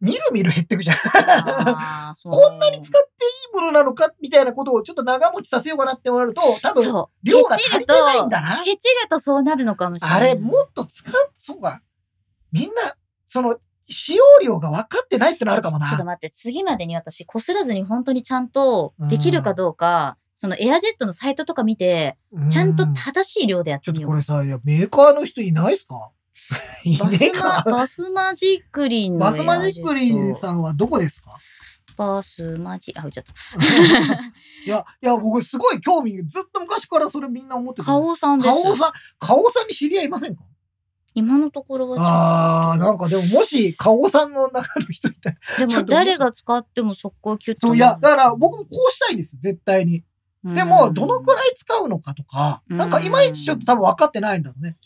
[0.00, 0.96] みるみる減ってくじゃん。
[2.30, 6.84] こんなに使っていいものなのかみたいなことをちょっと長持ちさせようかなって思うと、多分。
[7.24, 8.62] 量が足りてないんだな。
[8.64, 10.16] ケチるとそうなるのかもしれない。
[10.18, 11.82] あれ、もっと使う、そうか。
[12.52, 12.94] みんな、
[13.28, 13.56] その、
[13.90, 15.86] 使用量が分かってないってのあるかもな。
[15.88, 24.18] ちょっと待って、次までに私、こすらずに本当にちゃんとできるかどうか、そのエアジェットのサイトとか見て、うちゃんと正しい量でやっちょてみよう。
[24.18, 26.10] っとこれさ、いや、メーカーの人いないっすか？
[26.84, 27.62] いバねえか？
[27.66, 30.34] バスマジックリンのバスマジックリンん。
[30.34, 31.36] さんはどこですか？
[31.96, 33.32] バスマジ、あ、言っちゃった。
[34.64, 37.86] いや、いや、僕すごい興味、ずっと昔からそれみんな思ってた。
[37.86, 38.48] 花王さんです。
[38.50, 40.42] 花王さん、花王さんに知り合いいませんか？
[41.18, 50.04] 今のところはあー、なんかでももし、花王さんの中の人いたら、でも誰が使っても速攻キュッとそう、いや、だから僕もこうしたいんですよ、絶対に。
[50.44, 54.76] でも、どのくらい使うのかとか、うんなんかいまいちちょっと多分分かってないんだろうね。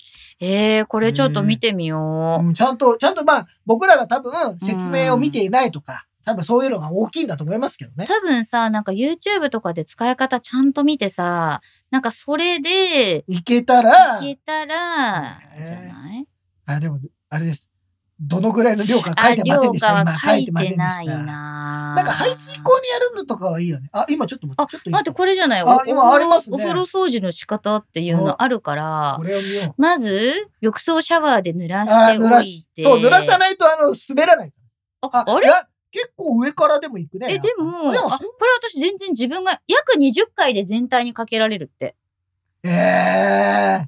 [0.41, 2.45] ええー、これちょっと見てみよう。
[2.47, 8.07] うん、ちゃんと、ちゃんとまあ、僕らが多分説明を見ていないとか、多分そういうのが大きいんだと思いますけどね。
[8.07, 11.61] 多分さ、なんか YouTube とかで使い方ちゃんと見てさ、
[11.91, 16.27] なんかそれで、いけたら、いけたら、ねじゃない？
[16.67, 17.69] あ、でも、あれです。
[18.25, 20.01] どのぐらいの量か書いてませんでした。
[20.01, 21.23] 今書いてませんてないでした。
[21.25, 23.89] ななんか排水口にやるのとかはいいよね。
[23.93, 25.63] あ、今ちょっと待あって、待って、これじゃない？
[25.63, 29.83] あ今あり呂ますねお風呂掃除の仕方っていうのあるからこ、れを見よう。
[29.83, 34.53] まず、浴槽シャワーで濡らあして濡らおいしてそう、濡らさないとあの、滑らない。
[35.01, 35.51] あ、あれ？
[35.93, 37.35] 結構上からでも行くね。
[37.35, 41.95] え、でも、あ、これ私全然自分が約20回で全体にかけられるって。
[42.65, 43.87] ええ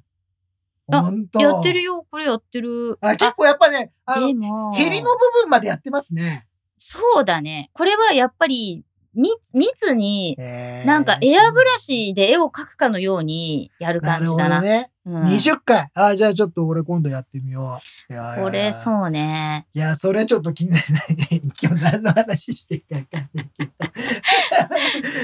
[0.90, 0.96] ー。
[0.96, 1.10] あ。
[1.40, 2.98] やってるよ、これやってる。
[3.00, 6.46] あ結構やっぱね、あので、も、ヘリの部分までやってますね。
[6.78, 7.70] そうだね。
[7.72, 8.84] これはやっぱり、
[9.14, 14.48] 密密に、えーなんかエアブラシで絵を描くかのようにやる感じだな。
[14.48, 14.90] るほどね。
[14.90, 15.88] うん20回。
[15.92, 18.40] あ、じゃあちょっと俺今度やってみよう。
[18.42, 19.66] これそうね。
[19.74, 21.42] いや、それちょっと気にならないね。
[21.62, 23.72] 今日何の話してるか分かんないけど。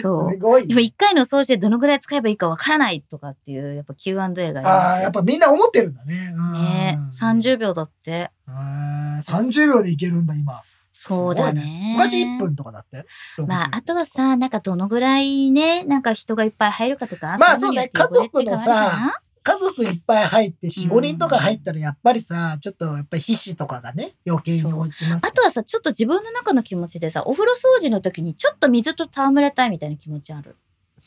[0.02, 0.74] そうすごいで。
[0.74, 4.68] も1回の掃除でどのぐらい使えばいいかわからないとかっていう、やっぱ Q&A がありますよ。
[4.68, 6.34] ああ、やっぱみんな思ってるんだね。
[6.36, 8.30] うんね30秒だって。
[8.46, 10.60] うん30秒でいけるんだ、今。
[11.02, 11.94] そうだね。
[11.96, 13.06] 昔1分とかだって？
[13.46, 25.26] まあ、あとはさ、なんかどのぐらいね、なんか人がいっぱい入るかとか、まあそうね家族のさ家族いっぱい入って4、うん5人とか入ったらやっぱりさ、ちょっとやっぱり皮脂とかがね、余計に落ちます。
[25.26, 30.56] あとはさ、ちょっと自分の中の気持ちでさ、お風呂掃除の時にちょっと水と戯れたいみたいな気持ちある。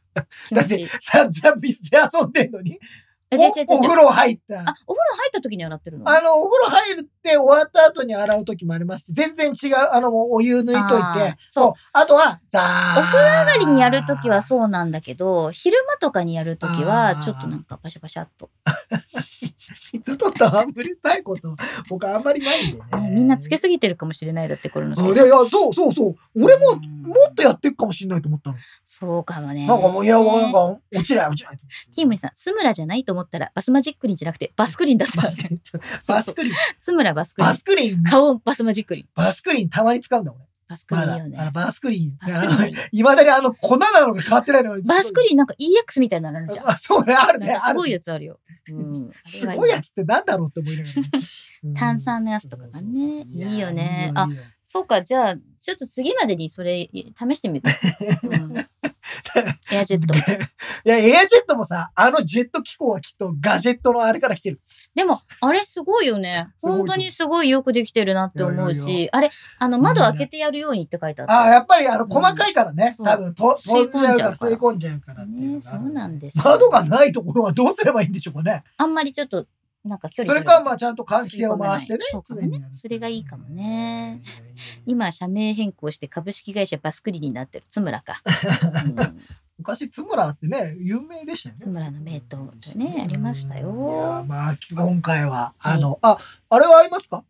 [0.49, 0.91] 気だって持ち。
[1.01, 2.79] 散々水で遊んでんのに、
[3.33, 4.61] え違う違う違うおお風呂入った。
[4.61, 6.09] あ、お風呂入った時に洗ってるの？
[6.09, 11.73] あの、お風呂入って終わった後に洗う時もありますし、全然違う、あの、もうお湯抜いといあーて、そうそう。
[11.93, 18.51] あとは、ザーお風呂上がりにやるときはそうなんだけど、昼間とかにやるときあは、ーちょっとなんかパシャパシャっと。
[19.93, 21.55] 水と戯れたいこと、
[21.89, 23.11] 僕あんまりないんでね。
[23.15, 24.49] みんなつけすぎてるかもしれない。
[24.49, 26.17] だってこれのそうでいや、そうそうそう。
[26.41, 28.57] 俺も、うんもっとやっていくかもしれないと思ったの。
[28.85, 29.67] そうかもね。
[29.67, 31.57] なんかもう、いや、なんか、落ちない落ちない。
[31.97, 35.23] ティームリさん、スムラじゃないと思ったら、バスマジックリンじゃなくて、バスクリンだった。
[36.09, 36.57] バスクリーン。
[36.81, 37.55] スムラバスクリンバ。
[37.55, 38.03] スクリーン？
[38.05, 39.09] 顔バスマジックリン。
[39.15, 40.45] バスクリーンたまに使うんだ、俺。
[40.69, 41.01] バスクリ。
[41.01, 41.53] ンよねあの。
[41.53, 42.17] バスクリーン。
[42.17, 42.77] バスクリン。
[42.93, 46.71] いまだにあの粉なのが変わってないのがバスクリンなんか EX みたいなのあるじゃん。
[46.71, 47.59] あそうね、あるね。
[47.67, 48.39] すごいやつあるよ。
[48.69, 49.11] うん。
[49.25, 54.29] すごいやつってなんだろうって思いながら炭酸のやつとかがねやいいよねあ
[54.73, 57.69] そうか、じゃあ、ちょっと次までにそれ試してみる。
[58.23, 58.55] うん、
[59.73, 60.15] エアジェット。
[60.19, 60.19] い
[60.85, 64.61] や、エアジェットもさ、あのジェット機構はきっとガジェットのあれから来てる。
[64.95, 66.49] でも、あれすごいよね。
[66.63, 71.35] 本当にすごいよくできてるなって思ういやいやいし、あれ、あの、窓開けてやるようにって書いてあった。
[71.35, 72.97] ああ、やっぱりあの、細かいからね。
[72.99, 76.45] うん多分、と、吸い込んじゃうから吸い込んじゃうからねそうなんですよ。
[76.45, 78.65] 窓がないところはどうすればいいんでしょうかね。
[78.77, 79.47] あんまりちょっと、
[79.83, 82.01] なんか距離それか、まあ、ちゃんと換気扇を回してね。
[82.11, 82.35] そうか。
[82.35, 84.21] ねそれがいいかもね。
[84.85, 87.67] 今、社名変更して株式会社バスクリになってる。
[87.71, 88.23] 津村か。
[88.85, 89.21] う ん
[89.59, 91.61] 昔、津村ってね、有名でしたよね。
[91.61, 97.25] 津村の名刀ってねありましたよまあ、今回は、あの、あ、あれはありますか？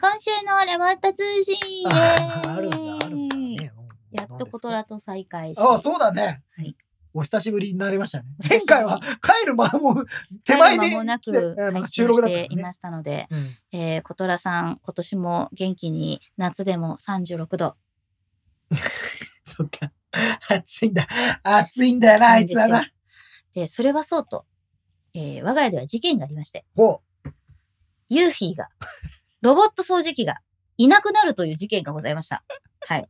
[0.00, 1.56] 今週のレバッタ通信
[1.90, 3.72] あるんだ、あるんだね。
[4.10, 6.42] やっとコトラと再会しああ、そうだね。
[6.56, 6.74] はい
[7.12, 8.24] お久しぶりになりましたね。
[8.48, 10.04] 前回は帰る間も
[10.44, 11.56] 手前で間もなく
[11.88, 12.44] 収録だったね。
[12.44, 17.76] していましたので、うんえー、コトラさん、今年も元気に夏でも36度。
[19.44, 19.92] そっか。
[20.48, 21.08] 暑いんだ。
[21.42, 22.84] 暑いんだよな、あいつはな。
[23.54, 24.46] で、それはそうと、
[25.14, 27.02] えー我が家では事件がありまして、ほ
[28.08, 28.68] ユーフィーが、
[29.40, 30.40] ロボット掃除機が
[30.80, 32.42] いなくなるという事件がございました。
[32.80, 33.08] はい。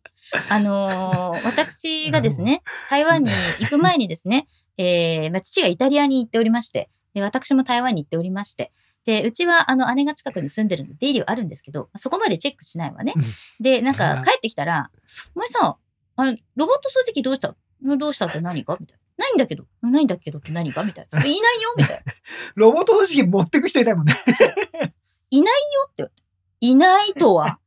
[0.49, 3.31] あのー 私がですね、台湾に
[3.61, 8.73] 行く前にですね、えーまあ、父がイタリアに行っておりまして、で私も台湾に行っておりまして、
[9.05, 13.25] で、うちはあの姉が近くに住んでるんで出入りはあるんですけど、まあそこまでチェックしないわねうん。
[13.61, 14.91] で、なんか帰ってきたら、
[15.37, 15.77] お前さ、
[16.17, 16.25] あ
[16.57, 19.01] ロボット掃除機どうしたどうしたって何かみたいな。
[19.27, 21.21] ないんだけど、ないんだけどって何かみたいな。
[21.21, 22.13] いないよみたいな。
[22.13, 22.15] う。
[22.57, 24.15] ロボット掃除機持ってく人いないもんね。
[25.31, 26.30] いないよって言われて。
[26.61, 27.59] いないとは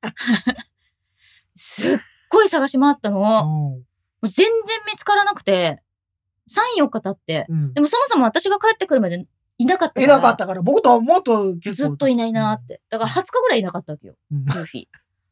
[1.56, 1.98] すっ
[2.30, 3.20] ごい探し回ったの。
[3.20, 3.82] も
[4.22, 4.54] う全然
[4.92, 5.82] 見つからなくて、
[6.80, 7.46] 3、4日経って。
[7.50, 9.26] うんでもそもそも私が帰ってくるまで
[9.58, 10.18] いなかったいから。
[10.18, 11.90] なかったから、僕とはもっと結構。
[11.90, 12.82] ずっといないなーって。
[12.90, 14.46] だから20日ぐらいいなかったわけよ、うん。
[14.46, 14.88] ルーフィー。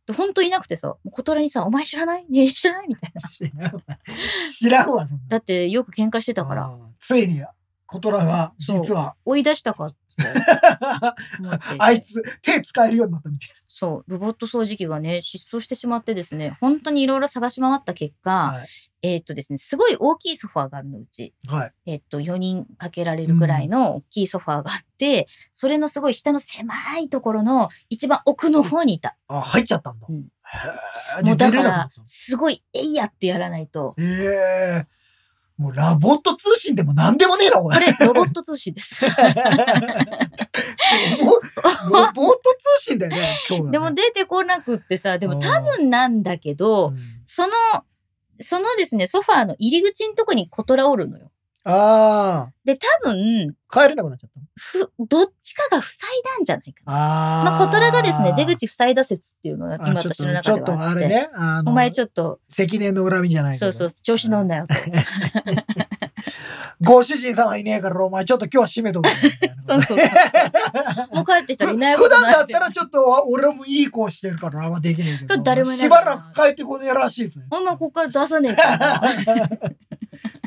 [0.07, 2.25] で、本当いなくてさ、小虎にさ、お前知らない？
[2.29, 2.87] ねえ知らない？
[2.87, 3.21] みたいな。
[3.29, 3.81] 知らんわ。
[4.49, 7.43] 知らんわ、そんなだってよく喧嘩してたから、うんついに、
[7.85, 9.91] コトラが、実は、追い出したか。
[11.79, 18.57] あいつ、手使えるようになったみたいそう、ロボット掃除機がね、失踪してしまってですね、本当にいろいろ探し回った結果、な。
[18.59, 18.67] はい。
[19.03, 21.33] えーっとですね、すごい大きいソファーがあるの、うち。
[21.47, 21.73] はい。
[21.87, 29.17] えっと、4人かけられるぐらいの大きいソファーがあって、それのすごい下の狭いところの一番奥の方にいた。
[29.27, 30.05] あ、入っちゃったんだ。
[30.07, 30.27] うん
[31.23, 33.93] もうだから、すごい、えいやってやらないと。
[33.97, 35.00] たええ
[35.61, 37.75] もうラボット通信でも何でもねえな、おい。
[37.75, 39.05] これ、ロボット通信です。
[39.05, 39.17] ロボ
[41.99, 42.41] ット
[42.77, 46.97] 通信だよね、今日はねでも出てこなくってさ、でも多分なんだけど、うん
[47.27, 47.53] その、
[48.41, 51.30] そのですね、ソファーの入り口のとこにコトラおるのよ。
[51.63, 54.45] あで、多分、あ、帰れなくなっちゃったの？
[54.55, 56.93] ふ、どっちかが塞いだんじゃないかな。
[56.93, 57.43] ああ。
[57.43, 61.05] まあ、コトラがですね、出口塞いだ説っていうのがあ今ちょっと私の中ちょっとではあって。
[61.05, 64.73] あれね、あの、お前ちょっと、積年の恨みじゃないそうそう、調子乗んなよと。
[66.83, 69.09] ご主人様いねえから、お前ちょっと今日は閉めとく。
[69.67, 70.03] そうそうそ
[71.13, 75.37] うもう帰ってきたらいないこ普段とないだったらちょっと俺もいい子してるからあんまできないけど。
[75.43, 77.45] 誰もいないしばらく帰ってこねえらしいですね。
[77.51, 79.01] お前ここから出さねえから。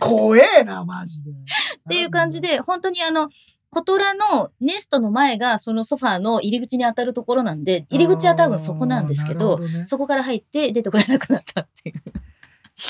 [0.01, 1.30] 怖えな、マジで。
[1.30, 2.40] っ っていう感じ。
[2.40, 3.28] で、本当にあの、
[3.70, 12.02] コトラのネストの前がそのソファーの入り口に当たるところなんで、入り口は多分そこなんですけど、あーなるほねそこから入って出てこれなくなったっていう。
[12.06, 12.12] 引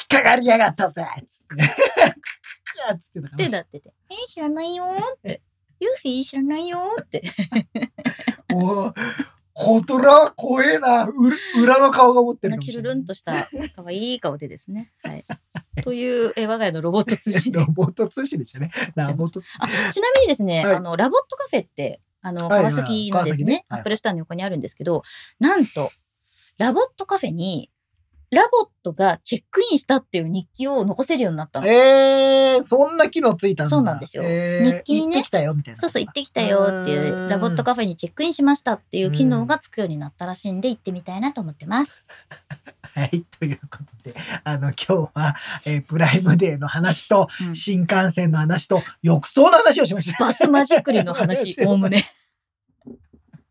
[0.05, 1.65] っかかりやがったぜつって。
[3.01, 5.41] つってたからで、 なってて、えー知らないよーって。
[5.81, 7.23] ユーフィー知らないよーって。
[8.53, 8.95] お ー
[9.55, 11.05] コトラは怖えな。
[11.05, 11.13] う
[11.63, 12.59] 裏の顔が持ってる。
[12.59, 14.91] キルルンとした可愛い顔でですね。
[15.05, 15.25] はい。
[15.83, 17.53] という、え我が家のロボット通信。
[17.55, 18.73] ロボット通信でしたね。
[18.97, 19.41] ラボット。
[19.61, 25.05] あちなみにですね、はいあの、ラボットカフェって、あの、川崎のですね、ねはいアップルストアの横にあるんですけど、
[25.39, 25.93] なんと、
[26.59, 27.71] ラボットカフェに、
[28.35, 31.67] ラボットがチェックインしたっていう日記を残せるようになったの。
[31.67, 33.71] えー、そんな機能ついたんだ。
[33.71, 35.81] そうなんですよえー日記にね行ってきたよ、みたいな。
[35.81, 42.05] そうそう、行ってきたよっていう、ラボットカフェにチェックインしましたっていう機能がつくようになったらしいんで、行ってみたいなと思ってます。
[42.95, 50.25] はい、ということで、あの、今日は、えープライムデーの話と、うん新幹線の話と、浴槽の話をしました。
[50.25, 52.05] バスマジックリンの話、 おおむね。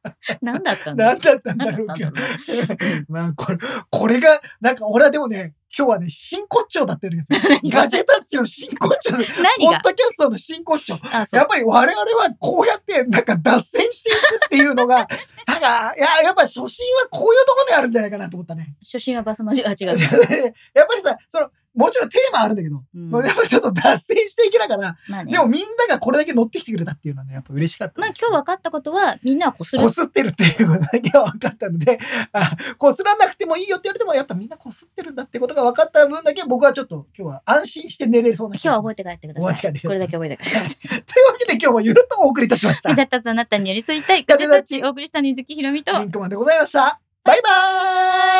[0.41, 2.11] 何だったんだ何だったんだろうけど。
[3.09, 3.57] まあ、これ、
[3.89, 7.59] これが、なんか俺はでもね、今日はね、真骨頂だったんですよ。
[7.71, 9.13] ガジェタッチの真骨頂。
[9.13, 9.79] ポ何が？
[9.79, 10.99] ッドキャストの真骨頂。
[11.31, 15.07] やっぱり我々はこうやってなんか脱線していくっていうのが、
[15.47, 18.75] なんか、いや、やっぱ初心はこういうところにあるんじゃないかなと思ったね。
[18.83, 19.87] 初心はバスマジ、あ、違う。
[19.87, 25.31] やっぱりさ、その、もちろんテーマあるんだけど、うんもうやっぱちょっと脱線していけながら、まあね。
[25.31, 27.99] でもみんながこれだけ乗ってきてくれたっていうのはね、やっぱ嬉しかった。
[27.99, 29.89] まあ今日分かったことは、みんなはこするこ。
[29.89, 31.99] すってるっていうことだけは分かったので、
[32.31, 39.55] あこすらなくてもいいよって言われても、やっぱみんなこすってるんだってことが分かった分だけ僕はちょっと今日は安心して寝れるそうな今日は覚えてて帰ってください。
[39.55, 40.79] 覚えて帰ってくださいこれだけ覚えて帰ってください。
[40.79, 42.93] というわけで今日もゆるっとお送りいたしました。
[42.95, 44.23] だったあなたに寄り添いたい。
[44.23, 46.99] ガジェタッチお送りした水木ひろみと、リンクマンでございました。
[47.23, 48.32] バイバーイ